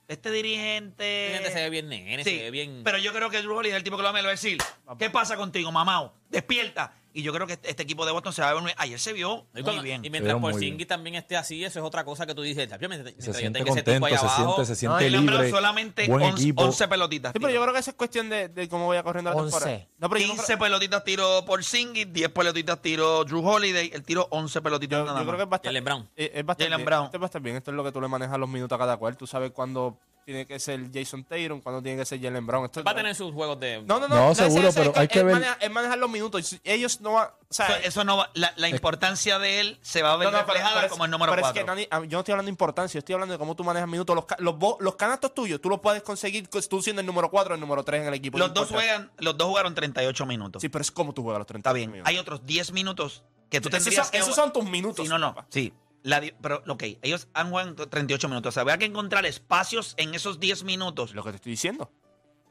Este 0.08 0.32
dirigente. 0.32 1.32
Gente 1.34 1.52
se 1.52 1.62
ve 1.62 1.70
bien 1.70 1.88
nene, 1.90 2.24
Sí, 2.24 2.38
se 2.38 2.44
ve 2.44 2.50
bien. 2.52 2.82
Pero 2.84 2.98
yo 2.98 3.14
creo 3.14 3.30
que 3.30 3.42
Drew 3.42 3.56
Holiday 3.56 3.74
es 3.74 3.78
el 3.78 3.84
tipo 3.84 3.96
que 3.98 4.02
lo 4.04 4.12
va 4.12 4.18
a 4.18 4.24
decir: 4.24 4.58
¿Qué 4.98 5.10
pasa 5.12 5.36
contigo, 5.36 5.72
mamao? 5.72 6.16
Despierta. 6.30 6.94
Y 7.12 7.24
yo 7.24 7.34
creo 7.34 7.48
que 7.48 7.54
este 7.54 7.70
este 7.72 7.84
equipo 7.84 8.06
de 8.06 8.12
Boston 8.12 8.34
se 8.34 8.42
va 8.44 8.50
a 8.50 8.54
ver. 8.54 8.62
muy- 8.62 8.72
Ayer 8.78 9.00
se 9.00 9.14
vio 9.14 9.46
Y 9.52 9.56
muy 9.56 9.64
cuando- 9.64 9.82
bien. 9.82 10.06
Y 10.06 10.10
mientras 10.10 10.40
Porzingis 10.40 10.86
también 10.88 11.16
esté 11.16 11.38
así, 11.38 11.64
eso 11.66 11.80
es 11.80 11.86
otra 11.86 12.04
cosa 12.06 12.26
que 12.28 12.36
tú 12.36 12.42
dices. 12.44 12.68
"Chacho, 12.70 12.88
Mientras, 12.88 13.00
Se 13.12 13.16
mientras 13.18 13.26
yo 13.26 13.34
siente 13.40 13.60
tenga 13.60 13.72
ese 13.72 13.82
tipo 13.84 13.92
contento, 13.92 14.06
ahí 14.06 14.12
se 14.14 14.20
abajo, 14.20 14.54
siente, 14.56 14.66
se 14.66 14.76
siente 14.76 15.06
hombre 15.18 15.36
libre. 15.38 15.50
solamente 15.50 16.08
buen 16.08 16.24
11, 16.24 16.44
equipo. 16.44 16.64
11 16.64 16.88
pelotitas. 16.88 17.34
Sí, 17.34 17.40
pero 17.40 17.54
yo 17.54 17.62
creo 17.62 17.74
que 17.74 17.80
eso 17.80 17.90
es 17.92 17.96
cuestión 17.98 18.30
de, 18.30 18.50
de 18.50 18.70
cómo 18.70 18.88
vaya 18.88 19.02
corriendo 19.04 19.32
la 19.32 19.36
11. 19.38 19.58
temporada. 19.58 19.88
No, 19.98 20.10
pero 20.10 20.22
yo 20.22 20.28
no 20.28 20.34
15 20.34 20.46
creo- 20.46 20.60
pelotitas 20.60 21.04
tiró 21.04 21.46
por 21.46 21.64
Singis, 21.64 22.14
10 22.14 22.30
pelotitas 22.30 22.82
tiró 22.82 23.24
Drew 23.26 23.48
Holiday. 23.48 23.90
Él 23.94 24.04
tiró 24.04 24.28
11 24.30 24.62
pelotitas 24.62 25.00
Yo, 25.00 25.06
nada 25.06 25.20
yo 25.20 25.24
creo 25.26 25.32
más. 25.34 25.38
que 25.38 25.44
es 25.44 25.50
bastante, 25.50 25.82
Brown. 25.82 26.10
eh, 26.16 26.32
es 26.36 26.46
bastante, 26.46 26.84
Brown. 26.84 27.06
Esto 27.06 27.20
va 27.20 27.26
a 27.26 27.28
estar 27.28 27.42
bien. 27.42 27.56
Esto 27.56 27.72
es 27.72 27.78
lo 27.78 27.84
que 27.84 27.92
tú 27.92 28.00
le 28.02 28.08
manejas 28.08 28.38
los 28.38 28.50
minutos 28.50 28.76
a 28.76 28.80
cada 28.80 28.98
cual. 28.98 29.18
Tú 29.18 29.26
sabes 29.26 29.52
cuándo 29.52 29.98
tiene 30.26 30.46
que 30.46 30.60
ser 30.60 30.92
Jason 30.94 31.24
Tatum, 31.24 31.60
cuándo 31.62 31.82
tiene 31.82 31.98
que 31.98 32.06
ser 32.06 32.22
Jalen 32.22 32.46
Brown. 32.46 32.66
Esto 32.66 32.84
Va 32.84 32.92
a 32.92 32.96
tener 32.96 33.16
sus 33.16 33.34
juegos 33.34 33.60
de. 33.60 33.82
No, 33.82 34.00
no, 34.00 34.08
no. 34.08 34.16
No, 34.16 34.32
es 34.32 34.38
seguro, 34.38 34.70
pero 34.74 34.94
hay 34.96 35.08
que 35.08 35.24
ver- 35.24 35.36
manejar- 35.36 35.58
es 35.60 35.72
manejar 35.72 35.98
los 35.98 36.10
minutos. 36.10 36.56
Ellos 36.64 37.02
no 37.02 37.14
van. 37.14 37.30
O 37.50 37.54
sea, 37.54 37.66
Eso, 37.80 37.88
eso 37.88 38.04
no 38.04 38.18
va- 38.18 38.30
la, 38.36 38.54
la 38.58 38.70
importancia 38.70 39.40
de 39.40 39.60
él 39.60 39.80
se 39.82 40.04
va 40.04 40.14
a 40.14 40.18
ver 40.18 40.28
no, 40.32 40.32
no, 40.32 40.46
reflejada 40.46 40.82
pero 40.82 40.90
como 40.92 41.06
el 41.06 41.12
número 41.12 41.32
pero 41.32 41.42
4. 41.42 41.74
es 41.74 41.88
que 41.88 41.90
yo 41.92 42.00
no 42.00 42.20
estoy 42.20 42.32
hablando 42.34 42.46
de 42.46 42.52
importancia, 42.52 42.94
yo 42.94 43.00
estoy 43.00 43.14
hablando 43.14 43.34
de 43.34 43.40
cómo 43.40 43.56
tú 43.56 43.64
manejas 43.64 43.90
minutos. 43.90 44.16
Los, 44.16 44.26
los, 44.38 44.56
los 44.80 44.96
canastos 44.96 45.34
tuyos, 45.34 45.60
tú 45.60 45.68
los 45.70 45.80
puedes 45.80 46.04
conseguir 46.04 46.48
con- 46.48 46.62
tú 46.62 46.82
siendo 46.84 47.00
el 47.00 47.08
número 47.08 47.32
4 47.32 47.54
o 47.54 47.56
el 47.56 47.60
número 47.62 47.84
3 47.84 48.02
en 48.02 48.08
el 48.10 48.14
equipo. 48.14 48.38
los, 48.38 48.50
no 48.50 48.54
dos 48.54 48.70
juegan, 48.70 49.12
los 49.18 49.36
dos 49.36 49.48
jugaron 49.48 49.74
38 49.74 50.26
minutos. 50.28 50.62
Sí, 50.62 50.70
pero 50.70 50.82
es 50.84 50.92
como 50.92 51.14
tú 51.14 51.24
juegas 51.24 51.40
los 51.40 51.48
30 51.48 51.70
Está 51.70 51.74
bien. 51.74 52.02
Hay 52.06 52.18
otros 52.20 52.46
10 52.46 52.72
minutos 52.72 53.24
que 53.50 53.60
tú 53.62 53.70
esos, 53.70 53.84
tendrías 53.84 54.06
son, 54.08 54.12
que... 54.12 54.18
esos 54.20 54.36
son 54.36 54.54
tus 54.54 54.66
minutos. 54.66 55.04
Sí, 55.04 55.10
no, 55.10 55.18
no. 55.18 55.34
papá. 55.34 55.48
Sí. 55.50 55.74
La 56.04 56.22
pero, 56.42 56.64
ok, 56.68 56.84
ellos 57.02 57.28
han 57.34 57.50
jugado 57.50 57.88
38 57.90 58.30
minutos. 58.30 58.52
O 58.52 58.54
sea, 58.54 58.62
había 58.62 58.78
que 58.78 58.86
encontrar 58.86 59.26
espacios 59.26 59.94
en 59.98 60.14
esos 60.16 60.40
10 60.40 60.64
minutos. 60.64 61.14
Lo 61.14 61.24
que 61.24 61.32
te 61.32 61.36
estoy 61.38 61.52
diciendo. 61.52 61.92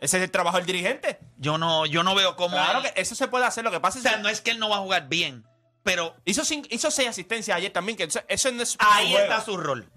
Ese 0.00 0.18
es 0.18 0.22
el 0.24 0.30
trabajo 0.30 0.58
del 0.58 0.66
dirigente. 0.66 1.18
Yo 1.38 1.58
no, 1.58 1.84
yo 1.86 2.02
no 2.04 2.14
veo 2.14 2.36
cómo... 2.36 2.56
Claro 2.56 2.80
él- 2.80 2.92
que 2.94 3.00
eso 3.00 3.14
se 3.14 3.26
puede 3.26 3.46
hacer. 3.46 3.64
Lo 3.64 3.70
que 3.70 3.80
pasa 3.80 3.98
o 3.98 4.00
es 4.00 4.02
sea, 4.04 4.16
que 4.16 4.22
no 4.22 4.28
es 4.28 4.40
que 4.40 4.50
él 4.52 4.58
no 4.58 4.68
va 4.68 4.76
a 4.76 4.80
jugar 4.80 5.08
bien, 5.08 5.44
pero 5.82 6.14
hizo, 6.24 6.42
cin- 6.42 6.66
hizo 6.70 6.90
seis 6.90 7.08
asistencias 7.08 7.56
ayer 7.56 7.72
también. 7.72 7.96
Que 7.96 8.04
eso, 8.04 8.20
eso 8.28 8.52
no 8.52 8.62
es 8.62 8.76
ahí 8.78 9.10
juego. 9.12 9.24
está 9.24 9.40
su 9.44 9.56
rol. 9.56 9.90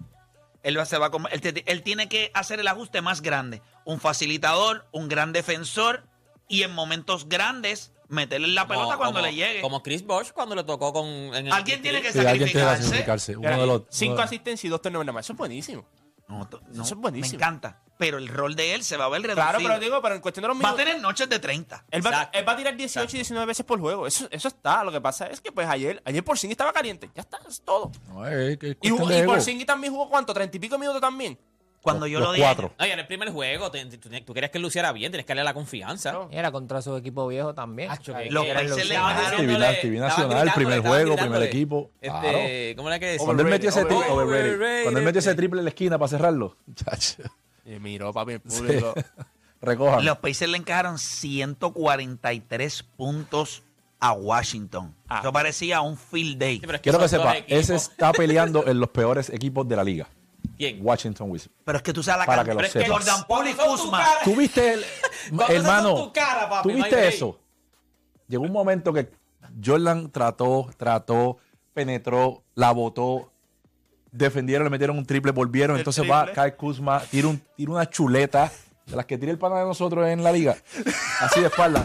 Él, 0.64 0.78
se 0.86 0.96
va 0.98 1.06
a 1.06 1.10
él 1.66 1.82
tiene 1.82 2.08
que 2.08 2.30
hacer 2.34 2.58
el 2.58 2.68
ajuste 2.68 3.00
más 3.02 3.20
grande. 3.20 3.62
Un 3.84 4.00
facilitador, 4.00 4.86
un 4.92 5.08
gran 5.08 5.32
defensor 5.32 6.06
y 6.48 6.62
en 6.62 6.72
momentos 6.72 7.28
grandes 7.28 7.92
meterle 8.08 8.48
la 8.48 8.62
como- 8.66 8.80
pelota 8.80 8.96
cuando 8.96 9.20
como- 9.20 9.26
le 9.26 9.34
llegue. 9.34 9.60
Como 9.60 9.82
Chris 9.82 10.04
Bosh 10.06 10.30
cuando 10.32 10.54
le 10.54 10.64
tocó 10.64 10.92
con. 10.92 11.06
en 11.06 11.46
el 11.46 11.52
Alguien 11.52 11.82
tiene 11.82 12.02
que 12.02 12.12
Sí, 12.12 12.18
alguien 12.18 12.34
tiene 12.48 12.52
que 12.52 12.58
sacrificarse. 12.60 12.84
sacrificarse. 12.84 13.36
Uno 13.36 13.60
de 13.60 13.66
los. 13.66 13.82
cinco 13.90 14.14
uno- 14.14 14.22
asistencias 14.22 14.64
y 14.64 14.68
dos 14.68 14.80
turnovers 14.82 15.06
nada 15.06 15.14
más. 15.14 15.26
Eso 15.26 15.32
es 15.32 15.38
buenísimo. 15.38 15.86
No, 16.28 16.48
to- 16.48 16.60
no, 16.72 16.82
Eso 16.84 16.94
es 16.94 17.00
buenísimo. 17.00 17.38
Me 17.38 17.44
encanta. 17.44 17.82
Pero 17.98 18.16
el 18.18 18.26
rol 18.26 18.56
de 18.56 18.74
él 18.74 18.82
se 18.82 18.96
va 18.96 19.04
a 19.04 19.08
ver 19.08 19.20
reducido. 19.22 19.44
Claro, 19.44 19.58
pero 19.62 19.78
digo, 19.78 20.00
pero 20.02 20.14
en 20.14 20.20
cuestión 20.22 20.42
de 20.42 20.48
los 20.48 20.56
va 20.56 20.60
a 20.60 20.62
minutos. 20.72 20.84
tener 20.84 21.00
noches 21.00 21.28
de 21.28 21.38
30. 21.38 21.84
Él 21.90 22.04
va, 22.04 22.10
Exacto. 22.10 22.38
él 22.38 22.48
va 22.48 22.52
a 22.52 22.56
tirar 22.56 22.76
18 22.76 23.16
y 23.16 23.18
19 23.18 23.46
veces 23.46 23.66
por 23.66 23.78
juego. 23.78 24.06
Eso, 24.06 24.26
eso 24.30 24.48
está. 24.48 24.82
Lo 24.82 24.90
que 24.90 25.00
pasa 25.00 25.26
es 25.26 25.40
que 25.40 25.52
pues 25.52 25.68
ayer, 25.68 26.02
ayer 26.04 26.24
Porzingis 26.24 26.54
estaba 26.54 26.72
caliente. 26.72 27.10
Ya 27.14 27.20
está, 27.22 27.38
es 27.46 27.60
todo. 27.62 27.92
No, 28.08 28.26
es, 28.26 28.56
que 28.58 28.70
es 28.70 28.76
Y, 28.82 28.88
jugó- 28.90 29.12
y. 29.12 29.22
Porzingis 29.24 29.66
también 29.66 29.92
jugó 29.92 30.08
cuánto, 30.08 30.32
30 30.32 30.56
y 30.56 30.60
pico 30.60 30.78
minutos 30.78 31.00
también. 31.00 31.38
Cuando 31.82 32.06
Los- 32.06 32.12
yo 32.12 32.18
los 32.20 32.28
lo 32.28 32.32
dije. 32.34 32.44
cuatro. 32.46 32.72
No, 32.78 32.86
y 32.86 32.90
en 32.90 32.98
el 33.00 33.06
primer 33.06 33.30
juego 33.30 33.70
te- 33.70 33.84
tú, 33.86 34.08
tú 34.24 34.32
querías 34.34 34.50
que 34.52 34.58
él 34.58 34.62
luciera 34.62 34.92
bien, 34.92 35.10
tienes 35.10 35.26
que 35.26 35.30
darle 35.32 35.42
la 35.42 35.52
confianza. 35.52 36.12
No. 36.12 36.28
Era 36.30 36.52
contra 36.52 36.80
su 36.80 36.96
equipo 36.96 37.26
viejo 37.26 37.54
también. 37.54 37.90
Acho, 37.90 38.14
que- 38.14 38.30
Los 38.30 38.44
que- 38.44 38.52
Pacers 38.54 38.88
le 38.88 38.94
nacional, 38.94 39.26
gritándole, 39.26 40.52
primer 40.54 40.78
estaban 40.78 40.82
juego, 40.82 40.82
primer 40.82 41.06
gritándole, 41.16 41.46
equipo. 41.46 41.90
Este, 42.00 42.74
¿Cómo 42.76 42.88
era 42.88 42.98
que 43.00 43.06
decía? 43.06 43.24
Cuando 43.24 43.42
él 43.42 43.48
metió 43.50 43.68
ese 43.70 43.80
triple, 43.84 43.96
Overrated, 43.96 44.22
overrated. 44.22 44.54
overrated. 44.54 44.82
Cuando 44.84 45.00
él 45.00 45.04
metió 45.06 45.18
ese 45.18 45.34
triple 45.34 45.58
en 45.60 45.64
la 45.64 45.68
esquina 45.70 45.98
para 45.98 46.08
cerrarlo, 46.08 46.56
chacho, 46.74 47.22
Y 47.66 47.70
miró, 47.80 48.12
papi, 48.12 48.32
el 48.34 48.40
público. 48.40 48.94
recojan. 49.60 50.04
Los 50.04 50.18
Pacers 50.18 50.50
le 50.50 50.58
encajaron 50.58 50.98
143 50.98 52.82
puntos 52.96 53.62
a 54.00 54.12
Washington. 54.12 54.94
Ah. 55.08 55.20
Eso 55.20 55.32
parecía 55.32 55.80
un 55.80 55.96
field 55.96 56.38
day. 56.38 56.54
Sí, 56.56 56.60
pero 56.66 56.76
es 56.76 56.82
Quiero 56.82 56.98
que 56.98 57.08
son 57.08 57.18
dos 57.18 57.26
sepa, 57.28 57.38
equipos. 57.38 57.58
ese 57.62 57.74
está 57.76 58.12
peleando 58.12 58.66
en 58.66 58.80
los 58.80 58.88
peores 58.90 59.30
equipos 59.30 59.66
de 59.68 59.76
la 59.76 59.84
liga. 59.84 60.08
¿Quién? 60.62 60.78
Washington 60.86 61.30
Wizards. 61.30 61.52
Pero 61.64 61.78
es 61.78 61.82
que 61.82 61.92
tú 61.92 62.02
sabes 62.02 62.20
la 62.20 62.26
Para 62.26 62.44
que 62.44 62.50
lo 62.50 62.56
pero 62.56 62.66
es 62.66 62.72
sepas. 62.72 62.88
Jordan 62.90 63.24
Poole 63.26 63.50
y 63.50 63.54
Kuzma. 63.54 63.98
cara- 63.98 64.20
¿Tú 64.24 64.36
viste, 64.36 64.72
el, 64.74 64.84
hermano? 65.48 65.96
son 65.96 66.06
tu 66.06 66.12
cara, 66.12 66.48
papi, 66.48 66.62
¿Tú 66.62 66.68
no 66.68 66.74
hay 66.76 66.82
viste 66.90 66.96
break. 67.00 67.14
eso? 67.14 67.38
Llegó 68.28 68.44
un 68.44 68.52
momento 68.52 68.92
que 68.92 69.10
Jordan 69.64 70.10
trató, 70.10 70.70
trató, 70.76 71.38
penetró, 71.74 72.42
la 72.54 72.70
botó, 72.70 73.32
defendieron, 74.12 74.64
le 74.64 74.70
metieron 74.70 74.96
un 74.98 75.04
triple, 75.04 75.32
volvieron. 75.32 75.76
El 75.76 75.80
entonces 75.80 76.08
va, 76.08 76.20
triple. 76.26 76.34
cae 76.34 76.54
Kuzma, 76.54 77.00
tira, 77.10 77.28
un, 77.28 77.42
tira 77.56 77.72
una 77.72 77.88
chuleta 77.90 78.52
de 78.86 78.94
las 78.96 79.04
que 79.06 79.18
tira 79.18 79.32
el 79.32 79.38
pana 79.38 79.58
de 79.58 79.64
nosotros 79.64 80.06
en 80.06 80.22
la 80.22 80.30
liga. 80.32 80.56
Así 81.20 81.40
de 81.40 81.46
espalda, 81.46 81.84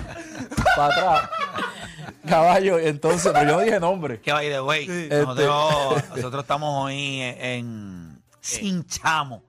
para 0.76 0.94
atrás. 0.94 1.30
Caballo, 2.28 2.78
entonces, 2.78 3.32
pero 3.34 3.50
yo 3.50 3.56
no 3.58 3.62
dije 3.64 3.80
nombre. 3.80 4.20
Que 4.22 4.32
by 4.34 4.50
the 4.50 4.62
way, 4.62 4.82
Este- 4.84 5.22
nosotros, 5.26 6.10
nosotros 6.16 6.44
estamos 6.44 6.86
hoy 6.86 7.22
en, 7.22 7.42
en 7.42 8.07
sin 8.48 8.86
chamo 8.86 9.44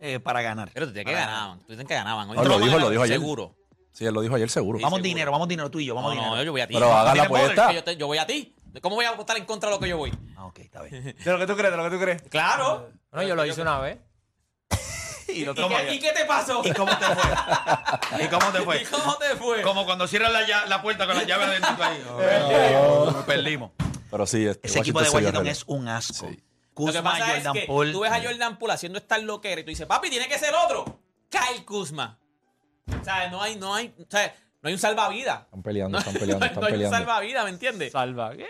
eh, 0.00 0.18
para 0.20 0.42
ganar. 0.42 0.70
Pero 0.74 0.86
tú 0.88 0.92
que 0.94 1.04
ganaban. 1.04 1.58
Tú 1.60 1.72
dices 1.72 1.86
que 1.86 1.94
ganaban. 1.94 2.28
Hoy 2.30 2.36
No, 2.36 2.44
lo 2.44 2.58
dijo, 2.58 2.78
lo 2.78 2.88
ayer. 3.02 3.18
Seguro. 3.18 3.54
Sí, 3.92 4.04
él 4.06 4.14
lo 4.14 4.20
dijo 4.22 4.34
ayer 4.34 4.48
seguro. 4.50 4.78
Sí. 4.78 4.82
Vamos 4.84 4.96
seguro. 4.98 5.08
dinero, 5.08 5.32
vamos 5.32 5.48
dinero 5.48 5.70
tú 5.70 5.78
y 5.78 5.84
yo, 5.84 5.94
vamos 5.94 6.10
No, 6.14 6.20
dinero. 6.20 6.36
no, 6.36 6.42
yo 6.42 6.50
voy 6.52 6.60
a 6.62 6.66
ti. 6.66 6.74
Pero 6.74 6.92
hagan 6.92 7.16
la 7.16 7.22
apuesta. 7.24 7.68
Que 7.68 7.74
yo, 7.74 7.84
te- 7.84 7.96
yo 7.96 8.06
voy 8.06 8.18
a 8.18 8.26
ti. 8.26 8.54
¿Cómo 8.80 8.96
voy 8.96 9.04
a 9.04 9.12
votar 9.12 9.36
en 9.36 9.44
contra 9.44 9.68
de 9.68 9.76
lo 9.76 9.80
que 9.80 9.88
yo 9.88 9.98
voy? 9.98 10.12
Ah, 10.36 10.46
ok, 10.46 10.58
está 10.60 10.80
bien. 10.82 11.04
De 11.24 11.30
lo 11.32 11.38
que 11.38 11.46
tú 11.46 11.54
crees, 11.56 11.70
de 11.70 11.76
lo 11.76 11.84
que 11.84 11.90
tú 11.96 12.00
crees. 12.02 12.22
Claro. 12.22 12.88
Bueno, 13.10 13.28
yo 13.28 13.34
lo 13.36 13.44
hice 13.44 13.60
una 13.60 13.78
vez. 13.80 13.98
y 15.28 15.44
te 15.44 15.50
¿Y 15.50 15.54
qué, 15.54 15.62
vayas. 15.62 15.94
y 15.94 15.98
qué 16.00 16.12
te 16.12 16.24
pasó? 16.24 16.62
¿Y 16.64 16.72
cómo 16.72 16.90
te 16.98 17.04
fue? 17.04 18.24
¿Y 18.24 18.28
cómo 18.28 18.46
te 18.50 18.60
fue? 18.64 18.82
¿Y 18.82 18.84
cómo 18.86 19.14
te 19.16 19.36
fue? 19.36 19.62
Como 19.62 19.84
cuando 19.84 20.08
cierran 20.08 20.32
la, 20.32 20.40
lla- 20.46 20.66
la 20.66 20.80
puerta 20.80 21.06
con 21.06 21.14
la 21.16 21.24
llave 21.24 21.44
adentro 21.44 21.76
ahí. 21.84 22.02
Oh, 22.08 23.22
perdimos. 23.26 23.72
Pero 24.10 24.26
sí, 24.26 24.46
este, 24.46 24.66
Ese 24.66 24.78
equipo 24.80 25.00
de 25.00 25.06
se 25.06 25.16
Washington 25.16 25.46
es 25.46 25.64
un 25.66 25.88
asco. 25.88 26.28
Sí. 26.28 26.42
Lo 26.74 26.86
que 26.86 26.92
Kuzma, 26.92 27.02
pasa 27.02 27.26
es 27.28 27.34
Jordan 27.44 27.52
que 27.54 27.66
Poole. 27.66 27.92
tú 27.92 28.00
ves 28.00 28.12
a 28.12 28.22
Jordan 28.22 28.58
Poole 28.58 28.74
haciendo 28.74 28.98
esta 28.98 29.18
loquera 29.18 29.60
y 29.60 29.64
tú 29.64 29.70
dices, 29.70 29.86
papi, 29.86 30.10
tiene 30.10 30.28
que 30.28 30.38
ser 30.38 30.54
otro. 30.54 31.00
Kyle 31.28 31.64
Kuzma. 31.64 32.18
O 33.00 33.04
sea, 33.04 33.30
no 33.30 33.40
hay, 33.42 33.56
no 33.56 33.74
hay, 33.74 33.94
o 33.98 34.04
sea, 34.10 34.34
no 34.62 34.68
hay 34.68 34.74
un 34.74 34.78
salvavidas. 34.80 35.42
Están 35.44 35.62
peleando, 35.62 35.92
No, 35.92 35.98
están 35.98 36.14
peleando, 36.14 36.46
no 36.46 36.52
están 36.52 36.64
hay 36.64 36.84
un 36.84 36.90
salvavidas, 36.90 37.44
¿me 37.44 37.50
entiendes? 37.50 37.92
Salva, 37.92 38.36
¿qué? 38.36 38.46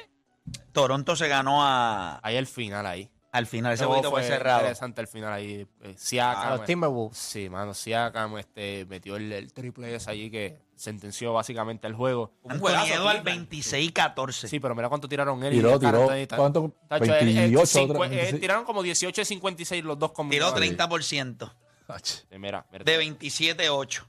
Toronto 0.72 1.14
se 1.16 1.28
ganó 1.28 1.64
a, 1.64 2.20
Ahí 2.22 2.36
el 2.36 2.46
final, 2.46 2.86
ahí. 2.86 3.10
Al 3.32 3.46
final. 3.46 3.72
Ese 3.72 3.84
jueguito 3.86 4.10
fue 4.10 4.22
cerrado. 4.22 4.60
interesante 4.60 5.00
el 5.00 5.08
final 5.08 5.32
ahí. 5.32 5.66
Eh, 5.82 5.94
Siakam, 5.96 6.50
los 6.58 6.64
Timberwolves. 6.64 7.16
Sí, 7.18 7.48
mano, 7.50 7.74
Siakam 7.74 8.38
este, 8.38 8.84
metió 8.88 9.16
el, 9.16 9.32
el 9.32 9.52
triple 9.52 9.94
ese 9.94 10.10
allí 10.10 10.30
que 10.30 10.58
sentenció 10.76 11.32
básicamente 11.32 11.86
el 11.86 11.94
juego. 11.94 12.32
Un 12.42 12.58
juegazo, 12.58 12.86
Edwards 12.94 13.22
Cleveland. 13.22 13.24
26 13.48 13.88
y 13.88 13.92
14. 13.92 14.48
Sí, 14.48 14.60
pero 14.60 14.74
mira 14.74 14.88
cuánto 14.88 15.08
tiraron 15.08 15.42
él 15.44 15.54
y 15.54 15.56
Tiró, 15.56 15.80
Karl 15.80 16.08
tiró. 16.08 16.36
¿Cuánto? 16.36 16.72
Tacho, 16.88 17.04
él- 17.04 17.28
él- 17.28 17.34
28, 17.36 17.78
cincu- 17.80 17.90
otra- 17.90 18.06
eh, 18.06 18.08
26. 18.10 18.40
tiraron 18.40 18.64
como 18.64 18.82
18 18.82 19.20
y 19.20 19.24
56 19.24 19.84
los 19.84 19.98
dos 19.98 20.10
Tiró 20.10 20.14
combinados. 20.16 20.54
30%. 20.54 21.52
Ach. 21.88 22.04
Sí, 22.04 22.22
Mira, 22.38 22.64
mira. 22.72 22.84
De 22.84 22.98
27-8. 22.98 24.04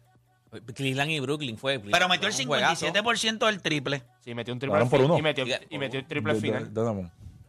Cleveland 0.76 1.10
y 1.12 1.20
Brooklyn 1.20 1.58
fue. 1.58 1.80
Pero 1.80 2.08
metió 2.08 2.28
el 2.28 2.36
un 2.40 2.46
juegazo. 2.46 2.86
57% 2.86 3.46
del 3.48 3.62
triple. 3.62 4.04
Sí, 4.20 4.36
metió 4.36 4.54
un 4.54 4.60
triple 4.60 4.86
por 4.86 5.02
uno. 5.02 5.18
Y 5.18 5.22
metió, 5.22 5.46
y 5.70 5.78
metió 5.80 6.00
el 6.00 6.06
triple 6.08 6.34
De- 6.34 6.38
al 6.38 6.42
de- 6.42 6.48
final. 6.48 6.74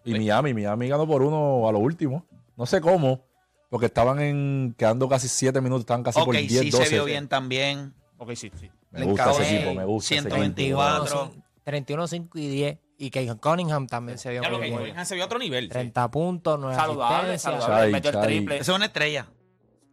Y 0.05 0.13
Miami, 0.13 0.53
Miami 0.55 0.89
ganó 0.89 1.07
por 1.07 1.23
uno 1.23 1.69
a 1.69 1.73
lo 1.73 1.79
último. 1.79 2.27
No 2.57 2.67
sé 2.67 2.81
cómo, 2.81 3.25
porque 3.71 3.87
estaban 3.87 4.21
en 4.21 4.75
quedando 4.79 5.09
casi 5.09 5.29
7 5.29 5.61
minutos, 5.61 5.81
estaban 5.83 6.03
casi 6.03 6.21
Ok, 6.21 6.27
por 6.27 6.37
10, 6.37 6.49
sí 6.63 6.71
12. 6.71 6.85
se 6.87 6.95
vio 6.95 7.05
bien 7.05 7.29
también. 7.29 7.95
Ok, 8.19 8.33
sí, 8.35 8.51
sí. 8.59 8.71
Me 8.91 9.01
Le 9.01 9.07
gusta 9.07 9.33
ese 9.33 9.57
equipo, 9.57 9.75
me 9.75 9.85
gusta 9.85 10.15
ese 10.15 10.23
124. 10.29 11.25
equipo. 11.25 11.45
31, 11.65 12.07
5 12.07 12.39
y 12.39 12.49
10. 12.49 12.79
Y 12.97 13.11
que 13.11 13.27
Cunningham 13.37 13.89
también 13.89 14.19
se 14.19 14.31
vio 14.31 14.43
Ya 14.43 14.51
muy 14.51 14.61
bien. 14.61 14.77
Cunningham 14.77 15.05
se 15.05 15.15
vio 15.17 15.25
a 15.25 15.27
otro 15.27 15.39
nivel. 15.39 15.65
sí. 15.65 15.71
30 15.71 16.11
puntos, 16.13 16.59
9 16.61 16.77
Saludable, 16.77 17.39
saludable. 17.39 17.67
Chai, 17.75 17.93
metió 17.93 18.11
el 18.11 18.21
triple. 18.21 18.55
Esa 18.59 18.73
es 18.73 18.77
una 18.77 18.87
estrella. 18.87 19.27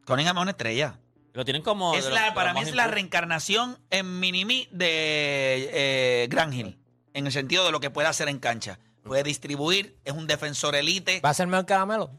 Cunningham 0.05 0.37
es 0.37 0.41
una 0.43 0.51
estrella. 0.51 0.99
Lo 1.33 1.45
tienen 1.45 1.63
como. 1.63 1.95
Es 1.95 2.05
la, 2.09 2.25
los- 2.27 2.35
para 2.35 2.53
mí 2.53 2.59
es 2.61 2.75
la 2.75 2.87
reencarnación 2.87 3.79
en 3.89 4.19
Minimi 4.19 4.67
de 4.71 5.69
eh, 5.73 6.27
Gran 6.29 6.53
Hill. 6.53 6.77
En 7.13 7.25
el 7.25 7.31
sentido 7.31 7.65
de 7.65 7.71
lo 7.71 7.79
que 7.79 7.89
puede 7.89 8.07
hacer 8.07 8.27
en 8.29 8.37
cancha. 8.39 8.79
Puede 9.03 9.23
distribuir, 9.23 9.97
es 10.05 10.13
un 10.13 10.27
defensor 10.27 10.75
elite. 10.75 11.21
¿Va 11.23 11.29
a 11.29 11.33
ser 11.33 11.47
mejor 11.47 11.65
que? 11.65 12.11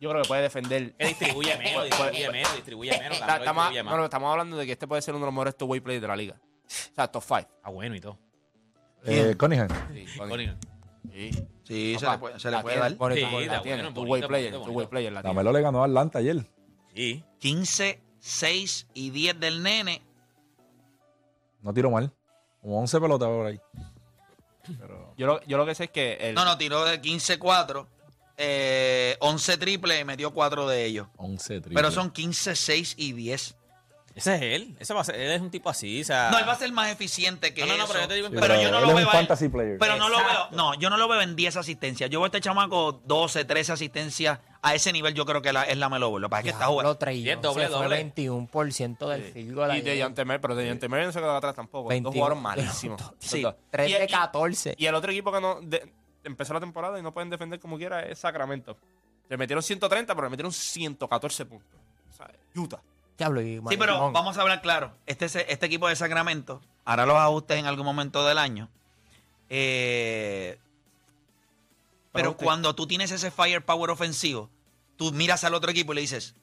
Yo 0.00 0.10
creo 0.10 0.22
que 0.22 0.28
puede 0.28 0.42
defender. 0.42 0.94
Que 0.96 1.06
distribuye 1.06 1.56
menos, 1.58 1.84
distribuye 1.84 2.30
menos, 2.30 2.54
distribuye 2.56 2.90
menos. 2.98 3.12
Está- 3.12 3.26
Lamelo 3.26 3.38
estamos, 3.44 3.62
distribuye 3.64 3.82
más. 3.84 3.92
no, 3.92 3.98
no, 3.98 4.04
estamos 4.04 4.30
hablando 4.32 4.56
de 4.56 4.66
que 4.66 4.72
este 4.72 4.88
puede 4.88 5.02
ser 5.02 5.14
uno 5.14 5.24
de 5.24 5.26
los 5.26 5.34
mejores 5.34 5.56
two-way 5.56 5.80
players 5.80 6.02
de 6.02 6.08
la 6.08 6.16
liga. 6.16 6.34
O 6.66 6.94
sea, 6.94 7.08
top 7.08 7.22
5. 7.22 7.48
Ah, 7.62 7.70
bueno 7.70 7.94
y 7.94 8.00
todo. 8.00 8.18
Eh, 9.04 9.36
Cunningham. 9.38 9.68
Sí, 9.94 10.06
Cunningham. 10.18 10.58
sí. 11.12 11.30
Sí, 11.64 11.96
se 11.98 12.10
le 12.10 12.18
puede, 12.18 12.40
se 12.40 12.48
le 12.50 12.56
la 12.56 12.62
puede 12.62 12.74
tiene. 12.76 12.88
dar. 12.90 12.98
Bonito, 12.98 13.26
Sí, 13.28 13.44
La 13.46 13.62
tiene. 13.62 13.82
bueno, 13.82 13.94
Two-way 13.94 14.22
player, 14.26 14.52
two-way 14.54 14.86
player. 14.88 15.12
La 15.12 15.22
le 15.52 15.60
ganó 15.60 15.82
a 15.82 15.86
Atlanta 15.86 16.18
ayer. 16.18 16.44
Sí. 16.94 17.24
15, 17.38 18.00
6 18.18 18.88
y 18.94 19.10
10 19.10 19.38
del 19.38 19.62
nene. 19.62 20.02
No 21.62 21.72
tiró 21.72 21.90
mal. 21.90 22.12
Como 22.60 22.78
11 22.80 23.00
pelotas 23.00 23.28
por 23.28 23.46
ahí. 23.46 23.60
Pero 24.78 25.14
Yo 25.16 25.26
lo, 25.26 25.42
yo 25.44 25.56
lo 25.58 25.66
que 25.66 25.74
sé 25.74 25.84
es 25.84 25.90
que. 25.90 26.14
El, 26.20 26.34
No, 26.34 26.44
no, 26.44 26.56
tiró 26.58 26.84
de 26.84 27.00
15-4. 27.00 27.86
Eh, 28.38 29.16
11 29.20 29.56
triple 29.58 30.00
y 30.00 30.04
metió 30.04 30.32
4 30.32 30.66
de 30.68 30.84
ellos. 30.84 31.06
11 31.16 31.60
triples. 31.60 31.74
Pero 31.74 31.90
son 31.90 32.10
15, 32.10 32.56
6 32.56 32.94
y 32.96 33.12
10. 33.12 33.56
Ese 34.14 34.34
es 34.34 34.42
él. 34.42 34.76
Ese 34.78 34.92
va 34.92 35.00
a 35.00 35.04
ser, 35.04 35.14
él 35.16 35.32
es 35.32 35.40
un 35.40 35.50
tipo 35.50 35.70
así, 35.70 36.02
o 36.02 36.04
sea. 36.04 36.30
No, 36.30 36.38
él 36.38 36.46
va 36.46 36.52
a 36.52 36.58
ser 36.58 36.70
más 36.72 36.90
eficiente 36.90 37.54
que 37.54 37.62
No, 37.62 37.68
no, 37.68 37.76
no, 37.78 37.84
eso. 37.84 37.92
pero 37.92 38.02
yo 38.04 38.08
te 38.08 38.14
digo 38.14 38.26
en 38.28 38.34
pero 38.34 38.60
yo 38.60 38.70
no 38.70 38.78
él 38.80 38.86
lo 38.88 38.94
veo 38.94 39.08
fantasy 39.08 39.48
player. 39.48 39.78
Pero 39.78 39.96
no 39.96 40.08
lo 40.08 40.18
veo, 40.18 40.26
Exacto. 40.28 40.56
no, 40.56 40.74
yo 40.74 40.90
no 40.90 40.96
lo 40.98 41.08
veo 41.08 41.22
en 41.22 41.34
10 41.34 41.56
asistencias. 41.56 42.10
Yo 42.10 42.18
veo 42.20 42.24
a 42.24 42.28
este 42.28 42.40
chamaco 42.40 43.00
12, 43.06 43.44
13 43.44 43.72
asistencias. 43.72 44.38
A 44.64 44.74
ese 44.76 44.92
nivel 44.92 45.12
yo 45.14 45.26
creo 45.26 45.42
que 45.42 45.52
la- 45.52 45.64
es 45.64 45.76
la 45.76 45.88
Melo 45.88 46.08
Ball. 46.10 46.22
Lo 46.22 46.28
que 46.28 46.30
pasa 46.30 46.40
es 46.40 46.44
que 46.44 46.50
está 46.50 46.66
jugando. 46.66 46.96
Y 47.12 47.28
es 47.28 47.40
doble, 47.42 47.64
se 47.64 47.70
fue 47.70 47.78
doble. 47.82 47.96
21% 48.14 49.08
del 49.08 49.22
field 49.32 49.54
goal. 49.54 49.76
y 49.76 49.80
de 49.80 49.98
Yante 49.98 50.24
pero 50.24 50.54
de 50.54 50.66
Yante 50.66 50.88
no 50.88 51.12
se 51.12 51.18
quedó 51.18 51.36
atrás 51.36 51.54
tampoco. 51.56 51.90
Los 51.90 52.02
dos 52.02 52.12
21. 52.12 52.12
jugaron 52.24 52.42
malísimos. 52.42 53.02
Sí. 53.18 53.42
Los 53.42 53.52
dos. 53.54 53.62
3 53.70 53.90
Y- 53.90 53.94
de 53.94 54.04
y- 54.04 54.08
14. 54.08 54.74
Y 54.78 54.86
el 54.86 54.94
otro 54.94 55.10
equipo 55.10 55.32
que 55.32 55.40
no 55.40 55.60
de- 55.60 55.92
empezó 56.24 56.54
la 56.54 56.60
temporada 56.60 56.96
y 56.98 57.02
no 57.02 57.12
pueden 57.12 57.28
defender 57.28 57.58
como 57.58 57.76
quiera 57.76 58.02
es 58.06 58.20
Sacramento. 58.20 58.76
Le 59.28 59.36
metieron 59.36 59.62
130, 59.62 60.14
pero 60.14 60.26
le 60.26 60.30
metieron 60.30 60.52
114 60.52 61.44
puntos. 61.44 61.80
O 62.12 62.16
sea, 62.16 62.30
Utah. 62.54 62.80
Diablo, 63.18 63.40
y 63.42 63.60
Sí, 63.68 63.76
pero 63.76 64.12
vamos 64.12 64.38
a 64.38 64.42
hablar 64.42 64.62
claro. 64.62 64.92
Este, 65.06 65.26
este 65.26 65.66
equipo 65.66 65.88
de 65.88 65.96
Sacramento 65.96 66.60
hará 66.84 67.04
los 67.04 67.16
ajustes 67.16 67.58
en 67.58 67.66
algún 67.66 67.84
momento 67.84 68.24
del 68.26 68.38
año. 68.38 68.68
Eh, 69.48 70.58
pero 72.12 72.30
usted- 72.32 72.44
cuando 72.44 72.74
tú 72.74 72.86
tienes 72.86 73.10
ese 73.10 73.30
firepower 73.30 73.90
ofensivo, 73.90 74.50
tú 74.96 75.12
miras 75.12 75.44
al 75.44 75.54
otro 75.54 75.70
equipo 75.70 75.92
y 75.92 75.96
le 75.96 76.00
dices, 76.02 76.34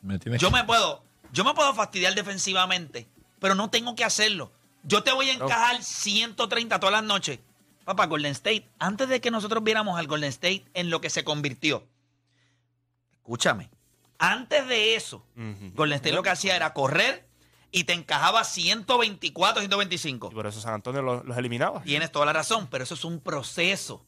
Me 0.00 0.18
yo 0.18 0.48
que- 0.48 0.50
me 0.50 0.64
puedo, 0.64 1.02
yo 1.32 1.44
me 1.44 1.54
puedo 1.54 1.72
fastidiar 1.74 2.14
defensivamente, 2.14 3.06
pero 3.38 3.54
no 3.54 3.70
tengo 3.70 3.94
que 3.94 4.04
hacerlo. 4.04 4.50
Yo 4.84 5.02
te 5.04 5.12
voy 5.12 5.28
a 5.30 5.34
encajar 5.34 5.82
130 5.82 6.80
todas 6.80 6.92
las 6.92 7.04
noches. 7.04 7.38
Papá, 7.84 8.06
Golden 8.06 8.32
State, 8.32 8.68
antes 8.78 9.08
de 9.08 9.20
que 9.20 9.30
nosotros 9.30 9.62
viéramos 9.62 9.98
al 9.98 10.06
Golden 10.06 10.28
State 10.30 10.64
en 10.74 10.90
lo 10.90 11.00
que 11.00 11.10
se 11.10 11.24
convirtió, 11.24 11.84
escúchame, 13.16 13.70
antes 14.18 14.66
de 14.68 14.94
eso, 14.96 15.24
Golden 15.74 15.96
State 15.96 16.14
lo 16.14 16.22
que 16.22 16.30
hacía 16.30 16.56
era 16.56 16.72
correr 16.74 17.26
y 17.70 17.84
te 17.84 17.92
encajaba 17.92 18.44
124, 18.44 19.60
125. 19.62 20.28
Y 20.30 20.34
por 20.34 20.46
eso 20.46 20.60
San 20.60 20.74
Antonio 20.74 21.02
los, 21.02 21.24
los 21.24 21.36
eliminaba. 21.36 21.82
Tienes 21.82 22.12
toda 22.12 22.26
la 22.26 22.32
razón, 22.32 22.68
pero 22.70 22.84
eso 22.84 22.94
es 22.94 23.04
un 23.04 23.20
proceso. 23.20 24.04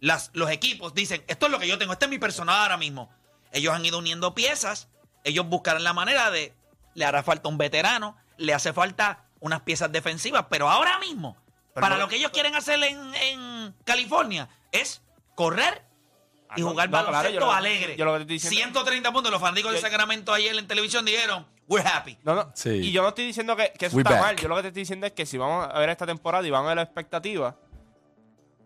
Las, 0.00 0.30
los 0.34 0.50
equipos 0.50 0.94
dicen, 0.94 1.22
esto 1.28 1.46
es 1.46 1.52
lo 1.52 1.58
que 1.58 1.66
yo 1.68 1.78
tengo, 1.78 1.92
este 1.92 2.04
es 2.06 2.10
mi 2.10 2.18
personal 2.18 2.56
ahora 2.60 2.76
mismo. 2.76 3.10
Ellos 3.52 3.74
han 3.74 3.84
ido 3.84 3.98
uniendo 3.98 4.34
piezas, 4.34 4.88
ellos 5.24 5.46
buscarán 5.46 5.84
la 5.84 5.92
manera 5.92 6.30
de, 6.30 6.54
le 6.94 7.04
hará 7.04 7.22
falta 7.22 7.48
un 7.48 7.58
veterano, 7.58 8.16
le 8.36 8.54
hace 8.54 8.72
falta 8.72 9.24
unas 9.40 9.60
piezas 9.62 9.90
defensivas, 9.92 10.46
pero 10.50 10.68
ahora 10.68 10.98
mismo, 10.98 11.36
Pero 11.74 11.82
para 11.84 11.94
no- 11.96 12.02
lo 12.02 12.08
que 12.08 12.16
ellos 12.16 12.30
quieren 12.32 12.54
hacer 12.56 12.82
en, 12.82 13.14
en 13.14 13.74
California, 13.84 14.48
es 14.72 15.00
correr 15.34 15.82
y 15.84 16.50
Ah, 16.50 16.54
no, 16.58 16.70
jugar 16.70 16.88
no, 16.90 16.96
baloncesto 16.96 17.30
yo 17.34 17.40
lo- 17.40 17.52
alegre. 17.52 17.96
yo 17.96 18.04
lo 18.04 18.14
que 18.14 18.20
estoy 18.22 18.34
diciendo- 18.36 18.56
130 18.56 19.12
puntos, 19.12 19.30
los 19.30 19.40
fanáticos 19.40 19.72
de 19.72 19.80
Sacramento 19.80 20.32
ayer 20.32 20.56
en 20.56 20.66
televisión 20.66 21.04
dijeron, 21.04 21.46
we're 21.68 21.86
happy. 21.86 22.16
No, 22.24 22.34
no. 22.34 22.50
Sí. 22.54 22.70
Y 22.70 22.90
yo 22.92 23.02
no 23.02 23.08
estoy 23.08 23.26
diciendo 23.26 23.54
que, 23.54 23.72
que 23.78 23.86
eso 23.86 23.96
We 23.96 24.02
está 24.02 24.14
back. 24.14 24.22
mal. 24.22 24.36
Yo 24.36 24.48
lo 24.48 24.56
que 24.56 24.62
te 24.62 24.68
estoy 24.68 24.82
diciendo 24.82 25.06
es 25.06 25.12
que 25.12 25.26
si 25.26 25.36
vamos 25.36 25.68
a 25.70 25.78
ver 25.78 25.90
esta 25.90 26.06
temporada 26.06 26.46
y 26.46 26.50
vamos 26.50 26.66
a 26.66 26.68
ver 26.70 26.76
la 26.76 26.82
expectativa, 26.84 27.54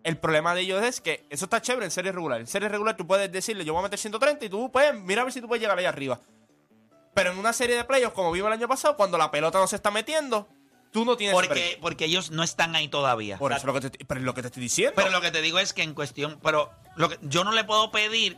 el 0.03 0.17
problema 0.17 0.53
de 0.53 0.61
ellos 0.61 0.83
es 0.83 1.01
que 1.01 1.25
eso 1.29 1.45
está 1.45 1.61
chévere 1.61 1.85
en 1.85 1.91
serie 1.91 2.11
regular. 2.11 2.39
En 2.39 2.47
serie 2.47 2.69
regular 2.69 2.95
tú 2.95 3.07
puedes 3.07 3.31
decirle, 3.31 3.63
yo 3.65 3.73
voy 3.73 3.81
a 3.81 3.83
meter 3.83 3.99
130 3.99 4.45
y 4.45 4.49
tú 4.49 4.71
puedes, 4.71 4.93
mira 4.93 5.21
a 5.21 5.23
ver 5.23 5.33
si 5.33 5.41
tú 5.41 5.47
puedes 5.47 5.61
llegar 5.61 5.77
ahí 5.77 5.85
arriba. 5.85 6.19
Pero 7.13 7.31
en 7.31 7.37
una 7.37 7.53
serie 7.53 7.75
de 7.75 7.83
playoffs, 7.83 8.13
como 8.13 8.31
vimos 8.31 8.47
el 8.47 8.53
año 8.53 8.67
pasado, 8.67 8.97
cuando 8.97 9.17
la 9.17 9.31
pelota 9.31 9.59
no 9.59 9.67
se 9.67 9.75
está 9.75 9.91
metiendo, 9.91 10.47
tú 10.91 11.05
no 11.05 11.15
tienes 11.15 11.35
Porque, 11.35 11.77
porque 11.79 12.05
ellos 12.05 12.31
no 12.31 12.43
están 12.43 12.75
ahí 12.75 12.87
todavía. 12.87 13.37
Por 13.37 13.51
eso 13.51 13.59
es 13.59 13.65
lo 13.65 13.73
que 13.73 13.89
te, 13.89 14.05
pero 14.05 14.19
es 14.19 14.25
lo 14.25 14.33
que 14.33 14.41
te 14.41 14.47
estoy 14.47 14.63
diciendo. 14.63 14.93
Pero 14.95 15.09
lo 15.09 15.21
que 15.21 15.31
te 15.31 15.41
digo 15.41 15.59
es 15.59 15.73
que 15.73 15.83
en 15.83 15.93
cuestión, 15.93 16.39
pero 16.43 16.71
lo 16.95 17.09
que, 17.09 17.19
yo 17.21 17.43
no 17.43 17.51
le 17.51 17.63
puedo 17.63 17.91
pedir 17.91 18.37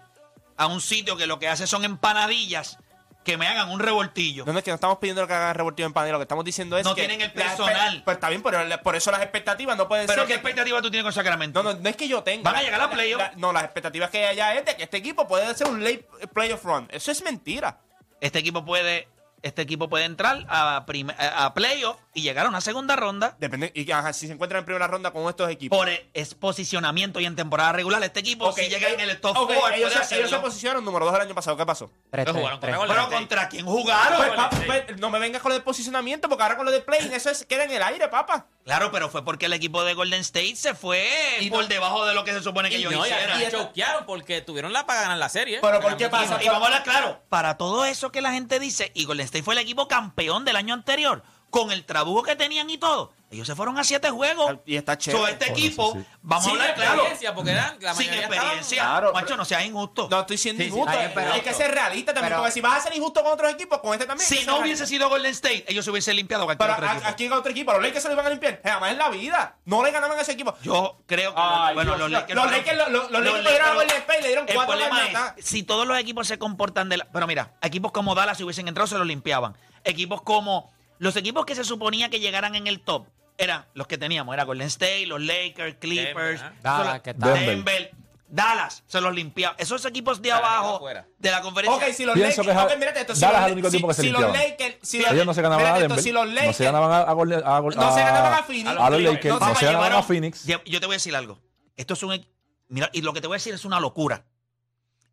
a 0.58 0.67
un 0.67 0.82
sitio 0.82 1.17
que 1.17 1.25
lo 1.25 1.39
que 1.39 1.47
hace 1.47 1.67
son 1.67 1.84
empanadillas 1.84 2.78
que 3.26 3.38
me 3.38 3.48
hagan 3.48 3.70
un 3.70 3.80
revoltillo. 3.80 4.46
No, 4.46 4.54
no 4.54 4.60
es 4.60 4.64
que 4.64 4.72
no 4.72 4.76
estamos 4.76 5.00
pidiendo 5.00 5.28
que 5.28 5.34
hagan 5.34 5.56
revoltivo 5.56 5.88
en 5.88 5.94
panel, 5.94 6.14
lo 6.14 6.20
que 6.20 6.24
estamos 6.24 6.46
diciendo 6.46 6.78
es 6.78 6.86
No 6.86 6.96
que... 6.96 7.02
tienen 7.02 7.20
el 7.22 7.34
personal. 7.34 8.02
Pues 8.06 8.16
está 8.16 8.30
bien, 8.30 8.42
pero 8.44 8.60
por 8.84 8.96
eso 8.96 9.12
las 9.12 9.22
expectativas 9.22 9.76
no 9.76 9.88
pueden 9.90 10.06
pero 10.08 10.22
ser... 10.22 10.28
¿qué 10.28 10.34
que- 10.34 10.36
expectativa 10.36 10.82
tú 10.82 10.90
tienes 10.92 11.04
con 11.04 11.12
Sacramento? 11.12 11.62
No, 11.64 11.74
no, 11.74 11.80
no 11.82 11.90
es 11.90 11.96
que 11.98 12.08
yo 12.08 12.24
tenga. 12.24 12.50
Van 12.50 12.60
a 12.60 12.64
llegar 12.64 12.80
a 12.80 12.90
playoff. 12.90 13.20
La- 13.20 13.34
No, 13.36 13.52
las 13.52 13.64
expectativas 13.66 14.10
que 14.12 14.20
hay 14.20 14.40
allá 14.40 14.54
es 14.54 14.66
de 14.66 14.76
que 14.78 14.84
este 14.84 14.98
equipo 14.98 15.28
puede 15.28 15.46
hacer 15.46 15.68
un 15.68 15.84
late 15.84 16.08
playoff 16.34 16.64
run. 16.64 16.88
Eso 16.92 17.12
es 17.12 17.22
mentira. 17.24 17.80
Este 18.22 18.40
equipo 18.40 18.64
puede, 18.64 19.08
este 19.45 19.62
equipo 19.62 19.88
puede 19.89 20.05
entrar 20.05 20.43
a, 20.49 20.86
prim- 20.88 21.12
a 21.17 21.53
playoff 21.53 21.97
y 22.13 22.21
llegar 22.23 22.45
a 22.47 22.49
una 22.49 22.62
segunda 22.62 22.95
ronda. 22.95 23.36
Depende, 23.39 23.71
y 23.75 23.89
ajá, 23.91 24.12
si 24.13 24.25
se 24.27 24.34
encuentran 24.34 24.60
en 24.60 24.65
primera 24.65 24.88
ronda 24.88 25.12
con 25.12 25.27
estos 25.29 25.49
equipos. 25.49 25.77
Por 25.77 25.88
e- 25.89 26.10
es 26.13 26.34
posicionamiento 26.34 27.19
y 27.19 27.25
en 27.25 27.36
temporada 27.36 27.71
regular. 27.73 28.01
Este 28.03 28.21
equipo, 28.21 28.45
Ok, 28.47 28.58
si 28.60 28.69
llega 28.69 28.89
en 28.89 29.00
el 29.02 29.19
top 29.21 29.37
ok, 29.37 29.52
4, 29.56 29.75
ellos, 29.75 29.93
puede 29.93 30.06
se, 30.06 30.15
ellos 30.17 30.29
se 30.29 30.37
posicionaron 30.39 30.83
número 30.83 31.06
2 31.06 31.15
el 31.15 31.21
año 31.21 31.35
pasado. 31.35 31.56
¿Qué 31.58 31.65
pasó? 31.65 31.91
3, 32.12 32.25
Pero 32.25 32.33
jugaron 32.39 32.60
3, 32.60 32.75
contra 32.75 32.77
3. 32.77 32.77
Golden 32.77 32.87
Pero 32.96 33.02
State. 33.02 33.15
¿contra 33.17 33.50
quién 33.50 33.65
jugaron? 33.65 34.17
Pues, 34.17 34.31
pa- 34.31 34.50
pues, 34.50 35.00
no 35.00 35.10
me 35.12 35.19
vengas 35.19 35.41
con 35.41 35.50
lo 35.52 35.56
de 35.58 35.62
posicionamiento, 35.63 36.27
porque 36.27 36.43
ahora 36.43 36.58
con 36.58 36.65
lo 36.65 36.71
de 36.71 36.81
play, 36.81 37.10
eso 37.13 37.29
es, 37.29 37.46
queda 37.46 37.65
en 37.65 37.71
el 37.71 37.83
aire, 37.83 38.08
papá. 38.08 38.48
Claro, 38.63 38.91
pero 38.91 39.10
fue 39.10 39.23
porque 39.23 39.46
el 39.46 39.54
equipo 39.54 39.83
de 39.83 39.93
Golden 39.93 40.21
State 40.21 40.56
se 40.56 40.73
fue 40.73 41.08
por 41.52 41.67
debajo 41.67 42.04
de 42.08 42.15
lo 42.15 42.23
que 42.23 42.33
se 42.33 42.41
supone 42.41 42.69
que 42.69 42.77
Y 42.77 42.79
ellos 42.79 42.93
no, 42.93 43.06
y 43.06 43.10
hicieran. 43.12 43.41
y 43.41 43.52
choquearon 43.52 44.06
porque 44.08 44.41
tuvieron 44.41 44.73
la 44.73 44.87
para 44.87 45.02
ganar 45.02 45.19
la 45.19 45.29
serie. 45.29 45.60
Pero 45.62 45.79
¿por 45.81 45.96
qué 45.98 46.10
pasa? 46.10 46.41
Y 46.41 46.48
vamos 46.48 46.63
a 46.63 46.65
hablar 46.65 46.83
claro, 46.83 47.21
para 47.29 47.58
todo 47.58 47.85
eso 47.85 48.12
que 48.12 48.21
la 48.21 48.31
gente 48.31 48.60
dice, 48.60 48.91
y 48.96 49.06
Golden 49.06 49.25
State 49.25 49.35
fue 49.44 49.54
el 49.56 49.62
equipo 49.62 49.88
campeón 49.88 50.46
del 50.46 50.56
año 50.56 50.73
anterior, 50.73 51.23
con 51.56 51.71
el 51.71 51.85
trabujo 51.85 52.21
que 52.23 52.35
tenían 52.35 52.69
y 52.69 52.77
todo, 52.77 53.13
Ellos 53.31 53.47
se 53.47 53.56
fueron 53.56 53.77
a 53.77 53.83
siete 53.83 54.10
juegos. 54.12 54.58
Y 54.65 54.75
está 54.77 54.97
chévere. 54.97 55.23
So, 55.23 55.27
este 55.27 55.45
Bueno, 55.49 55.58
equipo, 55.60 55.91
sí, 55.93 55.99
sí. 55.99 56.06
vamos 56.21 56.45
a 56.45 56.49
Sin 56.49 56.60
hablar 56.60 56.75
claro. 56.75 56.91
experiencia, 56.93 57.33
porque 57.35 57.51
eran, 57.51 57.77
la 57.81 57.93
Sin 57.95 58.13
experiencia. 58.13 58.81
Claro, 58.83 59.13
Macho, 59.13 59.25
pero- 59.25 59.37
no 59.37 59.45
seas 59.45 59.65
injusto. 59.65 60.08
No 60.12 60.19
estoy 60.21 60.37
siendo 60.37 60.63
Sí, 60.63 60.69
injusto. 60.69 60.91
hay 60.97 61.41
que 61.41 61.53
ser 61.53 61.71
realista 61.71 62.13
también. 62.13 62.29
pero- 62.31 62.41
porque 62.41 62.51
si 62.53 62.62
vas 62.62 62.77
a 62.77 62.81
ser 62.81 62.95
injusto 62.95 63.23
con 63.23 63.33
otros 63.33 63.51
equipos, 63.51 63.79
con 63.79 63.93
este 63.93 64.06
también. 64.06 64.27
Si 64.29 64.35
no 64.35 64.39
realista. 64.41 64.62
hubiese 64.63 64.85
sido 64.87 65.10
Golden 65.10 65.31
State, 65.31 65.65
ellos 65.67 65.83
se 65.83 65.91
hubiesen 65.91 66.15
limpiado 66.15 66.45
Pero 66.47 66.73
otro 66.73 66.87
a- 66.87 66.91
equipo. 66.93 67.08
aquí 67.10 67.25
en 67.25 67.33
otro 67.33 67.51
equipo, 67.51 67.73
los 67.73 67.81
Lakers 67.81 68.03
se 68.03 68.08
lo 68.10 68.13
iban 68.13 68.25
a 68.27 68.29
limpiar. 68.29 68.62
Jamás 68.63 68.91
en 68.91 68.97
la 68.99 69.10
vida. 69.10 69.56
No 69.65 69.83
le 69.83 69.91
ganaban 69.91 70.17
a 70.17 70.21
ese 70.21 70.33
equipo. 70.33 70.56
Yo 70.62 70.97
creo 71.06 71.33
que 71.33 71.41
Ay, 71.43 71.73
bueno, 71.75 71.95
Dios 71.95 71.99
los. 72.12 72.12
Lakers, 72.12 72.35
Los 72.35 72.51
Lakers, 72.51 72.77
los- 72.77 72.89
los- 72.91 73.12
los 73.23 73.43
Lakers 73.43 73.65
a 73.67 73.73
Golden 73.73 73.97
State 73.97 74.19
y 74.19 74.21
le 74.21 74.27
dieron 74.27 74.45
cuatro 74.45 74.65
problema 74.67 74.97
garnatas. 74.99 75.37
es, 75.37 75.45
si 75.45 75.63
todos 75.63 75.87
los 75.87 75.97
equipos 75.97 76.27
se 76.27 76.37
comportan 76.37 76.89
de 76.89 76.97
la... 76.97 77.06
Pero 77.12 77.25
mira, 77.27 77.53
equipos 77.62 77.91
como 77.91 78.13
Dallas 78.15 78.37
si 78.37 78.43
hubiesen 78.43 78.67
entrado 78.67 78.87
se 78.87 78.97
los 78.97 79.08
limpiaban. 79.08 79.58
Equipos 79.83 80.21
como... 80.21 80.73
Los 81.00 81.15
equipos 81.15 81.46
que 81.46 81.56
se 81.56 81.63
suponía 81.63 82.10
que 82.10 82.19
llegaran 82.19 82.56
en 82.56 82.67
el 82.67 82.79
top 82.81 83.08
eran 83.37 83.65
los 83.73 83.87
que 83.87 83.98
teníamos. 83.98 84.33
Era 84.33 84.43
Golden 84.46 84.67
State, 84.67 85.06
los 85.08 85.21
Lakers, 85.21 85.75
Clippers, 85.79 86.41
Denver, 86.41 86.62
Dallas, 86.62 86.87
solo- 86.87 87.04
que 87.04 87.10
está- 87.12 87.33
Denver. 87.33 87.91
Dallas 88.27 88.83
se 88.87 89.00
los 89.02 89.13
limpiaba. 89.13 89.56
Esos 89.60 89.85
equipos 89.85 90.21
de 90.21 90.31
abajo 90.31 90.83
de 91.19 91.31
la 91.31 91.41
conferencia... 91.41 91.77
Ok, 91.87 91.93
si 91.93 92.06
los 92.06 92.15
Pienso 92.15 92.43
Lakers. 92.43 92.79
mírate 92.79 93.02
esto. 93.02 93.15
Si 93.15 93.21
Dallas 93.21 93.35
los, 93.35 93.41
es 93.41 93.48
el 93.48 93.54
único 93.54 93.69
si- 93.69 93.75
equipo 93.77 93.87
que 93.89 93.93
se 93.93 94.02
si 94.02 94.10
los 94.10 94.21
limpiaban. 94.21 94.50
Lakers. 94.50 94.75
Si 94.81 95.00
los, 95.00 95.12
Ellos 95.12 95.25
no 95.25 95.33
se 95.33 95.41
ganaban 95.41 95.65
a 95.65 95.69
esto, 95.69 95.79
Denver. 95.81 96.00
Si 96.04 96.12
los 96.12 96.27
Lakers. 96.27 96.48
no 96.48 96.54
se 96.54 96.63
ganaban 96.65 96.91
a, 96.91 97.02
a, 97.02 97.15
No 97.15 97.71
se 97.93 98.02
a- 98.02 98.06
ganaban 98.06 98.33
a 98.33 98.43
Phoenix. 98.43 98.67
a 98.69 98.89
los 98.89 99.02
Lakers. 99.02 99.25
No 99.25 99.39
No, 99.39 99.54
se 99.54 99.60
se 99.60 99.65
ganaban 99.67 99.93
a 99.93 100.04
Phoenix. 100.04 100.46
Yo, 100.46 100.63
yo 100.65 100.79
te 100.79 100.85
voy 100.87 100.96
a 100.96 100.98
decir 100.98 101.15
algo. 101.15 101.39
Esto 101.77 101.93
es 101.93 102.04
un. 102.04 102.13
e- 102.13 102.27
Mira, 102.67 102.89
y 102.93 103.02
lo 103.04 103.13
que 103.13 103.21
te 103.21 103.27
voy 103.27 103.35
a 103.35 103.37
decir 103.37 103.54
es 103.54 103.63
una 103.63 103.79
locura. 103.79 104.25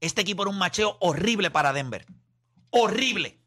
Este 0.01 0.23
equipo 0.23 0.43
era 0.43 0.51
un 0.51 0.59
macheo 0.59 0.97
horrible 1.01 1.51
para 1.51 1.73
Denver. 1.73 2.07
Horrible. 2.71 3.39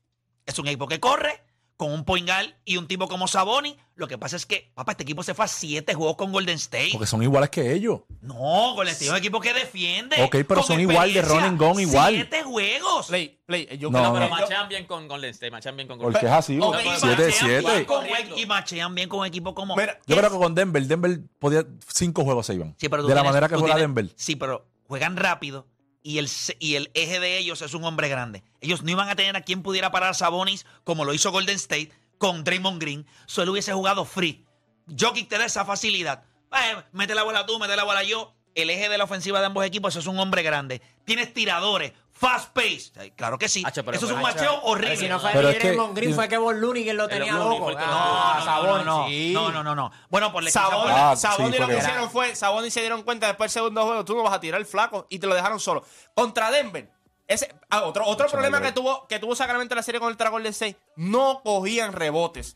Es 0.45 0.59
un 0.59 0.67
equipo 0.67 0.88
que 0.88 0.99
corre 0.99 1.43
con 1.78 1.91
un 1.91 2.05
point 2.05 2.28
guard 2.28 2.47
y 2.63 2.78
un 2.78 2.88
tipo 2.88 3.07
como 3.07 3.28
Saboni. 3.28 3.78
Lo 3.95 4.07
que 4.07 4.17
pasa 4.17 4.36
es 4.36 4.45
que, 4.45 4.71
papá, 4.76 4.91
este 4.93 5.03
equipo 5.03 5.23
se 5.23 5.34
fue 5.34 5.45
a 5.45 5.47
siete 5.47 5.93
juegos 5.93 6.15
con 6.17 6.32
Golden 6.32 6.55
State. 6.55 6.89
Porque 6.91 7.05
son 7.07 7.23
iguales 7.23 7.49
que 7.49 7.73
ellos. 7.73 8.01
No, 8.21 8.73
Golden 8.76 8.91
State 8.93 9.05
es 9.05 9.11
un 9.11 9.17
equipo 9.17 9.39
que 9.39 9.53
defiende. 9.53 10.21
Ok, 10.23 10.38
pero 10.47 10.63
son 10.63 10.80
igual 10.80 11.13
de 11.13 11.19
and 11.21 11.57
gun, 11.59 11.80
igual. 11.80 12.13
Siete 12.13 12.43
juegos. 12.43 13.07
Play, 13.07 13.39
play. 13.45 13.67
Yo 13.80 13.89
No, 13.89 13.99
creo 13.99 14.13
Pero 14.13 14.26
que- 14.26 14.30
yo- 14.32 14.41
machean 14.41 14.69
bien 14.69 14.86
con 14.86 15.07
Golden 15.07 15.30
State, 15.32 15.51
machean 15.51 15.76
bien 15.76 15.88
con 15.88 15.97
Golden 15.97 16.11
Porque 16.13 16.28
es 16.28 16.32
así. 16.34 16.59
Ok, 16.61 16.76
Y 16.84 16.88
7-7. 16.99 17.32
machean 17.32 17.63
bien 17.73 17.86
con- 17.86 17.97
Corriendo. 17.97 18.38
Y 18.38 18.45
machean 18.45 18.95
bien 18.95 19.09
con 19.09 19.19
un 19.21 19.26
equipo 19.26 19.55
como. 19.55 19.76
Mira, 19.76 19.99
Yo 20.05 20.17
creo 20.17 20.30
que 20.32 20.38
con 20.38 20.55
Denver, 20.55 20.84
Denver 20.86 21.19
podía. 21.39 21.65
Cinco 21.88 22.23
juegos 22.23 22.45
se 22.47 22.55
iban. 22.55 22.76
Sí, 22.78 22.89
pero 22.89 23.03
de 23.03 23.15
la 23.15 23.23
manera 23.23 23.47
que 23.47 23.55
juega 23.55 23.76
tienes- 23.76 23.95
Denver. 23.95 24.13
Sí, 24.17 24.36
pero 24.36 24.65
juegan 24.88 25.15
rápido 25.17 25.67
y 26.06 26.20
el, 26.20 26.30
y 26.60 26.76
el 26.76 26.91
eje 26.93 27.20
de 27.20 27.39
ellos 27.39 27.64
es 27.64 27.74
un 27.74 27.84
hombre 27.84 28.08
grande. 28.10 28.43
Ellos 28.62 28.84
no 28.84 28.91
iban 28.91 29.10
a 29.10 29.16
tener 29.16 29.36
a 29.36 29.41
quien 29.41 29.64
pudiera 29.64 29.89
parar 29.89 30.12
a 30.12 30.14
Sabonis 30.14 30.68
como 30.84 31.03
lo 31.03 31.16
hizo 31.16 31.32
Golden 31.32 31.56
State 31.56 31.91
con 32.20 32.43
Draymond 32.43 32.80
Green. 32.80 33.08
Solo 33.26 33.53
hubiese 33.53 33.74
jugado 33.74 34.06
free. 34.06 34.45
Jokic 34.88 35.28
te 35.28 35.39
da 35.39 35.45
esa 35.45 35.66
facilidad. 35.66 36.24
Eh, 36.51 36.84
mete 36.91 37.16
la 37.16 37.24
bola 37.24 37.47
tú, 37.47 37.58
mete 37.58 37.76
la 37.76 37.86
bola 37.86 38.03
yo. 38.03 38.36
El 38.53 38.70
eje 38.70 38.88
de 38.88 38.99
la 38.99 39.06
ofensiva 39.06 39.39
de 39.39 39.47
ambos 39.47 39.66
equipos 39.66 39.95
es 39.95 40.06
un 40.06 40.20
hombre 40.20 40.43
grande. 40.43 40.80
Tienes 41.06 41.34
tiradores, 41.34 41.93
fast 42.18 42.53
pace. 42.53 43.11
Claro 43.16 43.38
que 43.38 43.49
sí. 43.49 43.61
Hacho, 43.66 43.84
pero- 43.84 43.97
eso 43.97 44.05
es 44.05 44.11
un 44.13 44.22
macheo 44.22 44.61
horrible. 44.63 44.95
Si 44.97 45.07
no 45.09 45.20
fue 45.20 45.32
Pero 45.34 45.49
es 45.49 45.57
que- 45.57 45.68
Draymond 45.68 45.95
Green, 45.95 46.16
fue 46.16 46.28
que 46.30 46.38
Von 46.38 46.59
Looney 46.61 46.84
quien 46.84 46.97
lo 46.97 47.03
El 47.03 47.09
tenía 47.09 47.34
loco. 47.34 47.70
el 47.70 47.76
que 47.78 47.82
lo- 47.86 47.91
Ah, 47.91 48.36
no, 48.39 48.45
Sabonis, 48.45 48.86
no, 48.86 48.99
no, 49.01 49.07
sí. 49.07 49.32
no, 49.34 49.51
no, 49.51 49.63
no, 49.63 49.76
no. 49.76 49.91
Bueno, 50.09 50.32
por 50.32 50.41
la 50.43 50.49
Saboni, 50.49 50.91
Ah, 50.95 51.16
Saboni 51.16 51.53
sí, 51.53 51.59
lo 51.59 51.68
que 51.68 51.78
hicieron 51.78 52.09
fue, 52.09 52.36
Saboni 52.36 52.72
se 52.72 52.80
dieron 52.80 53.03
cuenta 53.03 53.28
después 53.28 53.51
del 53.51 53.61
segundo 53.61 53.84
juego, 53.86 54.05
tú 54.05 54.16
no 54.16 54.24
vas 54.24 54.34
a 54.34 54.39
tirar 54.39 54.59
el 54.59 54.66
flaco 54.66 55.05
y 55.09 55.20
te 55.20 55.28
lo 55.28 55.36
dejaron 55.36 55.59
solo. 55.59 55.84
Contra 56.13 56.49
Denver, 56.51 56.89
ese, 57.28 57.53
ah, 57.70 57.82
otro, 57.84 58.05
otro 58.05 58.26
Mucho 58.26 58.32
problema 58.38 58.61
que 58.61 58.72
tuvo, 58.72 59.05
que 59.07 59.20
tuvo 59.20 59.36
Sacramento 59.36 59.74
en 59.74 59.78
la 59.78 59.84
serie 59.84 59.99
contra 59.99 60.30
Golden 60.30 60.51
State, 60.51 60.78
no 60.95 61.41
cogían 61.43 61.91
rebotes. 61.91 62.55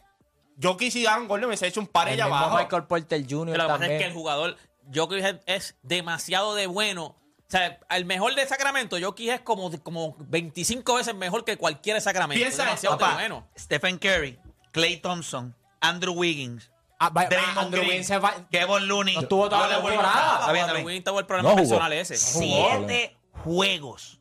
Yo 0.55 0.77
quise 0.77 1.01
dar 1.03 1.19
un 1.21 1.27
gol, 1.27 1.39
me 1.41 1.47
hubiese 1.47 1.67
hecho 1.67 1.79
un 1.79 1.87
par 1.87 2.07
El 2.07 2.15
allá 2.15 2.25
abajo. 2.25 2.57
Michael 2.57 2.83
Porter 2.83 3.21
Jr. 3.29 3.45
Pero 3.45 3.45
lo 3.45 3.53
que 3.53 3.57
pasa 3.57 3.67
también. 3.79 3.91
es 3.93 3.99
que 4.01 4.07
el 4.07 4.13
jugador, 4.13 4.57
Jokic 4.93 5.19
es, 5.23 5.35
es 5.45 5.75
demasiado 5.83 6.53
de 6.55 6.67
bueno. 6.67 7.15
O 7.49 7.51
sea, 7.51 7.79
el 7.89 8.05
mejor 8.05 8.35
de 8.35 8.45
Sacramento, 8.47 8.95
Jokic 9.01 9.29
es 9.31 9.39
como, 9.41 9.71
como 9.81 10.15
25 10.19 10.93
veces 10.93 11.15
mejor 11.15 11.43
que 11.43 11.57
cualquier 11.57 11.95
de 11.95 12.01
Sacramento. 12.01 12.39
Piensa, 12.39 12.71
es 12.73 12.81
Papá, 12.85 13.15
bueno. 13.15 13.47
Stephen 13.57 13.97
Curry, 13.97 14.39
Clay 14.71 14.97
Thompson, 14.97 15.55
Andrew 15.81 16.13
Wiggins, 16.13 16.71
Ah, 16.99 17.09
va- 17.09 17.25
Draymond 17.25 17.57
Andrew 17.57 17.71
Green, 17.81 17.87
Wiggins 17.89 18.07
se 18.07 18.17
va- 18.19 18.47
Kevin 18.51 18.87
Looney. 18.87 19.15
No 19.15 19.21
estuvo 19.21 19.49
toda 19.49 19.67
la 19.67 19.75
Andrew 19.77 19.89
temporada. 19.93 20.39
Está 20.41 20.51
bien, 20.51 20.65
Andrew. 20.65 20.85
Wiggins 20.85 21.03
tuvo 21.05 21.19
el 21.21 21.25
problema 21.25 21.49
No 21.49 21.55
jugó. 21.55 21.69
personal 21.69 21.93
ese. 21.93 22.17
Siete 22.17 23.17
juegos. 23.43 24.19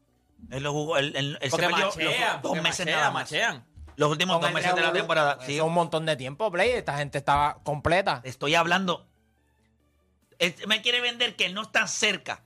Él 0.51 0.63
lo 0.63 0.73
jugó. 0.73 0.97
Él, 0.97 1.13
él- 1.17 1.39
él 1.39 1.39
se 1.43 1.51
Porque 1.51 1.67
perdió 1.67 1.85
los 1.87 1.97
machean, 1.97 2.33
dos 2.41 2.49
porque 2.51 2.61
meses 2.63 2.87
machean, 2.87 2.99
nada 3.01 3.11
más. 3.11 3.23
machean. 3.25 3.67
Los 3.97 4.11
últimos 4.11 4.37
con 4.37 4.43
dos 4.43 4.53
meses 4.53 4.75
de 4.75 4.81
la 4.81 4.93
temporada. 4.93 5.33
Eso 5.41 5.47
Sí. 5.47 5.61
un 5.61 5.75
montón 5.75 6.07
de 6.07 6.17
tiempo, 6.17 6.51
Play. 6.51 6.71
Esta 6.71 6.97
gente 6.97 7.19
estaba 7.19 7.59
completa. 7.65 8.21
Estoy 8.25 8.55
hablando. 8.55 9.07
Él 10.39 10.55
me 10.69 10.81
quiere 10.81 11.01
vender 11.01 11.35
que 11.37 11.47
él 11.47 11.55
no 11.55 11.63
está 11.63 11.87
cerca. 11.89 12.45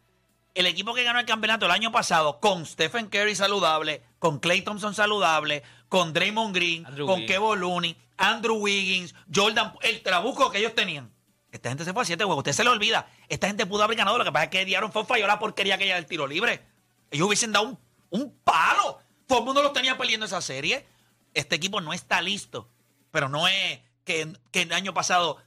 El 0.55 0.67
equipo 0.67 0.95
que 0.95 1.03
ganó 1.03 1.19
el 1.19 1.27
campeonato 1.27 1.67
el 1.67 1.73
año 1.73 1.93
pasado, 1.93 2.39
con 2.41 2.67
Stephen 2.67 3.09
Curry 3.09 3.35
saludable, 3.35 4.03
con 4.19 4.39
Clay 4.39 4.63
Thompson 4.63 4.95
saludable, 4.95 5.63
con 5.89 6.13
Draymond 6.13 6.55
Green, 6.55 6.87
Andrew 6.87 7.07
con 7.07 7.21
Wiggins. 7.21 7.33
Kevin 7.39 7.61
Looney, 7.61 7.97
Andrew 8.19 8.57
Wiggins, 8.57 9.15
Jordan, 9.35 9.73
el 9.81 10.03
trabuco 10.03 10.51
que 10.51 10.59
ellos 10.59 10.75
tenían. 10.75 11.11
Esta 11.51 11.69
gente 11.69 11.85
se 11.85 11.93
fue 11.93 12.03
a 12.03 12.07
siete 12.07 12.25
juegos. 12.25 12.41
Usted 12.41 12.53
se 12.53 12.65
le 12.65 12.71
olvida. 12.71 13.07
Esta 13.29 13.47
gente 13.47 13.67
pudo 13.67 13.83
haber 13.83 13.97
ganado. 13.97 14.17
Lo 14.17 14.25
que 14.25 14.33
pasa 14.33 14.45
es 14.45 14.51
que 14.51 14.65
Diaron 14.65 14.91
fue 14.93 15.05
falló 15.05 15.27
la 15.27 15.39
porquería 15.39 15.77
que 15.77 15.85
ella 15.85 15.97
del 15.97 16.07
tiro 16.07 16.27
libre. 16.27 16.63
Ellos 17.11 17.27
hubiesen 17.27 17.53
dado 17.53 17.67
un, 17.67 17.79
un 18.11 18.39
palo. 18.43 18.99
Todo 19.27 19.41
el 19.41 19.45
mundo 19.45 19.63
los 19.63 19.73
tenía 19.75 19.99
peleando 19.99 20.25
esa 20.25 20.41
serie. 20.41 20.87
Este 21.35 21.57
equipo 21.57 21.83
no 21.83 21.93
está 21.93 22.23
listo. 22.23 22.71
Pero 23.11 23.29
no 23.29 23.49
es 23.49 23.81
que, 24.05 24.33
que 24.51 24.63
el 24.63 24.73
año 24.73 24.95
pasado 24.95 25.39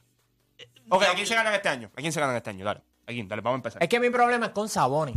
Ok, 0.88 1.02
¿a 1.02 1.14
quién 1.14 1.26
se 1.26 1.34
ganan 1.34 1.54
este 1.54 1.68
año? 1.68 1.90
¿A 1.96 2.00
quién 2.00 2.12
se 2.12 2.20
ganan 2.20 2.36
este 2.36 2.50
año? 2.50 2.64
Dale. 2.64 2.82
¿A 3.06 3.12
quién? 3.12 3.28
Dale, 3.28 3.42
vamos 3.42 3.56
a 3.56 3.60
empezar. 3.60 3.82
Es 3.82 3.88
que 3.88 4.00
mi 4.00 4.10
problema 4.10 4.46
es 4.46 4.52
con 4.52 4.68
Sabonis. 4.68 5.16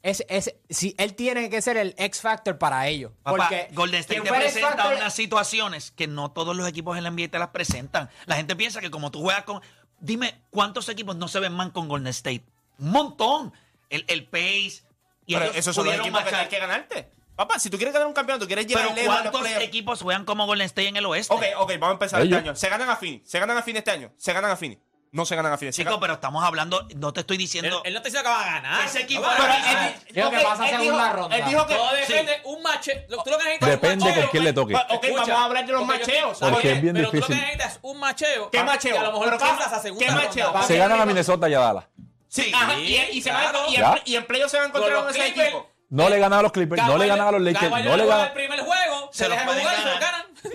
Es, 0.00 0.24
es, 0.28 0.54
si 0.70 0.94
él 0.96 1.14
tiene 1.14 1.50
que 1.50 1.60
ser 1.60 1.76
el 1.76 1.94
X 1.98 2.20
Factor 2.20 2.56
para 2.56 2.86
ellos. 2.86 3.10
Papá, 3.24 3.36
porque 3.36 3.68
Golden 3.72 4.00
State 4.00 4.20
te 4.20 4.28
presenta 4.30 4.76
Factor- 4.76 4.96
unas 4.96 5.12
situaciones 5.14 5.90
que 5.90 6.06
no 6.06 6.30
todos 6.30 6.56
los 6.56 6.68
equipos 6.68 6.96
en 6.96 7.02
la 7.04 7.10
NBA 7.10 7.28
te 7.28 7.38
las 7.38 7.48
presentan. 7.48 8.08
La 8.26 8.36
gente 8.36 8.54
piensa 8.54 8.80
que 8.80 8.90
como 8.90 9.10
tú 9.10 9.20
juegas 9.22 9.42
con... 9.42 9.60
Dime, 9.98 10.40
¿cuántos 10.50 10.88
equipos 10.88 11.16
no 11.16 11.26
se 11.26 11.40
ven 11.40 11.52
mal 11.52 11.72
con 11.72 11.88
Golden 11.88 12.06
State? 12.08 12.44
Un 12.78 12.90
montón. 12.90 13.52
El, 13.90 14.04
el 14.06 14.26
Pace. 14.28 14.82
Y 15.26 15.34
Pero 15.34 15.46
ellos 15.46 15.56
esos 15.56 15.74
son 15.74 15.86
los 15.86 15.96
equipos 15.96 16.22
que 16.22 16.28
tienes 16.30 16.48
que 16.48 16.58
ganarte. 16.60 17.10
Papá, 17.34 17.58
si 17.58 17.68
tú 17.68 17.76
quieres 17.76 17.92
ganar 17.92 18.06
un 18.06 18.14
campeonato, 18.14 18.46
quieres 18.46 18.66
llegar 18.66 18.84
Pero 18.84 18.96
lejos 18.96 19.16
a 19.16 19.22
los 19.24 19.32
¿cuántos 19.32 19.62
equipos 19.62 20.02
juegan 20.02 20.24
como 20.24 20.46
Golden 20.46 20.66
State 20.66 20.88
en 20.88 20.96
el 20.96 21.06
oeste? 21.06 21.34
Ok, 21.34 21.42
ok, 21.58 21.70
vamos 21.72 21.88
a 21.88 21.92
empezar 21.92 22.20
Ellos. 22.20 22.36
este 22.38 22.48
año. 22.48 22.56
Se 22.56 22.68
ganan 22.68 22.88
a 22.88 22.96
Phoenix. 22.96 23.28
Se 23.30 23.38
ganan 23.40 23.56
a 23.56 23.62
Phoenix 23.62 23.78
este 23.80 23.90
año. 23.90 24.12
Se 24.16 24.32
ganan 24.32 24.50
a 24.52 24.56
Phoenix. 24.56 24.80
No 25.12 25.24
se 25.24 25.34
ganan 25.36 25.52
a 25.52 25.56
Phoenix. 25.58 25.78
ganan- 25.78 26.00
pero 26.00 26.14
estamos 26.14 26.44
hablando... 26.44 26.86
No 26.96 27.12
te 27.12 27.20
estoy 27.20 27.36
Él, 27.36 27.38
diciendo... 27.38 27.82
él 27.84 27.94
no 27.94 28.02
te 28.02 28.10
dice 28.10 28.22
que 28.22 28.28
va 28.28 28.42
a 28.42 28.44
ganar. 28.54 28.84
Ese 28.84 29.00
equipo 29.02 29.22
va 29.22 29.36
él- 29.36 29.94
Creo 30.12 30.30
que 30.30 30.38
pasa 30.40 30.64
él 30.68 30.76
segunda 30.78 31.04
dijo- 31.04 31.16
ronda. 31.16 31.36
Él 31.36 31.44
dijo 31.46 31.66
que... 31.66 31.74
Todo 31.74 31.90
sí. 31.90 32.12
depende 32.12 32.40
un 32.44 32.62
mache. 32.62 33.06
lo- 33.08 33.22
Tú 33.22 33.30
lo 33.30 33.38
que 33.38 33.44
necesitas 33.44 33.68
es 33.68 33.74
un 33.74 33.80
Depende 33.80 34.04
macheo. 34.04 34.22
con 34.22 34.30
quién 34.30 34.44
le 34.44 34.52
toque. 34.52 34.74
Ok, 34.74 35.06
vamos 35.14 35.28
a 35.30 35.44
hablar 35.44 35.66
de 35.66 35.72
los 35.72 35.82
porque 35.82 35.98
yo- 35.98 36.06
macheos. 36.06 36.38
Porque 36.52 36.72
es 36.72 36.82
bien 36.82 36.94
pero 36.94 37.10
tú 37.10 37.16
lo 37.16 37.26
que 37.26 37.32
difícil. 37.32 37.40
necesitas 37.42 37.72
es 37.74 37.78
un 37.82 37.98
macheo. 38.00 38.50
¿Qué 38.50 38.64
macheo? 38.64 38.92
Que 38.92 38.98
a 38.98 39.02
lo 39.02 39.12
mejor 39.12 39.24
¿Pero 39.26 39.38
qué- 39.38 39.44
pasas 39.44 39.72
a 39.72 39.80
segunda 39.82 40.06
qué 40.06 40.12
ronda. 40.12 40.26
macheo? 40.28 40.52
Va 40.52 40.62
Se 40.62 40.76
ganan 40.76 41.00
a 41.00 41.06
Minnesota 41.06 41.48
y 41.48 41.54
a 41.54 41.60
Dallas. 41.60 41.84
Sí, 42.28 42.52
ajá, 42.54 42.78
y, 42.78 42.94
y 43.12 43.22
se 43.22 43.32
van 43.32 43.46
a- 43.46 43.50
claro. 43.50 43.66
y, 43.70 43.74
en, 43.76 43.80
Ya. 43.80 44.02
y 44.04 44.16
en 44.16 44.26
playoffs 44.26 44.50
se 44.50 44.56
van 44.58 44.66
a 44.66 44.68
encontrar 44.68 44.98
Con 45.00 45.08
ese 45.10 45.18
Clippers, 45.20 45.48
equipo. 45.48 45.70
No 45.90 46.08
le 46.10 46.18
ganan 46.18 46.38
a 46.40 46.42
los 46.42 46.52
Clippers, 46.52 46.82
no 46.86 46.98
le 46.98 47.06
ganan 47.06 47.28
a 47.28 47.32
los 47.32 47.40
Lakers, 47.40 47.70
no 47.70 47.96
le 47.96 48.02
el 48.04 48.32
primer 48.32 48.60
juego, 48.60 49.08
Se 49.12 49.28
los 49.28 49.38
pueden 49.38 49.60
jugar 49.60 49.74
y 49.74 49.82
se 49.82 49.84
lo 49.86 49.94
ganar. 49.94 50.00
ganan. 50.00 50.26
Se 50.42 50.48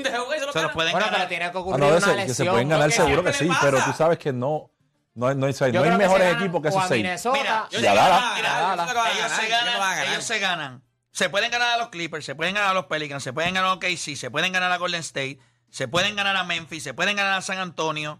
lo 0.45 0.51
Se 0.53 0.61
los 0.61 0.71
pueden 0.71 0.91
Bueno, 0.91 1.05
pero 1.07 1.11
ganar. 1.11 1.27
tiene 1.27 1.51
que 1.51 1.57
Ah, 1.57 1.61
ocurrir 1.61 1.79
no, 1.79 1.87
una 1.87 1.97
ese, 1.97 2.07
lesión. 2.07 2.27
que 2.27 2.33
se 2.35 2.45
pueden 2.45 2.69
ganar 2.69 2.91
seguro 2.91 3.23
que 3.23 3.33
sí, 3.33 3.49
pero 3.61 3.83
tú 3.83 3.93
sabes 3.93 4.17
que 4.19 4.31
no, 4.31 4.69
no, 5.15 5.27
hay- 5.27 5.35
no, 5.35 5.47
hay, 5.47 5.71
no 5.71 5.83
hay 5.83 5.91
mejores 5.97 6.35
equipos 6.35 6.61
que 6.61 6.67
esos 6.69 6.87
seis. 6.87 7.03
Mira, 7.03 7.67
ganar, 7.71 8.41
ganar, 8.41 8.87
ganar. 8.87 10.07
ellos 10.07 10.23
se 10.23 10.39
ganan. 10.39 10.83
Se 11.11 11.29
pueden 11.29 11.51
ganar 11.51 11.73
a 11.73 11.77
los 11.77 11.89
Clippers, 11.89 12.25
se 12.25 12.33
pueden 12.35 12.55
ganar 12.55 12.71
a 12.71 12.73
los 12.73 12.85
Pelicans, 12.85 13.21
se 13.23 13.33
pueden 13.33 13.53
ganar 13.53 13.69
a 13.69 13.73
OKC, 13.73 14.15
se 14.15 14.31
pueden 14.31 14.51
ganar 14.51 14.71
a 14.71 14.77
Golden 14.77 15.01
State, 15.01 15.37
se 15.69 15.87
pueden 15.87 16.15
ganar 16.15 16.35
a 16.35 16.43
Memphis, 16.43 16.81
se 16.83 16.93
pueden 16.95 17.15
ganar 17.15 17.33
a 17.33 17.41
San 17.41 17.59
Antonio, 17.59 18.19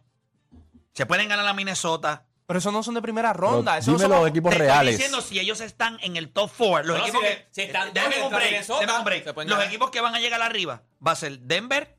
se 0.93 1.05
pueden 1.07 1.28
ganar 1.30 1.47
a 1.47 1.53
Minnesota. 1.53 2.26
Pero 2.46 2.60
esos 2.60 2.74
no 2.74 2.84
son 2.84 2.94
de 2.96 3.02
primera 3.02 3.32
Pero 3.34 3.52
ronda. 3.52 3.78
Esos 3.78 3.94
dime 3.98 4.10
son- 4.10 4.20
los 4.20 4.30
equipos 4.30 4.50
Te 4.52 4.56
estoy 4.58 4.68
reales. 4.68 4.96
diciendo 4.98 5.22
si 5.22 5.39
ellos 5.39 5.62
están 5.62 5.98
en 6.02 6.18
el 6.18 6.30
top 6.32 6.52
4. 6.58 6.88
Los 6.88 6.98
No, 6.98 7.04
equipos 7.06 7.22
si 7.22 7.28
que. 7.28 7.48
si 7.52 7.62
están 7.62 7.94
déjame 7.94 8.22
un 8.24 8.30
break, 8.32 8.52
déjame 8.68 9.02
un 9.02 9.36
Los 9.36 9.46
ganar. 9.48 9.68
equipos 9.68 9.91
que 9.91 10.02
van 10.02 10.16
a 10.16 10.20
llegar 10.20 10.41
arriba 10.41 10.84
va 11.06 11.12
a 11.12 11.16
ser 11.16 11.39
Denver, 11.39 11.98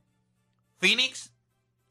Phoenix, 0.78 1.32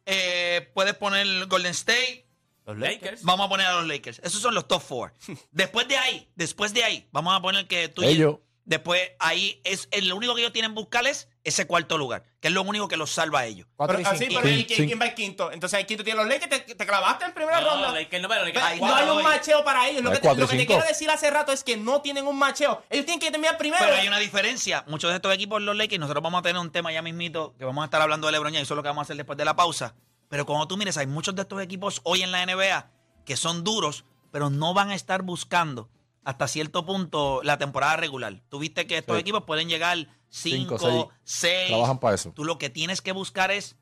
eh, 0.06 0.70
puedes 0.74 0.94
poner 0.96 1.48
Golden 1.48 1.72
State, 1.72 2.28
Los 2.66 2.78
Lakers. 2.78 3.24
vamos 3.24 3.46
a 3.46 3.50
poner 3.50 3.66
a 3.68 3.74
los 3.74 3.88
Lakers. 3.88 4.20
Esos 4.24 4.42
son 4.42 4.54
los 4.54 4.68
top 4.68 4.84
4. 4.88 5.16
después 5.52 5.88
de 5.88 5.98
ahí, 5.98 6.30
después 6.36 6.74
de 6.74 6.84
ahí, 6.84 7.08
vamos 7.12 7.36
a 7.36 7.42
poner 7.42 7.68
que 7.68 7.88
tú 7.90 8.04
y- 8.04 8.08
Ellos. 8.08 8.38
Después 8.66 9.02
ahí 9.20 9.60
es 9.66 9.90
el- 9.92 10.08
lo 10.08 10.16
único 10.16 10.36
que 10.36 10.42
ellos 10.42 10.54
tienen 10.54 10.72
que 10.72 10.80
buscar 10.80 11.06
es 11.06 11.28
ese 11.44 11.68
cuarto 11.68 11.98
lugar, 11.98 12.24
que 12.40 12.48
es 12.48 12.54
lo 12.54 12.62
único 12.62 12.88
que 12.88 12.96
los 12.96 13.12
salva 13.12 13.40
a 13.40 13.46
ellos. 13.46 13.68
Pero, 13.78 14.00
y 14.00 14.04
así, 14.06 14.28
pero 14.34 14.48
¿y 14.50 14.60
Sí, 14.60 14.66
quién, 14.66 14.80
sí. 14.80 14.86
quién 14.88 15.00
va 15.02 15.06
el 15.08 15.14
quinto? 15.14 15.52
Entonces 15.52 15.80
el 15.80 15.86
quinto 15.86 16.04
tiene 16.04 16.18
los 16.20 16.28
Lakers, 16.30 16.66
te, 16.66 16.76
te 16.76 16.86
clavaste 16.86 17.26
en 17.26 17.34
primera 17.34 17.60
No, 17.60 17.70
ronda. 17.70 17.92
Lakers 17.92 18.22
no, 18.22 18.30
pero 18.30 18.46
Lakers 18.46 18.64
Ve, 18.66 18.72
hay 18.72 18.80
no 18.80 18.88
cuatro 18.88 19.12
hay 19.12 19.18
un 19.18 19.24
macheo 19.24 19.64
para 19.66 19.88
ellos. 19.90 20.04
Lo 20.04 20.10
que, 20.12 20.16
te, 20.18 20.22
cuatro 20.22 20.40
lo 20.40 20.46
y 20.46 20.48
que 20.50 20.54
te 20.56 20.60
cinco. 20.62 20.74
quiero 20.74 20.88
decir 20.88 21.10
hace 21.10 21.30
rato 21.30 21.52
es 21.52 21.64
que 21.64 21.76
no 21.76 22.02
tienen 22.02 22.26
un 22.28 22.38
macheo. 22.40 22.82
Ellos 22.90 23.06
tienen 23.06 23.20
que 23.20 23.30
terminar 23.32 23.58
primero. 23.58 23.84
Pero 23.84 23.96
hay 23.98 24.08
una 24.08 24.20
diferencia. 24.20 24.86
Muchos 24.88 25.10
de 25.10 25.18
estos 25.18 25.34
equipos, 25.34 25.62
los 25.62 25.76
Lakers, 25.76 26.00
nosotros 26.00 26.24
vamos 26.24 26.40
a 26.40 26.44
tener 26.44 26.62
un 26.62 26.72
tema 26.72 26.92
ya 26.94 27.02
mismito, 27.02 27.54
que 27.58 27.66
vamos 27.66 27.82
a 27.82 27.86
estar 27.86 28.02
hablando 28.02 28.28
de 28.28 28.32
LeBron 28.34 28.54
James, 28.54 28.64
eso 28.68 28.74
es 28.74 28.78
lo 28.78 28.84
que 28.84 28.90
vamos 28.90 29.02
a 29.02 29.04
hacer 29.04 29.18
después 29.18 29.38
de 29.38 29.46
la 29.46 29.56
pausa. 29.56 29.96
Pero 30.30 30.46
cuando 30.46 30.68
tú 30.68 30.78
mires, 30.78 30.98
hay 30.98 31.08
muchos 31.08 31.36
de 31.36 31.42
estos 31.42 31.62
equipos 31.62 32.00
hoy 32.04 32.24
en 32.24 32.32
la 32.32 32.46
NBA 32.46 32.90
que 33.26 33.36
son 33.38 33.64
duros, 33.64 34.06
pero 34.32 34.50
no 34.50 34.74
van 34.74 34.90
a 34.92 34.96
estar 34.96 35.22
buscando 35.24 35.90
hasta 36.26 36.48
cierto 36.48 36.86
punto 36.86 37.42
la 37.44 37.58
temporada 37.58 37.98
regular. 37.98 38.42
Tú 38.50 38.60
viste 38.60 38.88
que 38.88 38.98
estos 38.98 39.16
Sí. 39.18 39.22
equipos 39.22 39.44
pueden 39.44 39.68
llegar 39.70 40.08
5, 40.34 41.12
6. 41.24 41.68
Trabajan 41.68 42.00
para 42.00 42.16
eso. 42.16 42.32
Tú 42.32 42.44
lo 42.44 42.58
que 42.58 42.72
tienes 42.72 43.02
que 43.02 43.12
buscar 43.12 43.52
es 43.52 43.76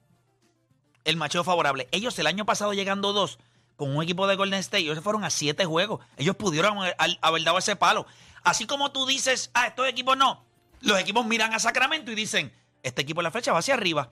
el 1.05 1.15
macheo 1.15 1.45
favorable. 1.45 1.87
Ellos 1.91 2.19
el 2.19 2.27
año 2.27 2.45
pasado 2.45 2.73
llegando 2.73 3.13
dos 3.13 3.39
con 3.77 3.95
un 3.95 4.03
equipo 4.03 4.27
de 4.27 4.35
Golden 4.35 4.59
State, 4.59 4.83
ellos 4.83 4.97
se 4.97 5.01
fueron 5.01 5.23
a 5.23 5.29
siete 5.29 5.63
juegos. 5.63 6.05
Ellos 6.17 6.35
pudieron 6.35 6.77
haber, 7.21 7.43
dado 7.43 7.57
ese 7.57 7.77
palo. 7.77 8.05
Así 8.43 8.65
como 8.65 8.91
tú 8.91 9.05
dices, 9.05 9.49
ah, 9.53 9.67
estos 9.67 9.87
equipos 9.87 10.17
no. 10.17 10.43
Los 10.81 10.99
equipos 10.99 11.25
miran 11.25 11.53
a 11.53 11.59
Sacramento 11.59 12.11
y 12.11 12.15
dicen, 12.15 12.53
este 12.83 13.03
equipo 13.03 13.21
en 13.21 13.25
la 13.25 13.31
flecha 13.31 13.53
va 13.53 13.59
hacia 13.59 13.75
arriba. 13.75 14.11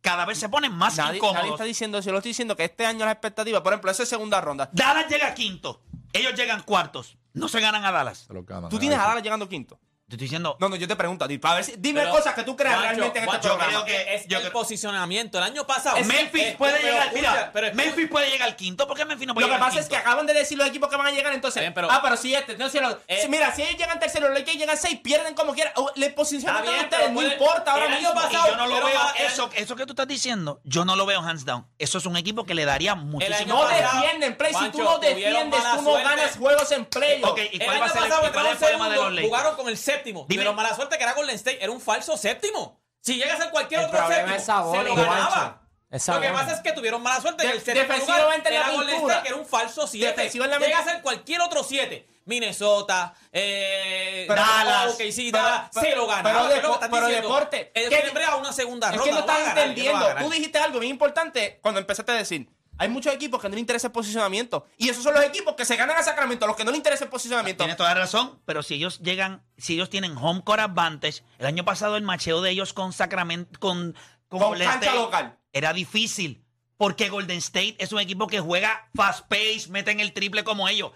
Cada 0.00 0.24
vez 0.24 0.38
se 0.38 0.48
ponen 0.48 0.72
más 0.72 0.96
Nadie, 0.96 1.06
nadie 1.06 1.18
incómodos. 1.18 1.50
está 1.52 1.64
diciendo. 1.64 2.00
Yo 2.00 2.10
lo 2.10 2.18
estoy 2.18 2.30
diciendo 2.30 2.56
que 2.56 2.64
este 2.64 2.84
año 2.84 3.04
las 3.04 3.12
expectativas, 3.12 3.60
por 3.60 3.72
ejemplo, 3.72 3.92
esa 3.92 4.02
es 4.02 4.08
segunda 4.08 4.40
ronda. 4.40 4.68
Dallas 4.72 5.08
llega 5.08 5.32
quinto. 5.34 5.82
Ellos 6.12 6.34
llegan 6.34 6.62
cuartos. 6.62 7.16
No 7.32 7.48
se 7.48 7.60
ganan 7.60 7.84
a 7.84 7.92
Dallas. 7.92 8.26
Ganan. 8.28 8.70
Tú 8.70 8.78
tienes 8.78 8.98
a 8.98 9.02
Dallas 9.02 9.22
llegando 9.22 9.48
quinto. 9.48 9.78
Te 10.08 10.14
estoy 10.14 10.26
diciendo, 10.26 10.56
No, 10.60 10.68
no, 10.68 10.76
yo 10.76 10.86
te 10.86 10.94
pregunto 10.94 11.24
a 11.24 11.28
ti. 11.28 11.36
Para 11.38 11.56
ver 11.56 11.64
si, 11.64 11.74
dime 11.78 11.98
Pero, 12.02 12.12
cosas 12.12 12.32
que 12.34 12.44
tú 12.44 12.54
creas 12.54 12.76
Juancho, 12.76 12.90
realmente 12.90 13.18
en 13.18 13.24
este 13.24 13.38
Juancho, 13.38 13.48
programa. 13.58 13.84
creo 13.84 13.84
que 14.06 14.14
es 14.14 14.26
yo 14.28 14.36
el 14.36 14.42
creo- 14.44 14.52
posicionamiento. 14.52 15.38
El 15.38 15.42
año 15.44 15.66
pasado. 15.66 15.96
Memphis 16.04 16.42
Eh, 16.44 16.54
puede 16.56 16.74
pero 16.74 16.86
llegar. 16.92 17.06
escucha, 17.08 17.30
Mira, 17.32 17.50
pero 17.52 17.66
escucha. 17.66 17.84
Memphis 17.84 18.08
puede 18.08 18.30
llegar 18.30 18.48
al 18.48 18.54
quinto. 18.54 18.86
¿Por 18.86 18.96
qué 18.96 19.04
Memphis 19.04 19.26
no 19.26 19.34
puede 19.34 19.46
Lo 19.48 19.48
que 19.50 19.56
llegar 19.56 19.66
al 19.68 19.74
pasa 19.74 19.80
es 19.82 19.88
que 19.88 19.96
acaban 19.96 20.24
de 20.26 20.34
decir 20.34 20.56
los 20.56 20.68
equipos 20.68 20.88
que 20.88 20.94
van 20.96 21.08
a 21.08 21.10
llegar, 21.10 21.32
entonces. 21.32 21.56
Está 21.56 21.60
bien, 21.62 21.74
pero- 21.74 21.90
ah, 21.90 22.00
pero 22.00 22.16
si 22.16 22.32
este, 22.36 22.56
los- 22.56 22.72
Eh, 23.08 23.18
si- 23.22 23.28
mira, 23.28 23.52
si 23.52 23.62
ellos 23.62 23.76
llegan 23.78 23.98
tercero, 23.98 24.28
los 24.28 24.38
Lakers 24.38 24.56
llegan 24.56 24.76
seis, 24.76 25.00
pierden 25.02 25.34
como 25.34 25.52
quieran. 25.54 25.72
Le 25.96 26.10
posicionan 26.10 26.62
bien, 26.62 26.76
a 26.78 26.82
ustedes, 26.82 27.08
no 27.08 27.14
puede- 27.14 27.32
importa 27.32 27.72
ahora 27.72 27.86
el 27.86 27.92
año 27.94 28.00
mismo. 28.14 28.14
pasado- 28.14 28.46
Y 28.46 28.50
yo 28.50 28.56
no 28.58 28.66
lo 28.68 28.86
veo, 28.86 29.00
el- 29.18 29.26
eso, 29.26 29.50
eso 29.56 29.74
que 29.74 29.86
tú 29.86 29.92
estás 29.94 30.06
diciendo, 30.06 30.60
yo 30.62 30.84
no 30.84 30.94
lo 30.94 31.04
veo 31.04 31.18
hands 31.20 31.44
down. 31.44 31.66
Eso 31.80 31.98
es 31.98 32.06
un 32.06 32.16
equipo 32.16 32.44
que 32.46 32.54
le 32.54 32.64
daría 32.64 32.94
muchísimo. 32.94 33.54
No 33.60 33.66
defienden, 33.68 34.36
play. 34.36 34.54
Si 34.54 34.68
tú 34.70 34.84
no 34.84 34.98
defiendes, 34.98 35.60
tú 35.74 35.82
no 35.82 35.94
ganas 35.94 36.36
juegos 36.36 36.70
en 36.70 36.84
play. 36.84 37.20
Ok, 37.24 37.40
¿y 37.50 37.58
cuál 37.58 37.80
va 37.82 37.86
a 37.86 37.88
ser 37.88 38.02
el, 38.04 38.08
pasado 38.08 38.28
y 38.28 38.30
cuál 38.32 38.46
es 38.46 38.50
el 38.52 38.56
entraron 38.56 38.78
problema 38.78 38.88
de 38.88 38.96
los 38.96 39.10
Lakers? 39.12 39.26
Jugaron 39.28 39.56
con 39.56 39.68
el 39.68 39.76
séptimo. 39.96 40.26
Dime. 40.28 40.42
Pero 40.42 40.54
mala 40.54 40.74
suerte 40.74 40.96
que 40.96 41.02
era 41.04 41.12
Golden 41.14 41.36
State. 41.36 41.62
Era 41.62 41.72
un 41.72 41.80
falso 41.80 42.16
séptimo. 42.16 42.80
Si 43.00 43.14
llega 43.16 43.34
a 43.34 43.36
ser 43.36 43.50
cualquier 43.50 43.80
El 43.80 43.86
otro 43.86 43.98
problema 43.98 44.16
séptimo, 44.22 44.36
es 44.36 44.44
Sabonis, 44.44 44.80
se 44.82 44.88
lo 44.88 44.94
ganaba. 44.96 45.26
Juancho. 45.30 45.60
Es 45.88 46.08
Lo 46.08 46.14
que 46.20 46.26
Sabonis. 46.26 46.30
pasa 46.42 46.52
es 46.56 46.60
que 46.60 46.72
tuvieron 46.72 47.02
mala 47.02 47.20
suerte. 47.20 47.42
que 47.42 47.48
De- 47.48 47.54
el 47.54 47.60
séptimo 47.62 47.82
defensivamente 47.86 48.50
lugar 48.50 48.52
en 48.52 48.54
la 48.54 48.66
era 48.66 48.76
Golden. 48.76 48.96
State, 49.10 49.22
que 49.22 49.28
era 49.28 49.36
un 49.36 49.46
falso 49.46 49.86
7. 49.86 50.06
Defensivamente- 50.08 50.66
Llega 50.66 50.78
a 50.80 50.84
ser 50.84 51.02
cualquier 51.02 51.40
otro 51.40 51.62
7. 51.62 52.06
Minnesota, 52.24 53.14
eh, 53.32 54.24
Pero- 54.26 54.40
Dallas, 54.40 54.80
pero- 54.82 55.08
OKC, 55.08 55.30
pero- 55.30 55.44
Dallas, 55.44 55.70
pero- 55.72 55.86
se 55.86 55.94
lo 55.96 56.06
ganaba. 56.08 56.22
pero 56.24 56.48
¿Qué 56.48 56.54
es 56.56 56.62
depo- 56.62 56.90
pero 56.90 57.06
deporte, 57.06 57.70
Ellos 57.72 57.88
¿qué- 57.90 57.96
tienen 57.96 58.14
brea 58.14 58.28
a 58.30 58.36
una 58.36 58.52
segunda 58.52 58.88
Es 58.90 58.96
ronda. 58.96 59.04
que 59.04 59.12
no 59.12 59.20
estás 59.20 59.48
entendiendo. 59.48 60.14
Tú 60.18 60.30
dijiste 60.30 60.58
algo 60.58 60.80
bien 60.80 60.90
importante 60.90 61.60
cuando 61.62 61.80
empezaste 61.80 62.10
a 62.10 62.16
decir. 62.16 62.48
Hay 62.78 62.88
muchos 62.88 63.12
equipos 63.14 63.40
que 63.40 63.48
no 63.48 63.54
les 63.54 63.60
interesa 63.60 63.86
el 63.88 63.92
posicionamiento. 63.92 64.66
Y 64.76 64.88
esos 64.88 65.02
son 65.02 65.14
los 65.14 65.24
equipos 65.24 65.54
que 65.54 65.64
se 65.64 65.76
ganan 65.76 65.96
a 65.96 66.02
Sacramento, 66.02 66.46
los 66.46 66.56
que 66.56 66.64
no 66.64 66.70
les 66.70 66.78
interesa 66.78 67.04
el 67.04 67.10
posicionamiento. 67.10 67.64
Tienes 67.64 67.76
toda 67.76 67.94
la 67.94 68.00
razón, 68.00 68.38
pero 68.44 68.62
si 68.62 68.74
ellos 68.74 69.00
llegan, 69.00 69.42
si 69.56 69.74
ellos 69.74 69.88
tienen 69.88 70.16
home 70.16 70.42
court 70.44 70.60
advantage, 70.60 71.22
el 71.38 71.46
año 71.46 71.64
pasado 71.64 71.96
el 71.96 72.02
macheo 72.02 72.42
de 72.42 72.50
ellos 72.50 72.72
con 72.72 72.92
Sacramento, 72.92 73.58
con, 73.58 73.94
con, 74.28 74.40
Con 74.40 74.48
Golden 74.50 74.68
State 74.68 74.94
local. 74.94 75.38
era 75.52 75.72
difícil, 75.72 76.44
porque 76.76 77.08
Golden 77.08 77.38
State 77.38 77.76
es 77.78 77.92
un 77.92 78.00
equipo 78.00 78.26
que 78.26 78.40
juega 78.40 78.88
fast 78.94 79.26
pace, 79.28 79.66
meten 79.70 80.00
el 80.00 80.12
triple 80.12 80.44
como 80.44 80.68
ellos. 80.68 80.92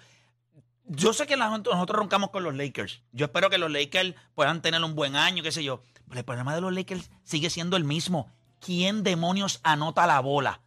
Yo 0.84 1.12
sé 1.12 1.26
que 1.26 1.36
nosotros 1.36 1.88
roncamos 1.96 2.30
con 2.30 2.42
los 2.42 2.54
Lakers. 2.54 3.02
Yo 3.12 3.26
espero 3.26 3.48
que 3.48 3.58
los 3.58 3.70
Lakers 3.70 4.14
puedan 4.34 4.60
tener 4.60 4.82
un 4.82 4.96
buen 4.96 5.14
año, 5.14 5.42
qué 5.42 5.52
sé 5.52 5.62
yo. 5.62 5.84
Pero 6.08 6.18
el 6.18 6.24
problema 6.24 6.52
de 6.52 6.60
los 6.60 6.72
Lakers 6.72 7.10
sigue 7.22 7.48
siendo 7.48 7.76
el 7.76 7.84
mismo. 7.84 8.28
¿Quién 8.58 9.04
demonios 9.04 9.60
anota 9.62 10.06
la 10.08 10.18
bola? 10.18 10.60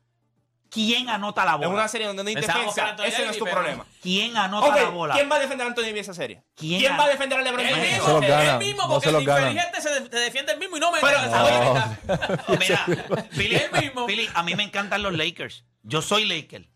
¿Quién 0.74 1.08
anota 1.10 1.46
la 1.46 1.54
En 1.54 1.60
bola? 1.60 1.70
una 1.70 1.88
serie 1.88 2.08
donde 2.08 2.24
no 2.24 2.30
hay 2.30 2.36
defensa, 2.36 2.96
ese 3.06 3.26
no 3.26 3.32
es 3.32 3.38
tu 3.38 3.44
pero- 3.46 3.58
problema. 3.58 3.86
¿Quién 4.02 4.36
anota 4.36 4.76
la 4.76 4.90
bola? 4.90 5.14
¿quién 5.14 5.30
va 5.32 5.36
a 5.36 5.40
defender 5.40 5.66
a 5.66 5.70
Anthony 5.70 5.84
Davis 5.84 6.02
esa 6.02 6.14
serie? 6.16 6.44
¿Quién 6.56 6.80
¿Quién, 6.80 6.94
ha- 6.94 6.98
va 6.98 7.04
a 7.06 7.10
defender 7.10 7.40
a 7.40 7.42
LeBron 7.44 7.66
Él 7.66 7.76
James? 7.76 7.92
mismo, 7.92 8.06
se 8.22 8.28
los 8.28 8.44
él 8.44 8.58
mismo, 8.60 8.82
no 8.84 8.90
porque 8.90 9.12
los 9.12 9.22
el 9.22 9.30
inteligente 9.30 9.82
se, 9.82 9.90
de- 9.90 10.10
se 10.10 10.16
defiende 10.18 10.52
el 10.54 10.60
mismo 10.60 10.78
y 10.78 10.80
no 10.80 10.92
mete 10.92 11.06
Pero- 11.06 11.22
No. 11.28 12.58
Mira, 12.60 12.86
Philly, 13.32 13.56
Él 13.56 13.72
mismo. 13.82 14.06
Philly, 14.08 14.30
a 14.34 14.44
mí 14.44 14.56
me 14.56 14.64
encantan 14.64 15.04
los 15.04 15.14
Lakers. 15.14 15.64
Yo 15.84 16.02
soy 16.02 16.26
Laker. 16.26 16.70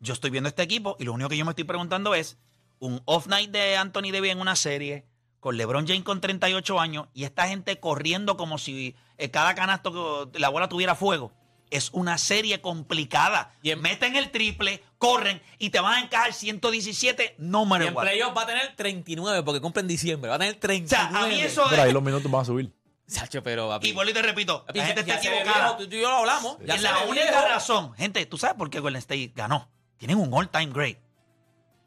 Yo 0.00 0.12
estoy 0.14 0.30
viendo 0.30 0.48
este 0.48 0.62
equipo 0.62 0.96
y 0.98 1.04
lo 1.04 1.12
único 1.12 1.28
que 1.28 1.36
yo 1.36 1.44
me 1.44 1.50
estoy 1.52 1.64
preguntando 1.64 2.14
es 2.14 2.38
un 2.78 3.02
off 3.04 3.26
night 3.28 3.50
de 3.50 3.76
Anthony 3.76 4.10
Davis 4.12 4.32
en 4.32 4.40
una 4.40 4.56
serie 4.56 5.06
con 5.38 5.56
LeBron 5.56 5.86
James 5.86 6.02
con 6.04 6.20
38 6.20 6.80
años 6.80 7.06
y 7.14 7.24
esta 7.24 7.46
gente 7.48 7.78
corriendo 7.78 8.36
como 8.36 8.58
si 8.58 8.96
eh, 9.18 9.30
cada 9.30 9.54
canasto 9.54 10.30
que 10.32 10.38
la 10.38 10.48
bola 10.48 10.68
tuviera 10.68 10.94
fuego. 10.94 11.32
Es 11.72 11.90
una 11.92 12.18
serie 12.18 12.60
complicada. 12.60 13.54
Y 13.62 13.70
en- 13.70 13.80
Meten 13.80 14.14
el 14.16 14.30
triple, 14.30 14.82
corren 14.98 15.42
y 15.58 15.70
te 15.70 15.80
van 15.80 15.94
a 15.94 16.00
encajar 16.00 16.32
117, 16.32 17.34
no 17.38 17.62
Y 17.62 17.66
matter 17.66 17.88
en 17.88 17.94
what. 17.94 18.02
playoff 18.04 18.36
va 18.36 18.42
a 18.42 18.46
tener 18.46 18.76
39 18.76 19.42
porque 19.42 19.60
cumple 19.60 19.80
en 19.82 19.88
diciembre. 19.88 20.28
Va 20.28 20.36
a 20.36 20.38
tener 20.38 20.56
O 20.56 20.58
39. 20.58 21.10
sea, 21.12 21.22
a 21.22 21.26
mí 21.26 21.40
eso 21.40 21.64
Pero 21.70 21.82
ahí 21.82 21.92
los 21.92 22.02
minutos 22.02 22.30
van 22.30 22.42
a 22.42 22.44
subir. 22.44 22.72
Sacho, 23.06 23.42
pero 23.42 23.68
papi. 23.68 23.88
Y 23.88 23.92
vuelvo 23.92 24.10
y 24.10 24.14
te 24.14 24.22
repito, 24.22 24.64
Papi, 24.64 24.78
la 24.78 24.86
gente 24.86 25.04
ya 25.04 25.14
está 25.16 25.28
equivocada. 25.28 25.64
viejo, 25.76 25.76
tú 25.90 25.96
y 25.96 26.00
yo 26.00 26.08
lo 26.08 26.16
hablamos. 26.18 26.56
Ya 26.64 26.76
se 26.76 26.82
la 26.82 26.98
única 27.08 27.30
viejo. 27.30 27.48
razón. 27.48 27.94
Gente, 27.96 28.24
¿tú 28.26 28.38
sabes 28.38 28.56
por 28.56 28.70
qué 28.70 28.80
Golden 28.80 28.98
State 29.00 29.32
ganó? 29.34 29.68
Tienen 29.98 30.18
un 30.18 30.32
all-time 30.32 30.72
great. 30.72 30.98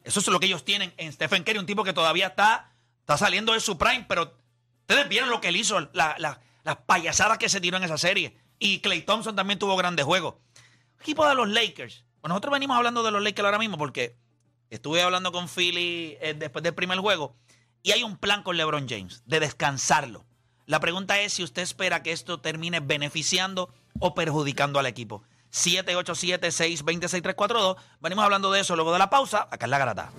Eso 0.04 0.20
es 0.20 0.28
lo 0.28 0.40
que 0.40 0.46
ellos 0.46 0.64
tienen 0.66 0.94
en 0.98 1.12
Stephen 1.12 1.44
Curry, 1.44 1.58
un 1.58 1.66
tipo 1.66 1.84
que 1.84 1.94
todavía 1.94 2.28
está, 2.28 2.72
está 3.00 3.18
saliendo 3.18 3.54
de 3.54 3.60
su 3.60 3.78
prime, 3.78 4.06
pero 4.08 4.38
ustedes 4.82 5.10
vieron 5.10 5.30
lo 5.30 5.42
que 5.42 5.48
él 5.48 5.56
hizo, 5.56 5.80
la- 5.94 6.16
la- 6.20 6.40
las 6.64 6.78
payasadas 6.78 7.38
que 7.40 7.50
se 7.50 7.60
tiró 7.62 7.78
en 7.78 7.84
esa 7.84 7.98
serie. 7.98 8.38
Y 8.60 8.80
Clay 8.80 9.02
Thompson 9.02 9.36
también 9.36 9.60
tuvo 9.60 9.76
grandes 9.76 10.06
juegos. 10.06 10.36
Equipo 11.00 11.28
de 11.28 11.36
los 11.36 11.50
Lakers. 11.50 12.06
Nosotros 12.24 12.54
venimos 12.54 12.78
hablando 12.78 13.04
de 13.04 13.12
los 13.12 13.22
Lakers 13.22 13.46
ahora 13.46 13.60
mismo 13.60 13.78
porque 13.78 14.16
estuve 14.70 15.02
hablando 15.02 15.32
con 15.32 15.48
Philly 15.48 16.18
eh, 16.20 16.36
después 16.38 16.64
del 16.64 16.74
primer 16.74 16.98
juego 17.00 17.36
y 17.84 17.92
hay 17.92 18.04
un 18.04 18.18
plan 18.18 18.42
con 18.42 18.58
LeBron 18.58 18.90
James 18.90 19.22
de 19.28 19.40
descansarlo. 19.40 20.26
La 20.66 20.80
pregunta 20.80 21.20
es 21.20 21.34
si 21.34 21.44
usted 21.44 21.62
espera 21.62 22.02
que 22.02 22.12
esto 22.12 22.40
termine 22.40 22.80
beneficiando 22.80 23.72
o 24.00 24.16
perjudicando 24.16 24.80
al 24.80 24.88
equipo. 24.88 25.22
787-626-342. 25.52 27.76
Venimos 28.02 28.26
hablando 28.26 28.52
de 28.52 28.62
eso 28.62 28.76
luego 28.76 28.92
de 28.92 28.98
la 29.00 29.12
pausa. 29.12 29.48
Acá 29.52 29.68
es 29.68 29.70
la 29.70 29.78
garata. 29.78 30.12